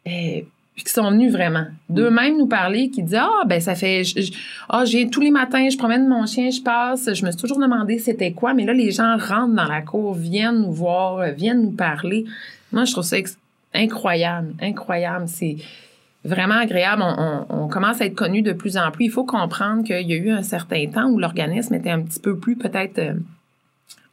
Euh, 0.07 0.41
puis 0.77 0.85
qui 0.85 0.93
sont 0.93 1.11
venus 1.11 1.33
vraiment 1.33 1.65
d'eux-mêmes 1.89 2.37
nous 2.37 2.47
parler, 2.47 2.91
qui 2.91 3.03
disaient 3.03 3.17
ah 3.17 3.45
ben 3.47 3.61
ça 3.63 3.75
fait 3.75 4.03
ah 4.69 4.85
j'ai 4.85 5.09
tous 5.09 5.23
les 5.23 5.31
matins 5.31 5.67
je 5.71 5.79
promène 5.79 6.07
mon 6.07 6.27
chien, 6.27 6.51
je 6.51 6.61
passe, 6.61 7.13
je 7.15 7.25
me 7.25 7.31
suis 7.31 7.41
toujours 7.41 7.59
demandé 7.59 7.99
c'était 7.99 8.33
quoi, 8.33 8.53
mais 8.53 8.67
là 8.67 8.75
les 8.75 8.91
gens 8.91 9.17
rentrent 9.17 9.55
dans 9.55 9.65
la 9.65 9.81
cour, 9.81 10.13
viennent 10.13 10.61
nous 10.61 10.73
voir, 10.73 11.21
euh, 11.21 11.31
viennent 11.31 11.63
nous 11.63 11.71
parler. 11.71 12.27
Moi 12.73 12.85
je 12.85 12.93
trouve 12.93 13.05
ça 13.05 13.17
incroyable, 13.77 14.55
incroyable, 14.61 15.29
c'est 15.29 15.57
vraiment 16.25 16.57
agréable. 16.57 17.03
On, 17.03 17.47
on, 17.49 17.69
commence 17.69 18.01
à 18.01 18.07
être 18.07 18.15
connu 18.15 18.43
de 18.43 18.53
plus 18.53 18.77
en 18.77 18.91
plus. 18.91 19.07
Il 19.07 19.11
faut 19.11 19.25
comprendre 19.25 19.85
qu'il 19.85 20.09
y 20.09 20.13
a 20.13 20.17
eu 20.17 20.31
un 20.31 20.43
certain 20.43 20.87
temps 20.87 21.09
où 21.09 21.19
l'organisme 21.19 21.75
était 21.75 21.91
un 21.91 22.03
petit 22.03 22.21
peu 22.21 22.37
plus 22.37 22.57
peut-être 22.57 22.99
euh, 22.99 23.15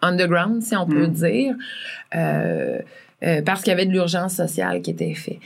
underground, 0.02 0.62
si 0.62 0.76
on 0.76 0.86
peut 0.86 1.08
mm. 1.08 1.14
dire, 1.14 1.56
euh, 2.16 2.80
parce 3.46 3.62
qu'il 3.62 3.72
y 3.72 3.74
avait 3.74 3.86
de 3.86 3.92
l'urgence 3.92 4.34
sociale 4.34 4.82
qui 4.82 4.92
était 4.92 5.14
faite. 5.14 5.40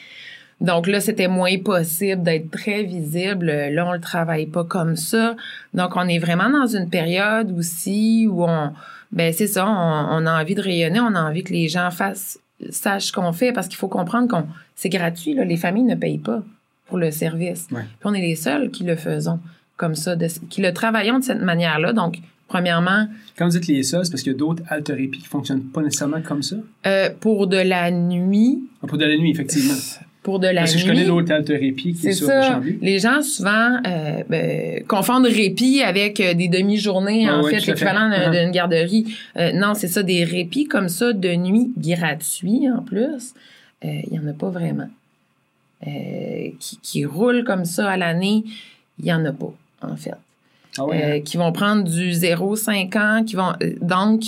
Donc 0.60 0.88
là, 0.88 1.00
c'était 1.00 1.28
moins 1.28 1.58
possible 1.60 2.24
d'être 2.24 2.50
très 2.50 2.84
visible. 2.84 3.46
Là, 3.46 3.86
on 3.86 3.94
le 3.94 4.00
travaille 4.00 4.48
pas 4.48 4.64
comme 4.64 4.96
ça. 4.96 5.36
Donc, 5.74 5.96
on 5.96 6.08
est 6.08 6.18
vraiment 6.18 6.50
dans 6.50 6.66
une 6.66 6.90
période 6.90 7.56
aussi 7.58 8.28
où 8.28 8.44
on, 8.44 8.72
ben 9.12 9.32
c'est 9.34 9.48
ça, 9.48 9.68
on, 9.68 10.26
a 10.26 10.42
envie 10.42 10.56
de 10.56 10.62
rayonner, 10.62 11.00
on 11.00 11.14
a 11.14 11.22
envie 11.22 11.44
que 11.44 11.54
les 11.54 11.68
gens 11.68 11.92
fassent, 11.92 12.40
sachent 12.70 13.08
ce 13.08 13.12
qu'on 13.12 13.34
fait 13.34 13.52
parce 13.52 13.68
qu'il 13.68 13.78
faut 13.78 13.88
comprendre 13.88 14.28
qu'on, 14.28 14.46
c'est 14.76 14.90
gratuit. 14.90 15.34
Là, 15.34 15.46
les 15.46 15.58
familles 15.58 15.84
ne 15.84 15.96
payent 15.96 16.18
pas 16.18 16.44
pour 16.86 16.98
le 16.98 17.12
service. 17.12 17.68
Puis 17.68 17.78
on 18.04 18.14
est 18.14 18.22
les 18.22 18.36
seuls 18.36 18.72
qui 18.72 18.84
le 18.84 18.96
faisons 18.96 19.40
comme 19.76 19.96
ça, 19.96 20.16
qui 20.50 20.62
le 20.62 20.74
travaillons 20.74 21.20
de 21.20 21.24
cette 21.24 21.42
manière-là. 21.42 21.94
Donc, 21.94 22.20
premièrement. 22.48 23.08
Quand 23.38 23.46
vous 23.46 23.52
dites 23.52 23.68
les 23.68 23.84
seuls, 23.84 24.06
c'est 24.06 24.12
parce 24.12 24.24
qu'il 24.24 24.32
y 24.32 24.36
a 24.36 24.38
d'autres 24.38 24.64
haltérépies 24.70 25.20
qui 25.20 25.28
fonctionnent 25.28 25.66
pas 25.66 25.82
nécessairement 25.82 26.22
comme 26.22 26.42
ça? 26.42 26.56
Euh, 26.88 27.10
pour 27.20 27.48
de 27.48 27.58
la 27.58 27.92
nuit. 27.92 28.64
Ah, 28.82 28.88
pour 28.88 28.98
de 28.98 29.06
la 29.06 29.16
nuit, 29.18 29.32
effectivement 29.32 29.76
pour 30.28 30.40
de 30.40 30.48
la 30.48 30.64
Parce 30.64 30.74
que 30.74 30.80
je 30.80 30.86
connais 30.86 31.06
l'hôtel 31.06 31.46
de 31.46 31.54
répit 31.54 31.94
qui 31.94 32.10
est, 32.10 32.12
sur 32.12 32.28
ça. 32.28 32.62
Les 32.82 33.00
gens 33.00 33.22
souvent 33.22 33.78
euh, 33.88 34.24
ben, 34.28 34.84
confondent 34.86 35.26
répit 35.26 35.82
avec 35.82 36.20
euh, 36.20 36.34
des 36.34 36.50
demi-journées, 36.50 37.30
en 37.30 37.42
fait, 37.44 37.66
l'équivalent 37.66 38.10
uh-huh. 38.10 38.32
d'une 38.32 38.52
garderie. 38.52 39.06
Euh, 39.38 39.54
non, 39.54 39.74
c'est 39.74 39.88
ça, 39.88 40.04
des 40.04 40.26
répits 40.26 40.66
comme 40.66 40.90
ça 40.90 41.14
de 41.14 41.34
nuit 41.34 41.72
gratuits 41.78 42.70
en 42.70 42.82
plus. 42.82 43.36
Il 43.84 44.14
y 44.14 44.20
en 44.20 44.28
a 44.28 44.34
pas 44.34 44.50
vraiment. 44.50 44.90
qui, 45.86 46.78
qui 46.84 47.06
roulent 47.06 47.46
comme 47.46 47.64
ça 47.64 47.92
à 47.92 47.96
l'année, 47.96 48.44
il 49.00 49.06
y 49.06 49.14
en 49.14 49.24
a 49.24 49.32
pas, 49.32 49.54
en 49.82 49.96
fait. 49.96 50.12
Ah 50.78 50.84
hein? 50.92 51.22
qui 51.22 51.38
vont 51.38 51.54
prendre 51.54 51.86
du 51.86 52.12
0,5 52.12 52.98
ans, 52.98 53.24
qui 53.24 53.38
vont 53.38 53.54
donc 53.80 54.24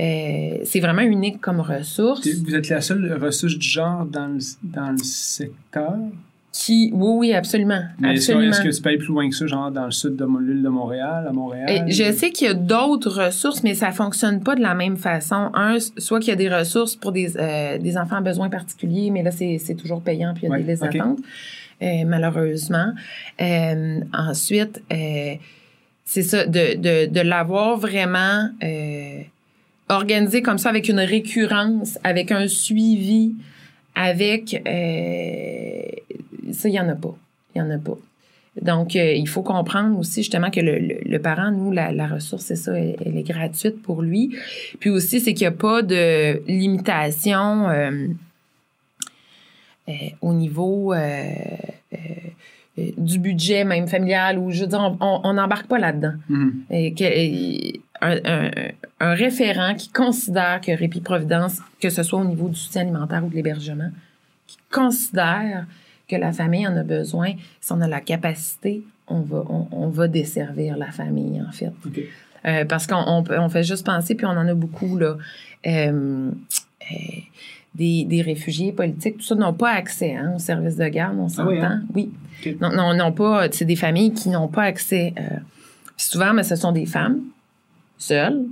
euh, 0.00 0.58
c'est 0.64 0.80
vraiment 0.80 1.02
unique 1.02 1.40
comme 1.40 1.60
ressource. 1.60 2.26
Vous 2.26 2.54
êtes 2.54 2.68
la 2.68 2.80
seule 2.80 3.12
ressource 3.22 3.56
du 3.58 3.68
genre 3.68 4.04
dans 4.06 4.28
le, 4.28 4.38
dans 4.62 4.90
le 4.90 4.98
secteur? 4.98 5.96
Qui, 6.52 6.90
oui, 6.92 7.10
oui, 7.16 7.32
absolument. 7.32 7.80
Mais 7.98 8.14
est-ce 8.14 8.60
que 8.60 8.68
tu 8.68 8.82
peux 8.82 8.90
aller 8.90 8.98
plus 8.98 9.08
loin 9.08 9.26
que 9.28 9.34
ça, 9.34 9.46
genre 9.46 9.70
dans 9.70 9.86
le 9.86 9.90
sud 9.90 10.16
de 10.16 10.26
l'île 10.38 10.62
de 10.62 10.68
Montréal, 10.68 11.26
à 11.26 11.32
Montréal? 11.32 11.86
Et 11.88 11.90
je 11.90 12.12
sais 12.12 12.30
qu'il 12.30 12.46
y 12.46 12.50
a 12.50 12.52
d'autres 12.52 13.24
ressources, 13.24 13.62
mais 13.62 13.72
ça 13.72 13.90
fonctionne 13.90 14.42
pas 14.42 14.54
de 14.54 14.60
la 14.60 14.74
même 14.74 14.98
façon. 14.98 15.50
Un, 15.54 15.78
soit 15.96 16.20
qu'il 16.20 16.28
y 16.28 16.32
a 16.32 16.36
des 16.36 16.54
ressources 16.54 16.94
pour 16.94 17.12
des, 17.12 17.38
euh, 17.38 17.78
des 17.78 17.96
enfants 17.96 18.16
à 18.16 18.20
besoins 18.20 18.50
particuliers, 18.50 19.10
mais 19.10 19.22
là, 19.22 19.30
c'est 19.30 19.76
toujours 19.78 20.02
payant, 20.02 20.34
puis 20.34 20.42
il 20.44 20.50
y 20.50 20.52
a 20.52 20.58
des 20.58 20.72
listes 20.72 20.84
euh, 21.82 22.04
malheureusement. 22.06 22.92
Euh, 23.40 24.00
ensuite, 24.12 24.82
euh, 24.92 25.34
c'est 26.04 26.22
ça, 26.22 26.46
de, 26.46 26.76
de, 26.76 27.10
de 27.10 27.20
l'avoir 27.20 27.78
vraiment 27.78 28.50
organisé 29.94 30.42
comme 30.42 30.58
ça 30.58 30.68
avec 30.68 30.88
une 30.88 31.00
récurrence, 31.00 31.98
avec 32.04 32.32
un 32.32 32.48
suivi, 32.48 33.34
avec 33.94 34.62
euh, 34.66 35.82
ça, 36.52 36.68
il 36.68 36.74
y 36.74 36.80
en 36.80 36.88
a 36.88 36.94
pas. 36.94 37.14
Il 37.54 37.58
y 37.58 37.62
en 37.62 37.70
a 37.70 37.78
pas. 37.78 37.98
Donc, 38.60 38.96
euh, 38.96 39.12
il 39.12 39.28
faut 39.28 39.42
comprendre 39.42 39.98
aussi 39.98 40.22
justement 40.22 40.50
que 40.50 40.60
le, 40.60 40.78
le, 40.78 41.18
parent, 41.18 41.50
nous, 41.50 41.72
la, 41.72 41.90
la 41.90 42.06
ressource, 42.06 42.44
c'est 42.44 42.56
ça, 42.56 42.78
elle, 42.78 43.16
est 43.16 43.22
gratuite 43.22 43.80
pour 43.82 44.02
lui. 44.02 44.36
Puis 44.78 44.90
aussi, 44.90 45.20
c'est 45.20 45.32
qu'il 45.32 45.46
n'y 45.48 45.54
a 45.54 45.56
pas 45.56 45.80
de 45.82 46.42
limitation 46.46 47.68
euh, 47.70 48.08
au 50.20 50.34
niveau 50.34 50.94
du 52.96 53.18
budget 53.18 53.64
même 53.64 53.86
familial 53.86 54.38
ou 54.38 54.50
je 54.50 54.62
veux 54.62 54.66
dire, 54.66 54.96
on 55.00 55.32
n'embarque 55.32 55.66
pas 55.66 55.78
là-dedans. 55.78 56.14
Mm-hmm 56.30 57.80
un, 58.02 58.50
un, 59.00 59.14
référent 59.14 59.74
qui 59.74 59.88
considère 59.88 60.60
que 60.60 60.72
Répit 60.72 61.00
Providence, 61.00 61.58
que 61.80 61.88
ce 61.88 62.02
soit 62.02 62.20
au 62.20 62.24
niveau 62.24 62.48
du 62.48 62.56
soutien 62.56 62.82
alimentaire 62.82 63.24
ou 63.24 63.28
de 63.28 63.34
l'hébergement, 63.34 63.90
qui 64.46 64.58
considère 64.70 65.66
que 66.08 66.16
la 66.16 66.32
famille 66.32 66.66
en 66.66 66.76
a 66.76 66.82
besoin, 66.82 67.32
si 67.60 67.72
on 67.72 67.80
a 67.80 67.88
la 67.88 68.00
capacité, 68.00 68.82
on 69.08 69.20
va, 69.20 69.44
on, 69.48 69.88
va 69.88 70.08
desservir 70.08 70.76
la 70.76 70.90
famille, 70.90 71.40
en 71.40 71.52
fait. 71.52 71.72
Euh, 72.44 72.64
parce 72.64 72.86
qu'on 72.86 73.24
on, 73.28 73.48
fait 73.48 73.62
juste 73.62 73.84
penser, 73.86 74.14
puis 74.14 74.26
on 74.26 74.30
en 74.30 74.48
a 74.48 74.54
beaucoup, 74.54 74.98
là. 74.98 75.16
Euh, 75.66 76.30
euh, 76.90 76.94
des, 77.74 78.04
des, 78.04 78.20
réfugiés 78.20 78.72
politiques, 78.72 79.18
tout 79.18 79.24
ça, 79.24 79.34
n'ont 79.34 79.54
pas 79.54 79.70
accès 79.70 80.14
hein, 80.14 80.34
au 80.36 80.38
service 80.38 80.76
de 80.76 80.86
garde, 80.88 81.16
on 81.18 81.26
ah 81.26 81.28
s'entend. 81.28 81.62
Hein? 81.62 81.82
Oui. 81.94 82.10
Non, 82.60 82.70
non, 82.70 82.94
non, 82.94 83.12
pas. 83.12 83.50
C'est 83.50 83.64
des 83.64 83.76
familles 83.76 84.12
qui 84.12 84.28
n'ont 84.28 84.48
pas 84.48 84.64
accès. 84.64 85.14
souvent, 85.96 86.34
mais 86.34 86.42
ce 86.42 86.56
sont 86.56 86.72
des 86.72 86.84
femmes 86.84 87.22
seule, 88.02 88.44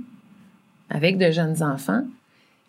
avec 0.89 1.17
de 1.17 1.31
jeunes 1.31 1.61
enfants, 1.61 2.03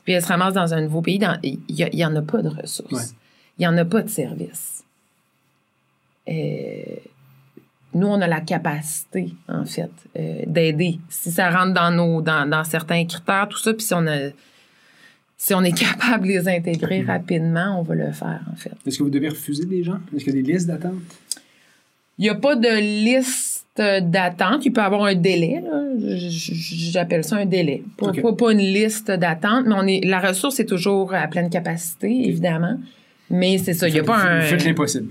puis 0.05 0.15
elle 0.15 0.23
se 0.23 0.29
ramasse 0.29 0.55
dans 0.55 0.75
un 0.75 0.83
nouveau 0.83 1.01
pays, 1.01 1.21
il 1.43 1.59
n'y 1.93 2.05
en 2.05 2.15
a 2.17 2.23
pas 2.23 2.43
de 2.43 2.49
ressources. 2.49 3.15
Il 3.59 3.63
n'y 3.63 3.67
en 3.67 3.77
a 3.77 3.85
pas 3.85 4.03
de 4.03 4.09
services. 4.09 4.85
Euh, 6.29 6.33
nous, 7.95 8.07
on 8.07 8.21
a 8.21 8.27
la 8.27 8.41
capacité, 8.41 9.35
en 9.49 9.65
fait, 9.65 9.91
euh, 10.17 10.43
d'aider. 10.47 10.99
Si 11.09 11.31
ça 11.31 11.51
rentre 11.51 11.75
dans 11.75 11.91
nos 11.91 12.23
dans, 12.23 12.65
certains 12.65 13.05
critères, 13.05 13.49
tout 13.49 13.59
ça, 13.59 13.75
puis 13.75 13.85
si 13.85 13.95
on 13.95 14.07
a 14.07 14.31
si 15.37 15.55
on 15.55 15.63
est 15.63 15.77
capable 15.79 16.25
de 16.25 16.29
les 16.29 16.49
intégrer 16.49 17.03
mm-hmm. 17.03 17.07
rapidement, 17.07 17.81
on 17.81 17.83
va 17.83 17.95
le 17.95 18.13
faire, 18.13 18.41
en 18.51 18.57
fait. 18.57 18.73
Est-ce 18.87 18.99
que 18.99 19.03
vous 19.03 19.11
devez 19.11 19.29
refuser 19.29 19.67
des 19.67 19.83
gens? 19.83 19.99
Est-ce 20.15 20.25
qu'il 20.25 20.37
y 20.37 20.39
a 20.39 20.43
des 20.43 20.53
listes 20.53 20.69
d'attente? 20.69 20.95
Il 22.19 22.23
n'y 22.23 22.31
a 22.31 22.35
pas 22.35 22.57
de 22.57 23.03
liste 23.03 23.52
d'attente. 23.77 24.65
Il 24.65 24.73
peut 24.73 24.81
avoir 24.81 25.05
un 25.05 25.15
délai. 25.15 25.63
J'appelle 26.29 27.25
ça 27.25 27.37
un 27.37 27.47
délai. 27.47 27.83
Pas, 27.97 28.13
pas, 28.13 28.53
une 28.53 28.59
liste 28.59 29.11
d'attente, 29.11 29.67
mais 29.67 29.75
on 29.77 29.87
est, 29.87 30.05
la 30.05 30.21
ressource 30.21 30.61
est 30.61 30.67
toujours 30.67 31.15
à 31.15 31.27
pleine 31.29 31.51
capacité, 31.51 32.29
évidemment. 32.29 32.79
Mais 33.31 33.59
c'est 33.59 33.75
ça. 33.75 33.89
Il 33.89 33.95
n'y 33.95 34.01
a 34.01 34.05
pas 34.05 34.19
un. 34.19 34.43
Faites 34.43 34.65
l'impossible. 34.65 35.09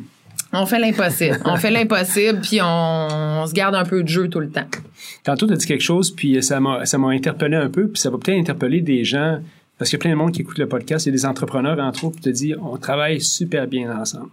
On 0.54 0.66
fait 0.66 0.80
l'impossible. 0.80 1.40
on 1.46 1.56
fait 1.56 1.72
l'impossible, 1.72 2.42
puis 2.42 2.60
on, 2.62 3.46
se 3.48 3.54
garde 3.54 3.74
un 3.74 3.86
peu 3.86 4.04
de 4.04 4.08
jeu 4.08 4.28
tout 4.28 4.40
le 4.40 4.50
temps. 4.50 4.68
Tantôt, 5.24 5.48
tu 5.48 5.54
as 5.54 5.56
dit 5.56 5.66
quelque 5.66 5.84
chose, 5.84 6.12
puis 6.12 6.44
ça 6.44 6.60
m'a 6.60 7.08
interpellé 7.10 7.56
un 7.56 7.70
peu, 7.70 7.88
puis 7.88 8.02
ça 8.02 8.10
va 8.10 8.18
peut-être 8.18 8.38
interpeller 8.38 8.82
des 8.82 9.06
gens, 9.06 9.40
parce 9.78 9.90
qu'il 9.90 9.98
y 9.98 10.02
a 10.02 10.04
plein 10.04 10.12
de 10.12 10.16
monde 10.16 10.34
qui 10.34 10.42
écoute 10.42 10.58
le 10.58 10.68
podcast, 10.68 11.06
il 11.06 11.10
y 11.10 11.12
a 11.12 11.14
des 11.14 11.26
entrepreneurs, 11.26 11.80
entre 11.80 12.06
autres, 12.06 12.18
qui 12.18 12.24
te 12.24 12.30
disent 12.30 12.56
on 12.62 12.78
travaille 12.78 13.22
super 13.22 13.66
bien 13.68 13.98
ensemble. 13.98 14.30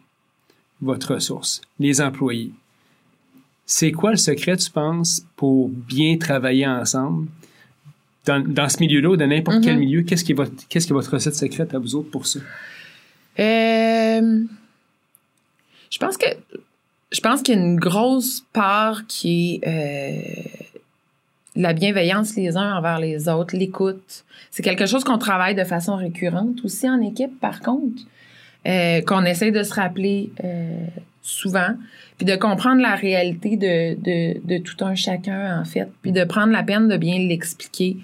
Votre 0.81 1.15
ressource, 1.15 1.61
les 1.79 2.01
employés, 2.01 2.53
c'est 3.71 3.93
quoi 3.93 4.11
le 4.11 4.17
secret, 4.17 4.57
tu 4.57 4.71
penses, 4.71 5.23
pour 5.37 5.69
bien 5.69 6.17
travailler 6.17 6.67
ensemble? 6.67 7.29
Dans, 8.25 8.69
ce 8.69 8.81
milieu-là 8.81 9.11
ou 9.11 9.17
dans 9.17 9.27
n'importe 9.27 9.63
quel 9.63 9.75
mhm. 9.75 9.81
milieu, 9.81 10.03
qu'est-ce 10.03 10.25
qui, 10.25 10.33
est 10.33 10.35
votre, 10.35 10.69
qui 10.69 10.77
est 10.77 10.91
votre 10.91 11.13
recette 11.13 11.35
secrète 11.35 11.75
à 11.75 11.79
vous 11.79 11.95
autres 11.95 12.11
pour 12.11 12.27
ça? 12.27 12.41
Euh, 13.39 14.45
je 15.91 15.99
pense 15.99 16.17
que 16.17 16.27
je 17.11 17.21
pense 17.21 17.41
qu'il 17.41 17.57
y 17.57 17.59
a 17.59 17.61
une 17.63 17.79
grosse 17.79 18.45
part 18.53 19.07
qui 19.07 19.61
est 19.63 19.69
euh, 19.69 20.81
la 21.57 21.73
bienveillance 21.73 22.37
les 22.37 22.57
uns 22.57 22.77
envers 22.77 22.99
les 22.99 23.29
autres, 23.29 23.57
l'écoute. 23.57 24.25
C'est 24.51 24.63
quelque 24.63 24.85
chose 24.85 25.05
qu'on 25.05 25.19
travaille 25.19 25.55
de 25.55 25.65
façon 25.65 25.97
récurrente 25.97 26.57
aussi 26.65 26.89
en 26.89 27.01
équipe, 27.01 27.39
par 27.41 27.61
contre, 27.61 28.03
euh, 28.67 29.01
qu'on 29.03 29.25
essaie 29.25 29.53
de 29.53 29.63
se 29.63 29.73
rappeler 29.73 30.31
souvent 31.29 31.75
puis 32.19 32.27
de 32.27 32.35
comprendre 32.35 32.83
la 32.83 32.97
réalité 32.97 33.57
de, 33.57 33.95
de, 33.95 34.41
de, 34.45 34.59
tout 34.59 34.85
un 34.85 34.97
chacun, 34.97 35.61
en 35.61 35.65
fait, 35.65 35.89
puis 36.03 36.11
de 36.11 36.25
prendre 36.25 36.53
la 36.53 36.65
peine 36.65 36.89
de 36.89 36.97
bien 36.97 37.19
l'expliquer. 37.19 37.97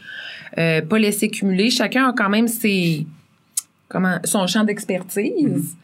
Euh, 0.56 0.80
pas 0.82 0.98
laisser 1.00 1.28
cumuler. 1.28 1.68
Chacun 1.68 2.08
a 2.08 2.12
quand 2.12 2.28
même 2.28 2.46
ses, 2.46 3.06
comment, 3.88 4.18
son 4.22 4.46
champ 4.46 4.62
d'expertise. 4.62 5.74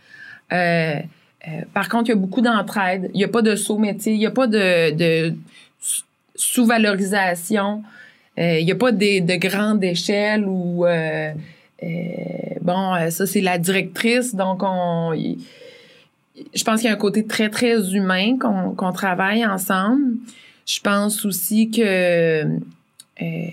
Mm-hmm. 0.52 0.52
Euh, 0.52 1.00
euh, 1.48 1.62
par 1.74 1.88
contre, 1.88 2.10
il 2.10 2.10
y 2.10 2.12
a 2.12 2.16
beaucoup 2.16 2.40
d'entraide. 2.40 3.10
Il 3.14 3.16
n'y 3.16 3.24
a 3.24 3.28
pas 3.28 3.42
de 3.42 3.56
saut 3.56 3.78
métier. 3.78 4.12
Il 4.12 4.18
n'y 4.18 4.26
a 4.26 4.30
pas 4.30 4.46
de, 4.46 4.92
de 4.92 5.34
sous-valorisation. 6.36 7.82
il 8.38 8.64
n'y 8.64 8.72
a 8.72 8.76
pas 8.76 8.92
de, 8.92 9.26
de 9.26 9.34
grande 9.40 9.82
échelle 9.82 10.44
où, 10.46 10.84
bon, 12.60 13.10
ça, 13.10 13.26
c'est 13.26 13.40
la 13.40 13.58
directrice, 13.58 14.36
donc 14.36 14.62
on 14.62 15.12
je 16.54 16.64
pense 16.64 16.80
qu'il 16.80 16.88
y 16.88 16.92
a 16.92 16.94
un 16.94 16.98
côté 16.98 17.26
très, 17.26 17.48
très 17.48 17.94
humain 17.94 18.36
qu'on 18.38 18.92
travaille 18.92 19.44
ensemble. 19.44 20.14
Je 20.66 20.80
pense 20.80 21.24
aussi 21.24 21.70
que 21.70 22.44
euh, 23.22 23.48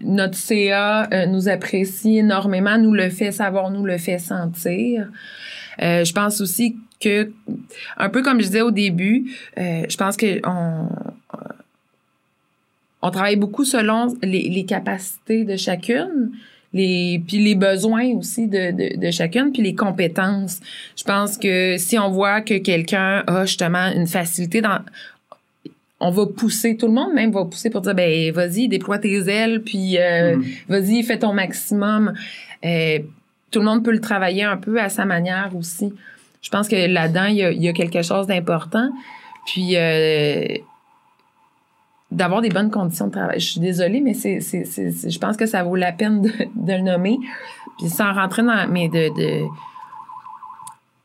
notre 0.00 0.36
CA 0.36 1.08
euh, 1.12 1.26
nous 1.26 1.48
apprécie 1.48 2.18
énormément, 2.18 2.76
nous 2.78 2.92
le 2.92 3.08
fait 3.08 3.32
savoir, 3.32 3.70
nous 3.70 3.84
le 3.84 3.98
fait 3.98 4.18
sentir. 4.18 5.08
Euh, 5.80 6.04
je 6.04 6.12
pense 6.12 6.40
aussi 6.40 6.76
que, 7.00 7.32
un 7.96 8.08
peu 8.08 8.22
comme 8.22 8.40
je 8.40 8.46
disais 8.46 8.60
au 8.60 8.70
début, 8.70 9.32
je 9.56 9.96
pense 9.96 10.16
que 10.16 10.40
on, 10.46 10.88
travaille 13.10 13.36
beaucoup 13.36 13.64
selon 13.64 14.14
les, 14.22 14.48
les 14.48 14.64
capacités 14.64 15.44
de 15.44 15.56
chacune 15.56 16.32
les 16.72 17.22
puis 17.26 17.38
les 17.38 17.54
besoins 17.54 18.12
aussi 18.16 18.46
de, 18.46 18.70
de, 18.72 19.00
de, 19.00 19.10
chacune 19.10 19.52
puis 19.52 19.62
les 19.62 19.74
compétences 19.74 20.60
je 20.96 21.04
pense 21.04 21.38
que 21.38 21.76
si 21.78 21.98
on 21.98 22.10
voit 22.10 22.42
que 22.42 22.58
quelqu'un 22.58 23.24
a 23.26 23.46
justement 23.46 23.90
une 23.94 24.06
facilité 24.06 24.60
dans 24.60 24.80
on 25.98 26.10
va 26.10 26.26
pousser 26.26 26.76
tout 26.76 26.86
le 26.86 26.92
monde 26.92 27.14
même 27.14 27.32
va 27.32 27.46
pousser 27.46 27.70
pour 27.70 27.80
dire 27.80 27.94
ben 27.94 28.30
vas-y 28.32 28.68
déploie 28.68 28.98
tes 28.98 29.28
ailes 29.30 29.62
puis 29.62 29.96
euh, 29.98 30.36
mm. 30.36 30.44
vas-y 30.68 31.02
fais 31.02 31.18
ton 31.18 31.32
maximum 31.32 32.12
euh, 32.64 32.98
tout 33.50 33.60
le 33.60 33.64
monde 33.64 33.84
peut 33.84 33.92
le 33.92 34.00
travailler 34.00 34.44
un 34.44 34.56
peu 34.56 34.80
à 34.80 34.88
sa 34.88 35.04
manière 35.04 35.52
aussi. 35.56 35.92
Je 36.42 36.50
pense 36.50 36.68
que 36.68 36.76
là-dedans, 36.76 37.26
il 37.26 37.62
y 37.62 37.68
a, 37.68 37.72
quelque 37.72 38.02
chose 38.02 38.26
d'important. 38.26 38.90
Puis, 39.46 39.76
euh, 39.76 40.46
d'avoir 42.10 42.40
des 42.40 42.48
bonnes 42.48 42.70
conditions 42.70 43.06
de 43.06 43.12
travail. 43.12 43.38
Je 43.38 43.50
suis 43.50 43.60
désolée, 43.60 44.00
mais 44.00 44.14
c'est, 44.14 44.40
c'est, 44.40 44.64
c'est, 44.64 45.10
je 45.10 45.18
pense 45.18 45.36
que 45.36 45.46
ça 45.46 45.62
vaut 45.62 45.76
la 45.76 45.92
peine 45.92 46.22
de, 46.22 46.30
de, 46.56 46.72
le 46.72 46.82
nommer. 46.82 47.18
Puis 47.78 47.88
sans 47.88 48.12
rentrer 48.12 48.42
dans, 48.42 48.66
mais 48.70 48.88
de, 48.88 49.14
de, 49.14 49.44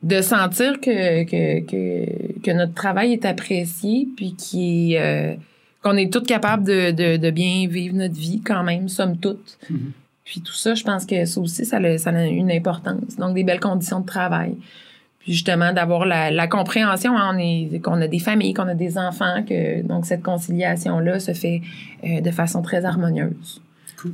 de 0.02 0.22
sentir 0.22 0.80
que, 0.80 1.24
que, 1.24 1.60
que, 1.60 2.40
que 2.40 2.50
notre 2.52 2.74
travail 2.74 3.12
est 3.12 3.24
apprécié, 3.24 4.08
puis 4.16 4.34
qui 4.34 4.96
euh, 4.96 5.34
qu'on 5.82 5.96
est 5.96 6.10
toutes 6.10 6.26
capables 6.26 6.64
de, 6.64 6.90
de, 6.90 7.18
de, 7.18 7.30
bien 7.30 7.68
vivre 7.68 7.94
notre 7.96 8.14
vie 8.14 8.40
quand 8.40 8.62
même, 8.62 8.88
somme 8.88 9.18
toute. 9.18 9.58
Mm-hmm. 9.70 9.90
Puis 10.24 10.40
tout 10.40 10.54
ça, 10.54 10.74
je 10.74 10.82
pense 10.82 11.04
que 11.04 11.26
ça 11.26 11.40
aussi, 11.40 11.66
ça 11.66 11.98
ça 11.98 12.10
a 12.10 12.24
une 12.24 12.50
importance. 12.50 13.16
Donc, 13.18 13.34
des 13.34 13.44
belles 13.44 13.60
conditions 13.60 14.00
de 14.00 14.06
travail. 14.06 14.56
Puis 15.24 15.32
justement, 15.32 15.72
d'avoir 15.72 16.04
la, 16.04 16.30
la, 16.30 16.46
compréhension, 16.46 17.16
hein, 17.16 17.32
on 17.34 17.38
est, 17.38 17.80
qu'on 17.80 17.98
a 18.02 18.06
des 18.06 18.18
familles, 18.18 18.52
qu'on 18.52 18.68
a 18.68 18.74
des 18.74 18.98
enfants, 18.98 19.42
que 19.48 19.80
donc 19.80 20.04
cette 20.04 20.22
conciliation-là 20.22 21.18
se 21.18 21.32
fait 21.32 21.62
euh, 22.04 22.20
de 22.20 22.30
façon 22.30 22.60
très 22.60 22.84
harmonieuse. 22.84 23.62
Cool. 23.96 24.12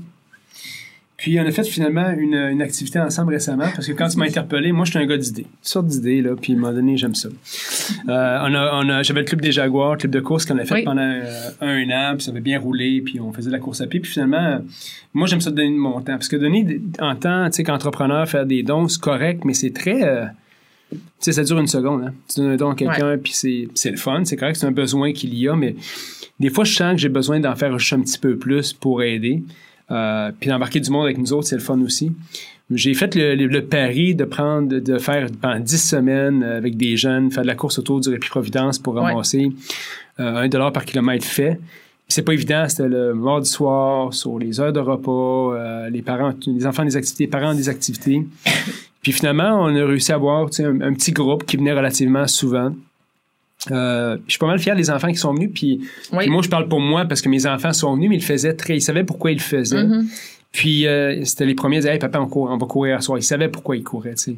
Puis 1.17 1.39
on 1.41 1.45
a 1.45 1.51
fait 1.51 1.65
finalement 1.65 2.11
une, 2.17 2.35
une, 2.35 2.63
activité 2.63 3.01
ensemble 3.01 3.33
récemment 3.35 3.67
parce 3.75 3.89
que 3.89 3.93
quand 3.93 4.07
tu 4.07 4.19
m'as 4.19 4.27
interpellé, 4.27 4.71
moi 4.71 4.85
je 4.85 4.93
suis 4.93 5.01
un 5.01 5.05
gars 5.05 5.17
d'idées, 5.17 5.43
une 5.43 5.49
sorte 5.61 5.87
d'idées 5.89 6.23
là, 6.23 6.37
puis 6.41 6.53
à 6.53 6.57
un 6.57 6.61
moment 6.61 6.73
donné 6.73 6.97
j'aime 6.97 7.17
ça. 7.17 7.29
Euh, 7.29 8.39
on 8.43 8.55
a, 8.55 8.71
on 8.75 8.89
a, 8.89 9.03
j'avais 9.03 9.21
le 9.21 9.27
club 9.27 9.41
des 9.41 9.51
Jaguars, 9.51 9.95
le 9.95 9.99
club 9.99 10.13
de 10.13 10.21
course 10.21 10.47
qu'on 10.47 10.59
a 10.59 10.65
fait 10.65 10.85
pendant 10.85 11.03
euh, 11.03 11.51
un 11.61 11.91
an, 11.91 12.15
puis 12.15 12.25
ça 12.25 12.31
avait 12.31 12.41
bien 12.41 12.61
roulé, 12.61 13.03
puis 13.05 13.19
on 13.19 13.33
faisait 13.33 13.51
de 13.51 13.55
la 13.55 13.61
course 13.61 13.81
à 13.81 13.89
pied, 13.89 13.99
puis 13.99 14.13
finalement, 14.13 14.61
moi 15.13 15.27
j'aime 15.27 15.41
ça 15.41 15.51
donner 15.51 15.73
de 15.73 15.77
mon 15.77 16.01
temps 16.01 16.13
parce 16.13 16.29
que 16.29 16.37
donner 16.37 16.81
en 17.01 17.17
temps, 17.17 17.47
tu 17.47 17.57
sais, 17.57 17.65
qu'entrepreneur 17.65 18.29
faire 18.29 18.47
des 18.47 18.63
dons 18.63 18.87
c'est 18.87 19.01
correct, 19.01 19.45
mais 19.45 19.55
c'est 19.55 19.75
très 19.75 20.31
sais, 21.19 21.33
ça 21.33 21.45
dure 21.45 21.59
une 21.59 21.67
seconde. 21.67 22.05
Hein. 22.05 22.15
Tu 22.29 22.41
donnes 22.41 22.51
un 22.51 22.57
don 22.57 22.71
à 22.71 22.75
quelqu'un, 22.75 23.19
puis 23.19 23.33
c'est 23.33 23.91
le 23.91 23.97
fun. 23.97 24.25
C'est 24.25 24.37
correct, 24.37 24.57
c'est 24.57 24.67
un 24.67 24.73
besoin 24.73 25.13
qu'il 25.13 25.35
y 25.35 25.49
a, 25.49 25.57
mais 25.57 25.77
des 26.39 26.51
fois, 26.51 26.65
je 26.65 26.75
sens 26.75 26.95
que 26.95 27.01
j'ai 27.01 27.09
besoin 27.09 27.39
d'en 27.41 27.55
faire 27.55 27.73
un 27.73 28.01
petit 28.01 28.19
peu 28.19 28.37
plus 28.37 28.73
pour 28.73 29.03
aider. 29.03 29.43
Euh, 29.91 30.31
puis 30.39 30.49
d'embarquer 30.49 30.81
du 30.81 30.91
monde 30.91 31.05
avec 31.05 31.19
nous 31.19 31.33
autres, 31.33 31.49
c'est 31.49 31.57
le 31.57 31.63
fun 31.63 31.81
aussi. 31.81 32.13
J'ai 32.71 32.95
fait 32.95 33.17
le, 33.17 33.61
pari 33.61 34.15
de 34.15 34.25
prendre, 34.25 34.79
de 34.79 34.99
faire 34.99 35.27
pendant 35.41 35.59
10 35.59 35.77
semaines 35.77 36.43
avec 36.45 36.77
des 36.77 36.97
jeunes, 36.97 37.31
faire 37.31 37.43
de 37.43 37.49
la 37.49 37.57
course 37.57 37.81
autour 37.81 38.01
du 38.01 38.09
Répi-Providence 38.11 38.79
pour 38.79 38.95
ramasser 38.95 39.51
euh, 40.21 40.37
un 40.37 40.49
dollar 40.49 40.73
par 40.73 40.85
kilomètre 40.85 41.27
fait. 41.27 41.59
C'est 42.07 42.23
pas 42.23 42.33
évident, 42.33 42.69
c'était 42.69 42.89
le 42.89 43.15
mardi 43.15 43.49
soir, 43.49 44.15
sur 44.15 44.39
les 44.39 44.61
heures 44.61 44.73
de 44.73 44.81
repas, 44.81 45.55
euh, 45.55 45.91
les 45.91 46.03
parents, 46.03 46.33
les 46.47 46.67
enfants 46.67 46.85
des 46.85 46.97
activités, 46.97 47.25
les 47.25 47.31
parents 47.31 47.55
des 47.55 47.69
activités. 47.69 48.25
Puis 49.03 49.13
finalement, 49.13 49.63
on 49.63 49.75
a 49.75 49.87
réussi 49.87 50.13
à 50.13 50.17
avoir 50.17 50.41
un, 50.41 50.81
un 50.81 50.93
petit 50.95 51.13
groupe 51.13 51.45
qui 51.45 51.57
venait 51.57 51.73
relativement 51.73 52.27
souvent. 52.27 52.75
Euh, 53.71 54.17
je 54.27 54.33
suis 54.33 54.39
pas 54.39 54.47
mal 54.47 54.59
fier 54.59 54.75
des 54.75 54.91
enfants 54.91 55.09
qui 55.09 55.19
sont 55.19 55.35
venus. 55.35 55.51
Puis, 55.55 55.81
moi, 56.13 56.43
je 56.43 56.49
parle 56.49 56.69
pour 56.69 56.81
moi 56.81 57.05
parce 57.05 57.21
que 57.21 57.29
mes 57.29 57.47
enfants 57.47 57.73
sont 57.73 57.95
venus, 57.95 58.09
mais 58.09 58.17
ils 58.17 58.25
faisaient 58.25 58.55
très. 58.55 58.77
Ils 58.77 58.83
savaient 58.83 59.05
pourquoi 59.05 59.33
ils 59.33 59.39
le 59.39 59.43
faisaient. 59.43 59.85
Mm-hmm. 59.85 60.07
Puis 60.53 60.87
euh, 60.87 61.25
c'était 61.25 61.47
les 61.47 61.55
premiers 61.55 61.79
à 61.79 61.81
dire 61.81 61.93
hey, 61.93 61.99
papa, 61.99 62.19
on, 62.19 62.27
court, 62.27 62.51
on 62.51 62.57
va 62.57 62.67
courir 62.67 62.97
à 62.97 63.01
soir. 63.01 63.19
Ils 63.19 63.23
savaient 63.23 63.49
pourquoi 63.49 63.77
ils 63.77 63.85
couraient. 63.85 64.17
sais. 64.17 64.37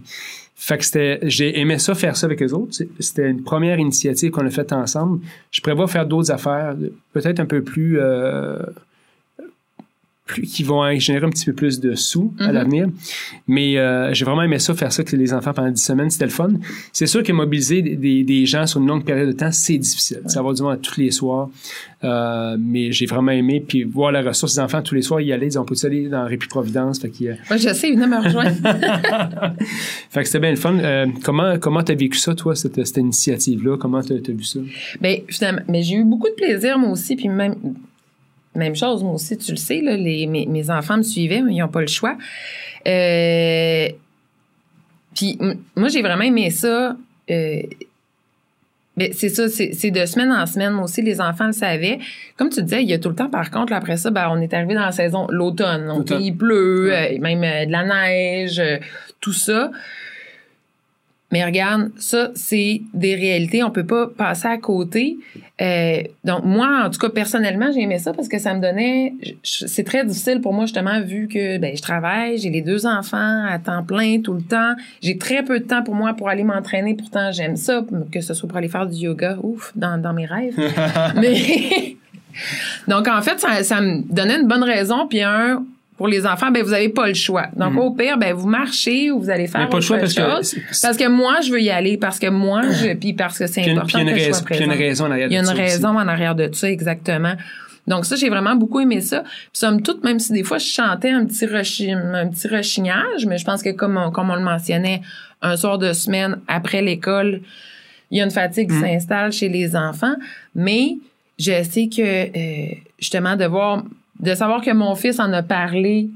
Fait 0.55 0.79
que 0.79 0.85
c'était. 0.85 1.19
J'ai 1.23 1.59
aimé 1.59 1.79
ça, 1.79 1.95
faire 1.95 2.17
ça 2.17 2.27
avec 2.27 2.41
les 2.41 2.53
autres. 2.53 2.77
C'était 2.99 3.29
une 3.29 3.43
première 3.43 3.79
initiative 3.79 4.31
qu'on 4.31 4.47
a 4.47 4.51
faite 4.51 4.73
ensemble. 4.73 5.21
Je 5.51 5.61
prévois 5.61 5.89
faire 5.89 6.07
d'autres 6.07 6.31
affaires, 6.31 6.77
peut-être 7.13 7.41
un 7.41 7.47
peu 7.47 7.63
plus. 7.63 7.99
Euh, 7.99 8.59
qui 10.41 10.63
vont 10.63 10.99
générer 10.99 11.27
un 11.27 11.31
petit 11.31 11.47
peu 11.47 11.53
plus 11.53 11.81
de 11.81 11.95
sous 11.95 12.33
à 12.39 12.49
mhm. 12.49 12.53
l'avenir. 12.53 12.89
Mais 13.47 13.79
euh, 13.79 14.13
j'ai 14.15 14.25
vraiment 14.25 14.43
aimé 14.43 14.59
ça, 14.59 14.75
faire 14.75 14.93
ça 14.93 15.03
avec 15.03 15.13
les 15.13 15.33
enfants 15.33 15.53
pendant 15.53 15.71
10 15.71 15.83
semaines, 15.83 16.11
c'était 16.11 16.27
le 16.27 16.31
fun. 16.31 16.51
C'est 16.93 17.07
sûr 17.07 17.23
que 17.23 17.33
mobiliser 17.33 17.83
des, 17.83 18.25
des, 18.25 18.47
gens 18.47 18.67
sur 18.67 18.81
une 18.81 18.87
longue 18.87 19.05
période 19.05 19.29
de 19.29 19.33
temps, 19.33 19.53
c'est 19.53 19.79
difficile. 19.79 20.23
Ça 20.27 20.43
va 20.43 20.53
du 20.53 20.63
moins 20.63 20.77
tous 20.77 20.99
les 20.99 21.11
soirs. 21.11 21.49
Euh, 22.05 22.57
mais 22.59 22.91
j'ai 22.91 23.07
vraiment 23.07 23.33
aimé. 23.33 23.65
Puis 23.67 23.85
voir 23.85 24.13
la 24.13 24.23
ressource 24.23 24.55
des 24.55 24.61
enfants 24.61 24.83
tous 24.83 24.95
les 24.95 25.03
soirs, 25.03 25.21
y 25.21 25.33
aller, 25.33 25.47
ils 25.47 25.59
ont 25.59 25.65
pu 25.65 25.75
aller 25.85 26.09
dans 26.09 26.25
Répi 26.27 26.49
Providence? 26.49 27.01
Fait 27.01 27.11
qu'il, 27.11 27.37
Moi, 27.49 27.57
je 27.57 27.73
sais, 27.73 27.91
venez 27.91 28.07
me 28.07 28.23
rejoindre. 28.23 28.57
fait 30.11 30.21
que 30.21 30.27
c'était 30.27 30.41
bien 30.41 30.51
le 30.51 30.57
fun. 30.57 30.77
Euh, 30.79 31.07
comment 31.23 31.59
comment 31.59 31.83
t'as 31.83 31.95
vécu 31.95 32.19
ça, 32.19 32.35
toi, 32.35 32.57
cette, 32.57 32.85
cette 32.85 32.97
initiative-là? 32.97 33.77
Comment 33.79 34.03
t'as, 34.03 34.15
as 34.15 34.33
vu 34.33 34.45
ça? 34.45 34.61
Bien, 35.01 35.19
finalement, 35.29 35.63
mais 35.69 35.83
j'ai 35.83 35.97
eu 35.97 36.05
beaucoup 36.05 36.29
de 36.29 36.35
plaisir, 36.35 36.79
moi 36.79 36.91
aussi. 36.91 37.17
Puis 37.17 37.29
même 37.29 37.55
même 38.55 38.77
chose, 38.77 39.03
moi 39.03 39.15
aussi, 39.15 39.37
tu 39.39 39.53
le 39.53 39.57
sais, 39.57 39.81
là, 39.81 39.97
les, 39.97 40.27
mes, 40.27 40.47
mes 40.47 40.71
enfants 40.71 40.99
me 40.99 41.03
suivaient, 41.03 41.41
mais 41.41 41.55
ils 41.55 41.59
n'ont 41.59 41.69
pas 41.69 41.81
le 41.81 41.87
choix. 41.87 42.17
Euh, 42.87 43.89
puis 45.15 45.39
moi, 45.77 45.89
j'ai 45.89 46.03
vraiment 46.03 46.25
aimé 46.25 46.51
ça. 46.51 46.97
Euh, 47.31 47.63
c'est 49.13 49.31
ça, 49.31 49.49
c'est 49.49 49.91
de 49.91 50.05
semaine 50.05 50.31
en 50.31 50.45
semaine. 50.45 50.73
Moi 50.73 50.85
aussi, 50.85 51.01
les 51.01 51.21
enfants 51.21 51.47
le 51.47 51.53
savaient. 51.53 51.99
Comme 52.37 52.51
tu 52.51 52.63
disais, 52.63 52.83
il 52.83 52.91
y 52.91 52.93
a 52.93 52.99
tout 52.99 53.09
le 53.09 53.15
temps, 53.15 53.31
par 53.31 53.51
contre, 53.51 53.73
après 53.73 53.97
ça, 53.97 54.11
ben, 54.11 54.29
on 54.31 54.41
est 54.41 54.53
arrivé 54.53 54.75
dans 54.75 54.85
la 54.85 54.93
saison, 54.93 55.27
l'automne. 55.31 55.87
Donc, 55.87 56.11
il 56.11 56.37
pleut, 56.37 56.93
euh, 56.93 57.19
même 57.19 57.41
de 57.41 57.73
la 57.73 57.85
neige, 57.85 58.63
tout 59.21 59.33
ça. 59.33 59.71
Mais 61.33 61.45
regarde, 61.45 61.91
ça, 61.97 62.31
c'est 62.35 62.83
des 62.93 63.15
réalités. 63.15 63.65
On 63.65 63.71
peut 63.71 63.87
pas 63.87 64.07
passer 64.07 64.47
à 64.47 64.59
côté. 64.59 65.17
Euh, 65.61 66.03
donc, 66.25 66.45
moi, 66.45 66.85
en 66.85 66.91
tout 66.91 66.99
cas, 66.99 67.09
personnellement, 67.09 67.73
j'ai 67.73 67.81
aimé 67.81 67.99
ça 67.99 68.13
parce 68.13 68.29
que 68.29 68.39
ça 68.39 68.55
me 68.55 68.61
donnait... 68.61 69.15
C'est 69.43 69.85
très 69.85 70.05
difficile 70.05 70.41
pour 70.43 70.53
moi, 70.53 70.67
justement, 70.67 71.01
vu 71.01 71.29
que 71.29 71.57
ben, 71.57 71.75
je 71.75 71.83
travaille, 71.83 72.37
j'ai 72.37 72.51
les 72.51 72.61
deux 72.61 72.87
enfants 72.87 73.45
à 73.47 73.59
temps 73.59 73.83
plein 73.83 74.21
tout 74.21 74.35
le 74.35 74.43
temps. 74.43 74.75
J'ai 75.03 75.17
très 75.17 75.43
peu 75.43 75.59
de 75.59 75.65
temps 75.65 75.83
pour 75.83 75.95
moi 75.95 76.13
pour 76.15 76.29
aller 76.29 76.45
m'entraîner. 76.45 76.95
Pourtant, 76.95 77.33
j'aime 77.33 77.57
ça, 77.57 77.83
que 78.13 78.21
ce 78.21 78.35
soit 78.35 78.49
pour 78.49 78.59
aller 78.59 78.69
faire 78.69 78.87
du 78.87 78.97
yoga, 78.97 79.39
ouf, 79.43 79.73
dans, 79.75 80.01
dans 80.01 80.13
mes 80.13 80.27
rêves. 80.27 80.59
Mais... 81.17 81.97
Donc, 82.89 83.09
en 83.09 83.23
fait, 83.23 83.41
ça, 83.41 83.63
ça 83.63 83.81
me 83.81 84.03
donnait 84.13 84.41
une 84.41 84.49
bonne 84.49 84.65
raison. 84.65 85.07
Puis 85.07 85.23
un, 85.23 85.65
pour 85.97 86.09
les 86.09 86.27
enfants, 86.27 86.51
ben 86.51 86.63
vous 86.63 86.73
avez 86.73 86.89
pas 86.89 87.07
le 87.07 87.15
choix. 87.15 87.47
Donc 87.55 87.73
mhm. 87.73 87.79
au 87.79 87.91
pire, 87.93 88.19
ben 88.19 88.35
vous 88.35 88.49
marchez 88.49 89.11
ou 89.11 89.21
vous 89.21 89.31
allez 89.31 89.47
faire 89.47 89.69
pas 89.69 89.77
le 89.77 89.83
choix 89.83 89.99
parce 89.99 90.15
chose. 90.15 90.55
Que 90.55 90.61
parce 90.83 90.97
que 90.97 91.09
moi 91.09 91.41
je 91.45 91.53
veux 91.53 91.61
y 91.61 91.71
aller 91.71 91.97
parce 91.97 92.19
que 92.19 92.29
moi 92.29 92.63
je 92.63 92.95
puis 92.95 93.13
parce 93.13 93.39
que 93.39 93.47
c'est 93.47 93.71
important 93.71 94.05
puis 94.05 94.15
que 94.15 94.19
je 94.19 94.33
sois 94.33 94.45
présente. 94.45 94.51
Il 94.51 94.67
y 94.67 94.71
a 94.71 94.75
une 94.75 94.81
raison 94.81 95.07
en 95.07 95.11
arrière 95.11 95.29
de 95.29 95.35
ça. 95.35 95.41
Il 95.41 95.47
y 95.47 95.49
a 95.49 95.53
une 95.53 95.59
raison 95.59 95.89
en 95.89 96.09
arrière 96.09 96.35
de 96.35 96.51
ça 96.53 96.71
exactement. 96.71 97.35
Donc 97.87 98.07
ça 98.07 98.17
j'ai 98.17 98.31
vraiment 98.31 98.57
beaucoup 98.57 98.81
aimé 98.81 99.01
ça. 99.01 99.21
Puis 99.21 99.31
somme 99.53 99.83
toute 99.83 100.03
même 100.03 100.19
si 100.19 100.33
des 100.33 100.45
fois 100.45 100.59
je 100.59 100.67
chantais 100.67 101.11
un 101.11 101.25
petit 101.27 101.45
un 101.45 102.29
petit 102.29 102.49
rechignage, 102.49 103.27
mais 103.27 103.39
je 103.39 103.45
pense 103.45 103.63
que 103.63 103.71
comme 103.71 103.97
on, 103.97 104.11
comme 104.11 104.31
on 104.31 104.37
le 104.37 104.43
mentionnait 104.43 105.03
un 105.43 105.57
soir 105.57 105.79
de 105.79 105.93
semaine 105.93 106.39
après 106.49 106.81
l'école, 106.81 107.43
il 108.11 108.19
y 108.19 108.21
a 108.21 108.25
une 108.25 108.31
fatigue 108.31 108.69
qui 108.69 108.77
mhm. 108.77 108.83
s'installe 108.83 109.33
chez 109.33 109.49
les 109.49 109.75
enfants, 109.75 110.15
mais 110.55 110.97
je 111.39 111.63
sais 111.65 111.89
que 111.89 112.03
euh, 112.03 112.75
justement 112.99 113.37
de 113.37 113.45
voir 113.45 113.83
de 114.21 114.35
savoir 114.35 114.63
que 114.63 114.71
mon 114.71 114.95
fils 114.95 115.19
en 115.21 115.33
a 115.33 115.43
parlé 115.43 116.09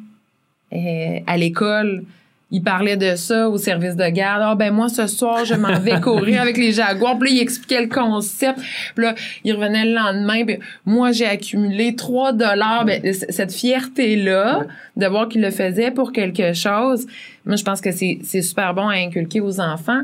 euh, 0.73 1.21
à 1.27 1.37
l'école. 1.37 2.05
Il 2.53 2.63
parlait 2.63 2.97
de 2.97 3.17
ça 3.17 3.49
au 3.49 3.59
service 3.59 3.97
de 3.97 4.09
garde. 4.09 4.43
Ah 4.45 4.55
ben 4.55 4.73
moi 4.73 4.89
ce 4.89 5.09
soir 5.09 5.45
je 5.45 5.55
m'en 5.55 5.79
vais 5.81 6.01
courir 6.01 6.43
avec 6.43 6.57
les 6.57 6.73
jaguars. 6.73 7.19
Puis 7.19 7.31
là, 7.31 7.37
il 7.37 7.41
expliquait 7.41 7.81
le 7.81 7.89
concept. 7.89 8.61
Puis 8.95 9.05
là, 9.05 9.15
il 9.43 9.53
revenait 9.53 9.85
le 9.85 9.95
lendemain. 9.95 10.45
Puis 10.45 10.59
moi 10.85 11.11
j'ai 11.11 11.27
accumulé 11.27 11.97
3 11.97 12.33
dollars. 12.33 12.85
Ben, 12.85 13.03
cette 13.13 13.53
fierté 13.53 14.15
là 14.17 14.67
de 14.97 15.07
voir 15.07 15.29
qu'il 15.29 15.41
le 15.41 15.51
faisait 15.51 15.91
pour 15.91 16.13
quelque 16.13 16.53
chose. 16.53 17.07
Moi 17.45 17.57
je 17.57 17.65
pense 17.65 17.81
que 17.81 17.91
c'est 17.91 18.19
c'est 18.23 18.43
super 18.43 18.75
bon 18.75 18.89
à 18.89 18.95
inculquer 18.95 19.41
aux 19.41 19.61
enfants. 19.61 20.03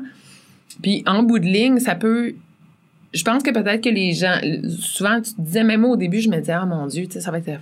Puis 0.82 1.04
en 1.06 1.22
bout 1.22 1.38
de 1.38 1.46
ligne, 1.46 1.78
ça 1.78 1.94
peut 1.94 2.34
je 3.14 3.22
pense 3.24 3.42
que 3.42 3.50
peut-être 3.50 3.82
que 3.82 3.90
les 3.90 4.12
gens 4.12 4.38
souvent 4.80 5.20
tu 5.20 5.30
disais 5.38 5.64
même 5.64 5.82
moi 5.82 5.90
au 5.90 5.96
début 5.96 6.20
je 6.20 6.28
me 6.28 6.38
disais 6.38 6.52
ah 6.52 6.66
mon 6.66 6.86
dieu, 6.86 7.06
ça 7.10 7.30
va 7.30 7.38
être 7.38 7.60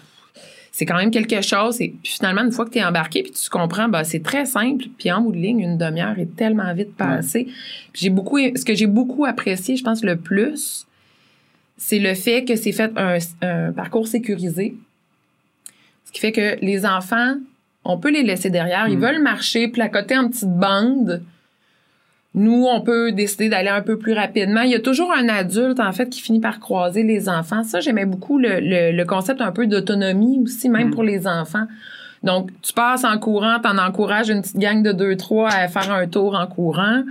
c'est 0.80 0.86
quand 0.86 0.96
même 0.96 1.10
quelque 1.10 1.42
chose. 1.42 1.78
Et 1.82 1.94
puis 2.02 2.14
finalement, 2.14 2.40
une 2.40 2.52
fois 2.52 2.64
que 2.64 2.70
tu 2.70 2.78
es 2.78 2.84
embarqué, 2.84 3.22
puis 3.22 3.32
tu 3.32 3.50
comprends, 3.50 3.86
bah, 3.86 4.02
c'est 4.02 4.22
très 4.22 4.46
simple. 4.46 4.86
Puis 4.96 5.12
en 5.12 5.20
bout 5.20 5.32
de 5.32 5.36
ligne, 5.36 5.60
une 5.60 5.76
demi-heure 5.76 6.18
est 6.18 6.34
tellement 6.36 6.72
vite 6.72 6.96
passée. 6.96 7.48
J'ai 7.92 8.08
beaucoup, 8.08 8.38
ce 8.38 8.64
que 8.64 8.74
j'ai 8.74 8.86
beaucoup 8.86 9.26
apprécié, 9.26 9.76
je 9.76 9.84
pense, 9.84 10.02
le 10.02 10.16
plus, 10.16 10.86
c'est 11.76 11.98
le 11.98 12.14
fait 12.14 12.46
que 12.46 12.56
c'est 12.56 12.72
fait 12.72 12.90
un, 12.96 13.72
parcours 13.72 14.08
sécurisé. 14.08 14.74
Ce 16.06 16.12
qui 16.12 16.20
fait 16.20 16.32
que 16.32 16.56
les 16.62 16.86
enfants, 16.86 17.34
on 17.84 17.98
peut 17.98 18.10
les 18.10 18.22
laisser 18.22 18.48
derrière. 18.48 18.88
Ils 18.88 18.96
mm. 18.96 19.02
veulent 19.02 19.22
marcher, 19.22 19.68
placoter 19.68 20.16
en 20.16 20.30
petite 20.30 20.48
bande 20.48 21.22
nous, 22.34 22.64
on 22.64 22.80
peut 22.80 23.10
décider 23.10 23.48
d'aller 23.48 23.70
un 23.70 23.82
peu 23.82 23.98
plus 23.98 24.12
rapidement. 24.12 24.62
Il 24.62 24.70
y 24.70 24.76
a 24.76 24.80
toujours 24.80 25.12
un 25.12 25.28
adulte, 25.28 25.80
en 25.80 25.90
fait, 25.90 26.08
qui 26.10 26.20
finit 26.20 26.38
par 26.38 26.60
croiser 26.60 27.02
les 27.02 27.28
enfants. 27.28 27.64
Ça, 27.64 27.80
j'aimais 27.80 28.06
beaucoup 28.06 28.38
le, 28.38 28.60
le, 28.92 29.04
concept 29.04 29.40
un 29.40 29.50
peu 29.50 29.66
d'autonomie 29.66 30.38
aussi, 30.42 30.68
même 30.68 30.88
mm. 30.88 30.94
pour 30.94 31.02
les 31.02 31.26
enfants. 31.26 31.66
Donc, 32.22 32.50
tu 32.60 32.72
passes 32.74 33.04
en 33.04 33.18
courant, 33.18 33.58
t'en 33.62 33.78
encourages 33.78 34.28
une 34.28 34.42
petite 34.42 34.58
gang 34.58 34.82
de 34.82 34.92
deux, 34.92 35.16
trois 35.16 35.48
à 35.48 35.68
faire 35.68 35.90
un 35.90 36.06
tour 36.06 36.34
en 36.34 36.46
courant. 36.46 37.02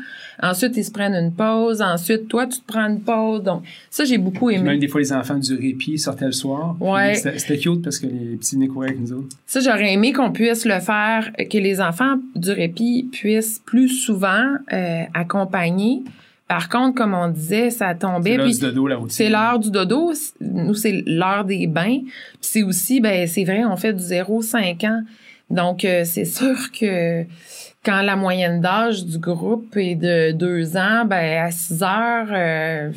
Ensuite, 0.42 0.78
ils 0.78 0.84
se 0.84 0.92
prennent 0.92 1.16
une 1.16 1.32
pause. 1.32 1.82
Ensuite, 1.82 2.28
toi, 2.28 2.46
tu 2.46 2.60
te 2.60 2.66
prends 2.66 2.88
une 2.88 3.02
pause. 3.02 3.44
Donc, 3.44 3.64
ça, 3.90 4.06
j'ai 4.06 4.20
beaucoup 4.20 4.52
aimé. 4.52 4.64
même 4.64 4.80
des 4.80 4.88
fois, 4.88 5.02
les 5.02 5.12
enfants 5.12 5.38
du 5.38 5.56
répit 5.56 5.98
sortaient 5.98 6.26
le 6.26 6.32
soir. 6.32 6.76
Ouais. 6.80 7.16
C'était 7.16 7.58
cute 7.58 7.82
parce 7.82 7.98
que 7.98 8.06
les 8.06 8.38
petits 8.38 8.56
venaient 8.56 8.68
courir 8.68 8.92
avec 8.92 9.02
nous 9.02 9.14
autres. 9.14 9.36
Ça, 9.48 9.60
j'aurais 9.62 9.94
aimé 9.94 10.14
qu'on 10.14 10.32
puisse 10.32 10.66
le 10.66 10.80
faire, 10.80 11.32
que 11.38 11.58
les 11.58 11.82
enfants 11.82 12.16
du 12.36 12.52
répit 12.52 13.10
puissent 13.12 13.62
plus 13.66 13.90
souvent 13.90 14.56
euh, 14.72 15.04
accompagner 15.14 16.04
par 16.50 16.68
contre, 16.68 16.96
comme 16.96 17.14
on 17.14 17.28
disait, 17.28 17.70
ça 17.70 17.94
tombait. 17.94 18.32
C'est 18.32 18.38
l'heure 18.38 18.48
du 18.48 18.60
dodo, 18.60 18.88
là 18.88 18.98
C'est 19.08 19.30
l'heure 19.30 19.60
du 19.60 19.70
dodo. 19.70 20.14
Nous, 20.42 20.74
c'est 20.74 21.04
l'heure 21.06 21.46
des 21.46 21.68
bains. 21.68 22.00
Puis 22.00 22.40
c'est 22.42 22.64
aussi, 22.64 23.00
ben, 23.00 23.28
c'est 23.28 23.44
vrai, 23.44 23.64
on 23.66 23.78
fait 23.78 23.94
du 23.94 24.02
0-5 24.02 24.84
ans. 24.88 25.04
Donc, 25.52 25.86
euh, 25.86 26.02
c'est 26.06 26.26
sûr 26.26 26.58
que 26.72 27.24
quand 27.86 28.02
la 28.02 28.16
moyenne 28.16 28.62
d'âge 28.62 29.06
du 29.06 29.20
groupe 29.20 29.78
est 29.78 29.94
de 29.94 30.32
2 30.32 30.76
ans, 30.76 31.06
ben, 31.06 31.46
à 31.46 31.52
6 31.52 31.84
heures, 31.84 32.28
euh, 32.32 32.92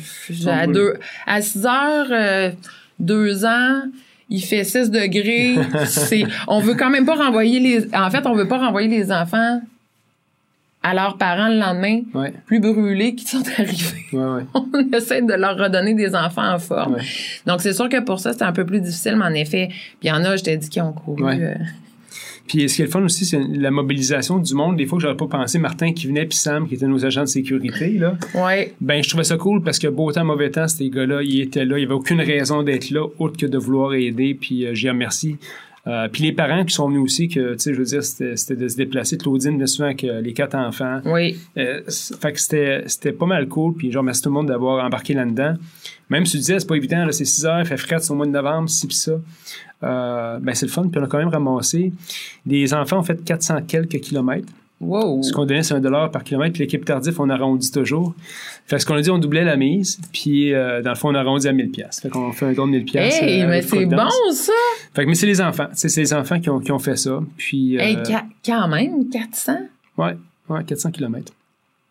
à, 0.47 0.65
deux, 0.65 0.95
à 1.27 1.41
6 1.43 1.65
heures, 1.67 2.07
euh, 2.09 2.49
2 2.97 3.45
ans, 3.45 3.83
il 4.29 4.41
fait 4.41 4.63
6 4.63 4.89
degrés. 4.89 5.57
c'est, 5.85 6.23
on 6.47 6.59
veut 6.59 6.73
quand 6.73 6.89
même 6.89 7.05
pas 7.05 7.15
renvoyer 7.15 7.59
les, 7.59 7.95
en 7.95 8.09
fait, 8.09 8.25
on 8.25 8.33
veut 8.33 8.47
pas 8.47 8.57
renvoyer 8.57 8.87
les 8.87 9.11
enfants 9.11 9.61
à 10.83 10.93
leurs 10.93 11.17
parents 11.17 11.47
le 11.47 11.57
lendemain, 11.57 12.01
plus 12.45 12.59
brûlés 12.59 13.15
qu'ils 13.15 13.27
sont 13.29 13.43
arrivés. 13.57 14.05
On 14.53 14.67
essaie 14.93 15.21
de 15.21 15.33
leur 15.33 15.57
redonner 15.57 15.93
des 15.93 16.13
enfants 16.13 16.53
en 16.53 16.59
forme. 16.59 16.97
Donc, 17.47 17.61
c'est 17.61 17.73
sûr 17.73 17.89
que 17.89 18.01
pour 18.01 18.19
ça, 18.19 18.33
c'est 18.33 18.43
un 18.43 18.51
peu 18.51 18.65
plus 18.65 18.81
difficile, 18.81 19.15
mais 19.15 19.25
en 19.25 19.33
effet, 19.33 19.67
puis 19.69 20.03
il 20.03 20.07
y 20.09 20.11
en 20.11 20.23
a, 20.25 20.35
je 20.35 20.43
t'ai 20.43 20.57
dit, 20.57 20.69
qui 20.69 20.81
ont 20.81 20.91
couru. 20.91 21.23
Euh, 21.25 21.55
puis 22.47 22.67
ce 22.67 22.75
qui 22.75 22.81
est 22.81 22.85
le 22.85 22.91
fun 22.91 23.01
aussi, 23.01 23.25
c'est 23.25 23.39
la 23.39 23.71
mobilisation 23.71 24.37
du 24.37 24.53
monde. 24.53 24.75
Des 24.75 24.85
fois 24.85 24.97
que 24.97 25.03
j'aurais 25.03 25.17
pas 25.17 25.27
pensé, 25.27 25.59
Martin 25.59 25.93
qui 25.93 26.07
venait, 26.07 26.25
puis 26.25 26.37
Sam 26.37 26.67
qui 26.67 26.75
étaient 26.75 26.87
nos 26.87 27.05
agents 27.05 27.21
de 27.21 27.27
sécurité, 27.27 27.91
là. 27.91 28.17
Ouais. 28.35 28.73
Ben, 28.81 29.01
je 29.01 29.07
trouvais 29.07 29.23
ça 29.23 29.37
cool 29.37 29.63
parce 29.63 29.79
que 29.79 29.87
beau 29.87 30.11
temps, 30.11 30.25
mauvais 30.25 30.51
temps, 30.51 30.67
ces 30.67 30.89
gars-là, 30.89 31.21
ils 31.23 31.41
étaient 31.41 31.63
là. 31.63 31.77
Il 31.77 31.83
y 31.83 31.85
avait 31.85 31.93
aucune 31.93 32.19
raison 32.19 32.61
d'être 32.61 32.89
là, 32.89 33.07
autre 33.17 33.37
que 33.37 33.45
de 33.45 33.57
vouloir 33.57 33.93
aider. 33.93 34.37
Puis 34.39 34.65
euh, 34.65 34.73
j'y 34.73 34.89
remercie. 34.89 35.37
Euh, 35.85 36.07
puis 36.07 36.23
les 36.23 36.31
parents 36.31 36.63
qui 36.63 36.73
sont 36.73 36.87
venus 36.87 37.01
aussi, 37.01 37.27
que, 37.27 37.53
tu 37.53 37.59
sais, 37.59 37.73
je 37.73 37.79
veux 37.79 37.85
dire, 37.85 38.03
c'était 38.03 38.55
de 38.55 38.67
se 38.67 38.77
déplacer. 38.77 39.17
Claudine 39.17 39.53
venait 39.53 39.67
souvent 39.67 39.85
avec 39.85 40.03
euh, 40.05 40.21
les 40.21 40.33
quatre 40.33 40.55
enfants. 40.55 41.01
Oui. 41.05 41.37
Euh, 41.57 41.81
fait 42.19 42.31
que 42.31 42.39
c'était 42.39 43.11
pas 43.11 43.25
mal 43.25 43.47
cool. 43.49 43.73
Puis 43.73 43.91
genre, 43.91 44.03
merci 44.03 44.21
tout 44.21 44.29
le 44.29 44.33
monde 44.33 44.47
d'avoir 44.47 44.83
embarqué 44.85 45.13
là-dedans. 45.13 45.55
Même 46.09 46.25
si 46.25 46.33
tu 46.33 46.37
disais, 46.37 46.59
c'est 46.59 46.67
pas 46.67 46.75
évident, 46.75 47.05
c'est 47.11 47.25
6 47.25 47.45
heures, 47.45 47.59
il 47.59 47.65
fait 47.65 47.77
frais, 47.77 47.99
c'est 47.99 48.11
au 48.11 48.15
mois 48.15 48.25
de 48.25 48.31
novembre, 48.31 48.69
ci 48.69 48.87
pis 48.87 48.95
ça. 48.95 49.13
Euh, 49.83 50.39
ben 50.39 50.55
c'est 50.55 50.65
le 50.65 50.71
fun. 50.71 50.87
Puis 50.87 51.01
on 51.01 51.03
a 51.03 51.07
quand 51.07 51.17
même 51.17 51.27
ramassé. 51.27 51.91
Les 52.45 52.73
enfants 52.73 52.99
ont 52.99 53.03
fait 53.03 53.21
400 53.23 53.63
quelques 53.67 53.99
kilomètres. 53.99 54.47
Wow. 54.83 55.23
Ce 55.23 55.31
qu'on 55.33 55.45
donnait, 55.45 55.63
c'est 55.63 55.73
un 55.73 55.79
dollar 55.79 56.11
par 56.11 56.23
kilomètre. 56.23 56.53
Puis 56.53 56.61
l'équipe 56.61 56.83
tardif, 56.85 57.19
on 57.19 57.29
arrondit 57.29 57.71
toujours. 57.71 58.13
Fait 58.65 58.77
que 58.77 58.81
ce 58.81 58.85
qu'on 58.85 58.95
a 58.95 59.01
dit, 59.01 59.09
on 59.09 59.17
doublait 59.17 59.43
la 59.43 59.55
mise. 59.55 59.99
Puis 60.11 60.53
euh, 60.53 60.81
dans 60.81 60.91
le 60.91 60.95
fond, 60.95 61.09
on 61.09 61.15
arrondit 61.15 61.47
à 61.47 61.53
1000 61.53 61.71
pièces. 61.71 61.99
Fait 62.01 62.09
qu'on 62.09 62.31
fait 62.31 62.45
un 62.45 62.53
don 62.53 62.67
de 62.67 62.71
1000 62.71 62.85
pièces. 62.85 63.21
Hey, 63.21 63.41
euh, 63.41 63.47
mais 63.47 63.61
c'est 63.61 63.85
bon 63.85 64.09
ça. 64.31 64.53
Fait 64.93 65.03
que 65.03 65.09
mais 65.09 65.15
c'est 65.15 65.27
les 65.27 65.41
enfants. 65.41 65.67
C'est 65.73 65.95
les 65.97 66.13
enfants 66.13 66.39
qui 66.39 66.49
ont, 66.49 66.59
qui 66.59 66.71
ont 66.71 66.79
fait 66.79 66.97
ça. 66.97 67.19
Puis. 67.37 67.75
Hey, 67.77 67.97
euh, 67.97 68.17
quand 68.45 68.67
même, 68.67 69.09
400. 69.09 69.53
Ouais, 69.97 70.15
ouais, 70.49 70.63
400 70.63 70.91
kilomètres. 70.91 71.33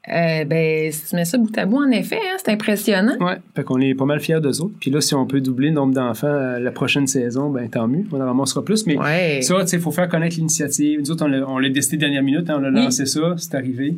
Euh, 0.09 0.45
ben, 0.45 0.91
si 0.91 1.11
tu 1.11 1.17
mets 1.17 1.25
ça 1.25 1.39
bout 1.39 1.57
à 1.57 1.65
bout, 1.65 1.79
en 1.79 1.91
effet, 1.91 2.17
hein, 2.17 2.37
c'est 2.39 2.51
impressionnant. 2.51 3.17
Oui, 3.21 3.35
fait 3.55 3.63
qu'on 3.63 3.81
est 3.81 3.95
pas 3.95 4.05
mal 4.05 4.19
fiers 4.19 4.41
d'eux 4.41 4.61
autres. 4.61 4.75
Puis 4.81 4.91
là, 4.91 5.01
si 5.01 5.15
on 5.15 5.27
peut 5.27 5.41
doubler 5.41 5.69
le 5.69 5.75
nombre 5.75 5.95
d'enfants 5.95 6.27
euh, 6.27 6.59
la 6.59 6.73
prochaine 6.73 7.07
saison, 7.07 7.51
ben 7.51 7.69
tant 7.71 7.87
mieux. 7.87 8.05
On 8.11 8.21
en 8.21 8.27
ramassera 8.27 8.65
plus. 8.65 8.85
Mais 8.87 8.97
ça, 9.43 9.61
tu 9.61 9.69
sais, 9.69 9.77
il 9.77 9.83
faut 9.83 9.93
faire 9.93 10.09
connaître 10.09 10.37
l'initiative. 10.37 11.01
Nous 11.01 11.11
autres, 11.13 11.25
on 11.25 11.59
l'a 11.59 11.69
décidé 11.69 11.99
dernière 11.99 12.25
minute, 12.25 12.51
hein, 12.51 12.59
on 12.61 12.65
a 12.65 12.71
lancé 12.71 13.07
ça, 13.07 13.35
c'est 13.37 13.55
arrivé. 13.55 13.95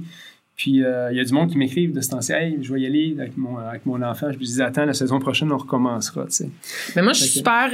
Puis 0.57 0.85
euh, 0.85 1.11
il 1.11 1.17
y 1.17 1.21
a 1.21 1.25
du 1.25 1.33
monde 1.33 1.51
qui 1.51 1.59
m'écrivent 1.59 1.93
de 1.93 2.01
ce 2.01 2.11
temps 2.11 2.21
Hey, 2.29 2.59
je 2.61 2.73
vais 2.73 2.83
y 2.83 2.87
aller 2.87 3.17
avec 3.19 3.37
mon, 3.39 3.57
avec 3.57 3.87
mon 3.87 4.01
enfant. 4.03 4.31
Je 4.31 4.37
lui 4.37 4.45
dis 4.45 4.61
Attends, 4.61 4.85
la 4.85 4.93
saison 4.93 5.19
prochaine, 5.19 5.51
on 5.53 5.57
recommencera. 5.57 6.27
Tu 6.27 6.33
sais. 6.33 6.51
Mais 6.97 7.03
moi, 7.03 7.15
je 7.15 7.21
suis 7.21 7.39
super. 7.39 7.71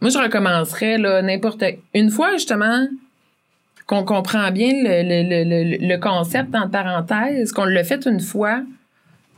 moi, 0.00 0.10
je 0.10 0.18
recommencerais 0.18 0.98
n'importe. 1.22 1.62
Une 1.94 2.10
fois, 2.10 2.32
justement, 2.32 2.88
qu'on 3.86 4.04
comprend 4.04 4.50
bien 4.50 4.72
le, 4.72 5.02
le, 5.02 5.44
le, 5.44 5.86
le, 5.86 5.98
concept 5.98 6.54
en 6.54 6.68
parenthèse, 6.68 7.52
qu'on 7.52 7.64
l'a 7.64 7.84
fait 7.84 8.04
une 8.06 8.20
fois, 8.20 8.62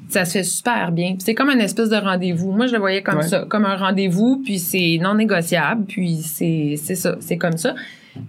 ça 0.08 0.24
se 0.24 0.32
fait 0.32 0.42
super 0.42 0.90
bien. 0.90 1.16
C'est 1.18 1.34
comme 1.34 1.50
un 1.50 1.58
espèce 1.58 1.90
de 1.90 1.96
rendez-vous. 1.96 2.52
Moi, 2.52 2.66
je 2.66 2.72
le 2.72 2.78
voyais 2.78 3.02
comme 3.02 3.22
ça, 3.22 3.44
comme 3.48 3.66
un 3.66 3.76
rendez-vous, 3.76 4.40
puis 4.42 4.58
c'est 4.58 4.98
non 5.02 5.14
négociable, 5.14 5.84
puis 5.86 6.16
c'est 6.22 6.76
ça, 6.76 7.16
c'est 7.20 7.36
comme 7.36 7.58
ça. 7.58 7.74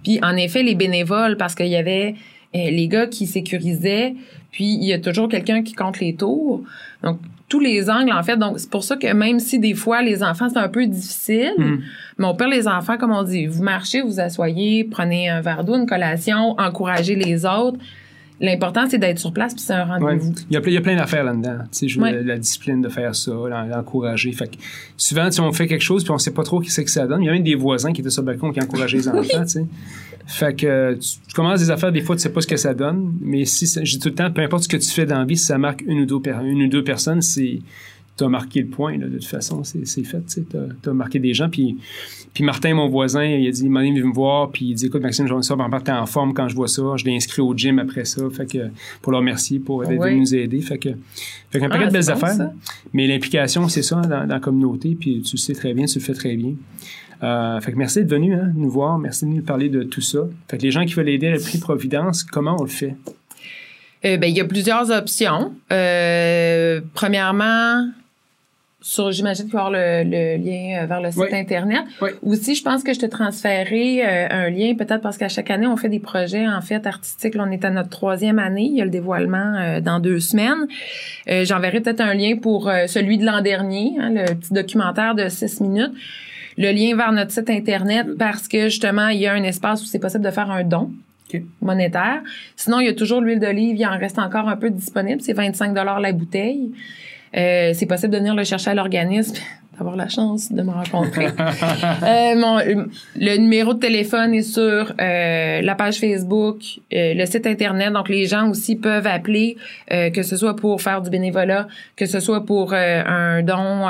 Puis 0.04 0.20
en 0.22 0.36
effet, 0.36 0.62
les 0.62 0.74
bénévoles, 0.74 1.36
parce 1.36 1.54
qu'il 1.54 1.68
y 1.68 1.76
avait 1.76 2.14
euh, 2.54 2.70
les 2.70 2.88
gars 2.88 3.06
qui 3.06 3.26
sécurisaient, 3.26 4.14
puis 4.50 4.74
il 4.74 4.84
y 4.84 4.92
a 4.92 4.98
toujours 4.98 5.28
quelqu'un 5.28 5.62
qui 5.62 5.72
compte 5.72 6.00
les 6.00 6.14
tours. 6.14 6.62
Donc 7.02 7.18
tous 7.50 7.60
les 7.60 7.90
angles, 7.90 8.12
en 8.12 8.22
fait. 8.22 8.38
Donc, 8.38 8.58
c'est 8.58 8.70
pour 8.70 8.84
ça 8.84 8.96
que 8.96 9.12
même 9.12 9.40
si 9.40 9.58
des 9.58 9.74
fois, 9.74 10.00
les 10.00 10.22
enfants, 10.22 10.48
c'est 10.48 10.58
un 10.58 10.68
peu 10.68 10.86
difficile, 10.86 11.52
mm. 11.58 11.78
mais 12.16 12.26
on 12.26 12.34
perd 12.34 12.50
les 12.50 12.66
enfants, 12.66 12.96
comme 12.96 13.10
on 13.10 13.24
dit, 13.24 13.46
vous 13.46 13.62
marchez, 13.62 14.00
vous 14.00 14.20
asseyez, 14.20 14.84
prenez 14.84 15.28
un 15.28 15.42
verre 15.42 15.64
d'eau, 15.64 15.74
une 15.74 15.86
collation, 15.86 16.54
encouragez 16.58 17.16
les 17.16 17.44
autres. 17.44 17.78
L'important, 18.42 18.86
c'est 18.88 18.96
d'être 18.96 19.18
sur 19.18 19.34
place, 19.34 19.52
puis 19.52 19.62
c'est 19.62 19.74
un 19.74 19.84
rendez-vous. 19.84 20.32
Il, 20.48 20.54
y 20.54 20.56
a, 20.56 20.60
il 20.64 20.72
y 20.72 20.76
a 20.76 20.80
plein 20.80 20.96
d'affaires 20.96 21.24
là-dedans. 21.24 21.58
Tu 21.70 21.90
sais, 21.90 22.22
la, 22.22 22.38
discipline 22.38 22.80
de 22.80 22.88
faire 22.88 23.14
ça, 23.14 23.32
l'encourager. 23.68 24.32
Fait 24.32 24.46
que 24.46 24.56
souvent, 24.96 25.30
si 25.30 25.40
on 25.42 25.52
fait 25.52 25.66
quelque 25.66 25.82
chose, 25.82 26.04
puis 26.04 26.12
on 26.12 26.18
sait 26.18 26.30
pas 26.30 26.42
trop 26.42 26.62
ce 26.62 26.80
que 26.80 26.90
ça 26.90 27.06
donne. 27.06 27.20
Il 27.22 27.26
y 27.26 27.28
a 27.28 27.32
même 27.32 27.42
des 27.42 27.54
voisins 27.56 27.92
qui 27.92 28.00
étaient 28.00 28.08
sur 28.08 28.22
le 28.22 28.26
balcon 28.26 28.50
qui 28.50 28.62
encourageaient 28.62 28.96
les 28.96 29.08
enfants, 29.08 29.42
tu 29.42 29.48
sais. 29.48 29.66
Fait 30.30 30.54
que 30.54 30.94
tu, 30.94 31.34
commences 31.34 31.60
des 31.60 31.70
affaires, 31.70 31.90
des 31.90 32.02
fois, 32.02 32.14
tu 32.14 32.22
sais 32.22 32.32
pas 32.32 32.40
ce 32.40 32.46
que 32.46 32.56
ça 32.56 32.72
donne. 32.72 33.14
Mais 33.20 33.44
si, 33.44 33.66
je 33.66 33.80
dis 33.80 33.98
tout 33.98 34.10
le 34.10 34.14
temps, 34.14 34.30
peu 34.30 34.42
importe 34.42 34.64
ce 34.64 34.68
que 34.68 34.76
tu 34.76 34.88
fais 34.88 35.04
dans 35.04 35.18
la 35.18 35.24
vie, 35.24 35.36
si 35.36 35.46
ça 35.46 35.58
marque 35.58 35.82
une 35.86 36.00
ou 36.00 36.06
deux, 36.06 36.20
une 36.44 36.62
ou 36.62 36.68
deux 36.68 36.84
personnes, 36.84 37.20
c'est 37.20 37.60
tu 38.16 38.24
as 38.24 38.28
marqué 38.28 38.60
le 38.60 38.68
point, 38.68 38.98
de 38.98 39.08
toute 39.08 39.24
façon, 39.24 39.64
c'est 39.64 40.04
fait, 40.04 40.22
tu 40.26 40.88
as, 40.88 40.92
marqué 40.92 41.18
des 41.18 41.32
gens. 41.32 41.48
Puis, 41.48 41.78
puis 42.34 42.44
Martin, 42.44 42.74
mon 42.74 42.88
voisin, 42.88 43.24
il 43.24 43.48
a 43.48 43.50
dit, 43.50 43.64
il 43.64 43.70
m'a 43.70 43.82
dit, 43.82 43.92
me 43.92 44.12
voir, 44.12 44.50
puis 44.50 44.66
il 44.66 44.74
dit, 44.74 44.86
écoute, 44.86 45.02
Maxime, 45.02 45.26
je 45.26 45.40
ça, 45.40 45.56
t'es 45.84 45.92
en 45.92 46.06
forme 46.06 46.34
quand 46.34 46.46
je 46.48 46.54
vois 46.54 46.68
ça, 46.68 46.82
je 46.96 47.04
l'ai 47.06 47.16
inscrit 47.16 47.40
au 47.40 47.56
gym 47.56 47.78
après 47.78 48.04
ça, 48.04 48.22
fait 48.30 48.46
que, 48.46 48.68
pour 49.00 49.12
le 49.12 49.18
remercier, 49.18 49.58
pour 49.58 49.84
être 49.84 50.00
venu 50.00 50.20
nous 50.20 50.34
aider, 50.34 50.60
fait 50.60 50.78
que, 50.78 50.90
fait 51.50 51.60
qu'un 51.60 51.68
paquet 51.70 51.84
de 51.84 51.88
ah, 51.88 51.92
belles 51.92 52.10
affaires. 52.10 52.50
Mais 52.92 53.06
l'implication, 53.06 53.68
c'est 53.68 53.82
ça, 53.82 53.96
dans, 54.02 54.26
la 54.26 54.38
communauté, 54.38 54.96
puis 55.00 55.22
tu 55.22 55.36
le 55.36 55.38
sais 55.38 55.54
très 55.54 55.72
bien, 55.72 55.86
tu 55.86 55.98
le 55.98 56.04
fais 56.04 56.14
très 56.14 56.36
bien. 56.36 56.52
Euh, 57.22 57.60
fait 57.60 57.72
que 57.72 57.76
merci 57.76 58.00
d'être 58.00 58.10
venu 58.10 58.34
hein, 58.34 58.50
nous 58.54 58.70
voir, 58.70 58.98
merci 58.98 59.26
de 59.26 59.30
nous 59.30 59.42
parler 59.42 59.68
de 59.68 59.82
tout 59.82 60.00
ça. 60.00 60.20
Fait 60.48 60.58
que 60.58 60.62
les 60.62 60.70
gens 60.70 60.84
qui 60.84 60.94
veulent 60.94 61.08
aider 61.08 61.28
à 61.28 61.32
le 61.32 61.40
prix 61.40 61.58
Providence, 61.58 62.24
comment 62.24 62.56
on 62.58 62.62
le 62.62 62.70
fait? 62.70 62.96
Euh, 64.04 64.16
ben, 64.16 64.28
il 64.28 64.36
y 64.36 64.40
a 64.40 64.44
plusieurs 64.44 64.90
options. 64.90 65.52
Euh, 65.70 66.80
premièrement, 66.94 67.86
sur, 68.80 69.12
j'imagine 69.12 69.44
qu'il 69.44 69.54
y 69.54 69.58
avoir 69.58 69.70
le, 69.70 70.38
lien 70.38 70.86
vers 70.86 71.02
le 71.02 71.10
site 71.10 71.34
Internet. 71.34 71.82
Oui. 72.00 72.10
Aussi, 72.22 72.54
je 72.54 72.62
pense 72.62 72.82
que 72.82 72.94
je 72.94 73.00
te 73.00 73.04
transférerai 73.04 74.02
euh, 74.02 74.28
un 74.30 74.48
lien, 74.48 74.74
peut-être 74.74 75.02
parce 75.02 75.18
qu'à 75.18 75.28
chaque 75.28 75.50
année, 75.50 75.66
on 75.66 75.76
fait 75.76 75.90
des 75.90 75.98
projets, 75.98 76.48
en 76.48 76.62
fait, 76.62 76.86
artistiques. 76.86 77.34
Là, 77.34 77.44
on 77.46 77.50
est 77.50 77.64
à 77.66 77.70
notre 77.70 77.90
troisième 77.90 78.38
année. 78.38 78.64
Il 78.70 78.76
y 78.78 78.80
a 78.80 78.84
le 78.84 78.90
dévoilement 78.90 79.56
euh, 79.56 79.80
dans 79.82 80.00
deux 80.00 80.20
semaines. 80.20 80.66
J'enverrai 81.26 81.80
peut-être 81.80 82.00
un 82.00 82.14
lien 82.14 82.36
pour 82.36 82.70
celui 82.86 83.18
de 83.18 83.26
l'an 83.26 83.42
dernier, 83.42 83.92
hein, 84.00 84.10
le 84.10 84.34
petit 84.34 84.54
documentaire 84.54 85.14
de 85.14 85.28
six 85.28 85.60
minutes. 85.60 85.92
Le 86.60 86.72
lien 86.72 86.94
vers 86.94 87.10
notre 87.10 87.32
site 87.32 87.48
Internet 87.48 88.06
parce 88.18 88.46
que, 88.46 88.64
justement, 88.64 89.08
il 89.08 89.20
y 89.20 89.26
a 89.26 89.32
un 89.32 89.42
espace 89.44 89.82
où 89.82 89.86
c'est 89.86 89.98
possible 89.98 90.22
de 90.22 90.30
faire 90.30 90.50
un 90.50 90.62
don. 90.62 90.90
monétaire. 91.62 92.20
Sinon, 92.54 92.80
il 92.80 92.86
y 92.86 92.90
a 92.90 92.92
toujours 92.92 93.22
l'huile 93.22 93.40
d'olive, 93.40 93.76
il 93.76 93.86
en 93.86 93.96
reste 93.96 94.18
encore 94.18 94.46
un 94.46 94.56
peu 94.56 94.68
disponible, 94.68 95.22
c'est 95.22 95.32
25 95.32 95.74
la 95.74 96.12
bouteille. 96.12 96.70
Euh, 97.34 97.72
c'est 97.72 97.86
possible 97.86 98.12
de 98.12 98.18
venir 98.18 98.34
le 98.34 98.44
chercher 98.44 98.70
à 98.70 98.74
l'organisme, 98.74 99.36
d'avoir 99.80 99.96
la 99.96 100.08
chance 100.08 100.52
de 100.52 100.60
me 100.60 100.72
rencontrer. 100.72 101.26
euh, 102.02 102.36
mon, 102.36 102.58
le 103.16 103.36
numéro 103.38 103.72
de 103.72 103.78
téléphone 103.78 104.34
est 104.34 104.42
sur 104.42 104.92
euh, 105.00 105.62
la 105.62 105.74
page 105.74 105.98
Facebook, 105.98 106.58
euh, 106.92 107.14
le 107.14 107.24
site 107.24 107.46
internet. 107.46 107.90
Donc 107.90 108.10
les 108.10 108.26
gens 108.26 108.50
aussi 108.50 108.76
peuvent 108.76 109.06
appeler, 109.06 109.56
euh, 109.90 110.10
que 110.10 110.22
ce 110.22 110.36
soit 110.36 110.54
pour 110.54 110.82
faire 110.82 111.00
du 111.00 111.08
bénévolat, 111.08 111.66
que 111.96 112.04
ce 112.04 112.20
soit 112.20 112.44
pour 112.44 112.74
un 112.74 113.42
don 113.42 113.88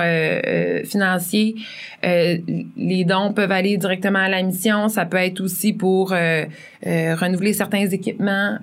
financier. 0.85 1.57
les 2.05 3.05
dons 3.05 3.33
peuvent 3.33 3.51
aller 3.51 3.77
directement 3.77 4.21
à 4.21 4.29
la 4.29 4.43
mission. 4.43 4.89
Ça 4.89 5.05
peut 5.05 5.17
être 5.17 5.41
aussi 5.41 5.73
pour 5.73 6.11
renouveler 6.11 7.53
certains 7.53 7.87
équipements 7.89 8.59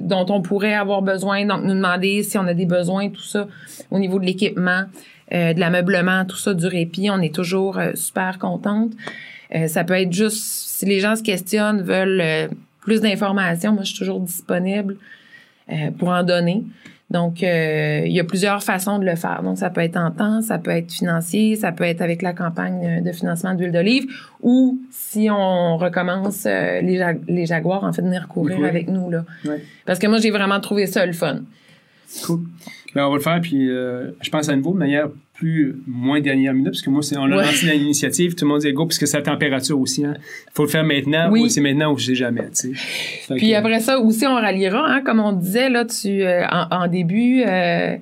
dont 0.00 0.26
on 0.30 0.40
pourrait 0.40 0.74
avoir 0.74 1.02
besoin. 1.02 1.44
Donc 1.44 1.62
nous 1.64 1.74
demander 1.74 2.22
si 2.22 2.38
on 2.38 2.46
a 2.46 2.54
des 2.54 2.66
besoins, 2.66 3.10
tout 3.10 3.20
ça 3.20 3.46
au 3.90 3.98
niveau 3.98 4.18
de 4.18 4.24
l'équipement. 4.24 4.84
Euh, 5.32 5.54
de 5.54 5.60
l'ameublement, 5.60 6.24
tout 6.24 6.36
ça, 6.36 6.54
du 6.54 6.66
répit. 6.66 7.10
On 7.10 7.20
est 7.20 7.34
toujours 7.34 7.78
euh, 7.78 7.92
super 7.94 8.38
contente. 8.38 8.92
Euh, 9.54 9.66
ça 9.66 9.82
peut 9.82 9.94
être 9.94 10.12
juste, 10.12 10.42
si 10.42 10.86
les 10.86 11.00
gens 11.00 11.16
se 11.16 11.22
questionnent, 11.22 11.82
veulent 11.82 12.48
plus 12.80 13.00
d'informations, 13.00 13.72
moi, 13.72 13.82
je 13.82 13.88
suis 13.88 13.98
toujours 13.98 14.20
disponible 14.20 14.96
pour 15.98 16.10
en 16.10 16.22
donner. 16.22 16.62
Donc, 17.10 17.42
il 17.42 18.12
y 18.12 18.20
a 18.20 18.24
plusieurs 18.24 18.62
façons 18.62 19.00
de 19.00 19.04
le 19.04 19.16
faire. 19.16 19.42
Donc, 19.42 19.58
ça 19.58 19.70
peut 19.70 19.80
être 19.80 19.96
en 19.96 20.12
temps, 20.12 20.40
ça 20.42 20.58
peut 20.58 20.70
être 20.70 20.92
financier, 20.92 21.56
ça 21.56 21.72
peut 21.72 21.82
être 21.82 22.00
avec 22.00 22.22
la 22.22 22.32
campagne 22.32 23.02
de 23.02 23.12
financement 23.12 23.54
d'huile 23.54 23.72
d'olive, 23.72 24.06
ou 24.42 24.78
si 24.92 25.28
on 25.28 25.76
recommence 25.76 26.44
les, 26.44 27.14
les, 27.26 27.46
jaguars, 27.46 27.82
en 27.82 27.92
fait, 27.92 28.02
venir 28.02 28.28
courir 28.28 28.64
avec 28.64 28.88
nous. 28.88 29.10
Là. 29.10 29.24
Parce 29.84 29.98
que 29.98 30.06
moi, 30.06 30.18
j'ai 30.18 30.30
vraiment 30.30 30.60
trouvé 30.60 30.86
ça 30.86 31.04
le 31.04 31.12
fun. 31.12 31.40
Cool. 32.24 32.44
Ben, 32.96 33.04
on 33.04 33.10
va 33.10 33.16
le 33.16 33.22
faire, 33.22 33.40
puis 33.42 33.68
euh, 33.68 34.12
je 34.22 34.30
pense 34.30 34.48
à 34.48 34.56
nouveau 34.56 34.72
de 34.72 34.78
manière 34.78 35.10
plus, 35.34 35.76
moins 35.86 36.18
dernière 36.22 36.54
minute, 36.54 36.70
parce 36.70 36.80
que 36.80 36.88
moi, 36.88 37.02
on 37.18 37.30
a 37.30 37.42
lancé 37.42 37.66
l'initiative, 37.66 38.34
tout 38.34 38.46
le 38.46 38.48
monde 38.48 38.60
dit 38.62 38.72
go, 38.72 38.86
puisque 38.86 39.06
c'est 39.06 39.18
la 39.18 39.22
température 39.22 39.78
aussi. 39.78 40.00
Il 40.00 40.06
hein. 40.06 40.14
faut 40.54 40.62
le 40.62 40.70
faire 40.70 40.82
maintenant, 40.82 41.30
ou 41.30 41.46
c'est 41.50 41.60
maintenant 41.60 41.92
ou 41.92 41.98
je 41.98 42.06
sais 42.06 42.14
jamais. 42.14 42.48
Puis 43.36 43.54
après 43.54 43.80
ça, 43.80 44.00
aussi, 44.00 44.26
on 44.26 44.36
ralliera, 44.36 44.82
hein, 44.88 45.02
comme 45.04 45.20
on 45.20 45.32
disait 45.32 45.68
là, 45.68 45.84
tu, 45.84 46.22
euh, 46.22 46.46
en, 46.48 46.88
début. 46.88 47.42
Euh, 47.46 47.98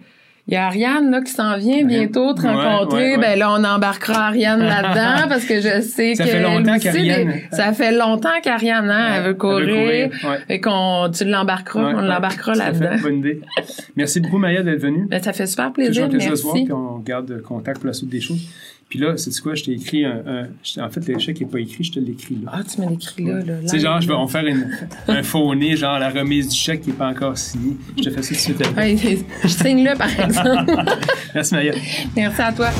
il 0.46 0.52
y 0.52 0.56
a 0.58 0.66
Ariane 0.66 1.10
là, 1.10 1.22
qui 1.22 1.32
s'en 1.32 1.56
vient 1.56 1.84
bientôt 1.84 2.34
te 2.34 2.42
rencontrer. 2.42 3.16
Ben 3.16 3.38
là, 3.38 3.50
on 3.52 3.64
embarquera 3.64 4.26
Ariane 4.26 4.60
là-dedans 4.62 5.28
parce 5.28 5.46
que 5.46 5.56
je 5.56 5.80
sais 5.80 6.14
ça 6.14 6.24
que. 6.24 6.30
Fait 6.30 6.42
longtemps 6.42 6.78
qu'Ariane... 6.78 7.34
Ça 7.50 7.72
fait 7.72 7.92
longtemps 7.92 8.40
qu'Ariane 8.42 8.90
hein, 8.90 9.08
elle 9.16 9.22
veut 9.24 9.34
courir. 9.34 10.10
et 10.50 10.60
qu'on 10.60 11.10
tu 11.10 11.24
l'embarqueras, 11.24 11.94
on 11.94 12.02
l'embarquera 12.02 12.54
là-dedans. 12.54 12.96
Bonne 13.02 13.18
idée. 13.18 13.40
Merci 13.96 14.20
beaucoup, 14.20 14.38
Maya, 14.38 14.62
d'être 14.62 14.82
venue. 14.82 15.06
Ben, 15.08 15.22
ça 15.22 15.32
fait 15.32 15.46
super 15.46 15.72
plaisir. 15.72 15.92
Toujours 15.92 16.04
un 16.04 16.10
plaisir 16.10 16.30
Merci. 16.30 16.42
de 16.42 16.48
voir, 16.48 16.64
puis 16.64 16.72
on 16.72 16.98
garde 16.98 17.42
contact 17.42 17.78
pour 17.78 17.86
la 17.86 17.94
suite 17.94 18.10
des 18.10 18.20
choses. 18.20 18.46
Puis 18.88 18.98
là, 18.98 19.16
c'est 19.16 19.36
quoi? 19.40 19.54
Je 19.54 19.64
t'ai 19.64 19.72
écrit 19.72 20.04
un, 20.04 20.48
En 20.78 20.90
fait, 20.90 21.06
l'échec 21.06 21.40
n'est 21.40 21.46
pas 21.46 21.60
écrit, 21.60 21.84
je 21.84 21.92
te 21.92 22.00
l'écris 22.00 22.38
là. 22.44 22.52
Ah, 22.54 22.62
tu 22.62 22.80
m'as 22.80 22.90
l'écrit 22.90 23.24
là. 23.24 23.40
là 23.40 23.60
tu 23.62 23.68
sais, 23.68 23.80
genre, 23.80 24.00
je 24.00 24.08
vais, 24.08 24.14
on 24.14 24.28
faire 24.28 24.46
une, 24.46 24.68
un 25.08 25.22
faux 25.22 25.54
nez, 25.54 25.76
genre 25.76 25.98
la 25.98 26.10
remise 26.10 26.48
du 26.48 26.56
chèque 26.56 26.82
qui 26.82 26.90
n'est 26.90 26.96
pas 26.96 27.08
encore 27.08 27.36
signé. 27.36 27.76
Je 27.96 28.02
te 28.02 28.10
fais 28.10 28.22
ça 28.22 28.52
tout 28.52 28.58
de 28.58 28.64
suite. 28.64 29.26
je 29.42 29.48
signe 29.48 29.84
là, 29.84 29.96
par 29.96 30.08
exemple. 30.08 30.84
Merci, 31.34 31.54
Maya. 31.54 31.74
Merci 32.16 32.42
à 32.42 32.52
toi. 32.52 32.70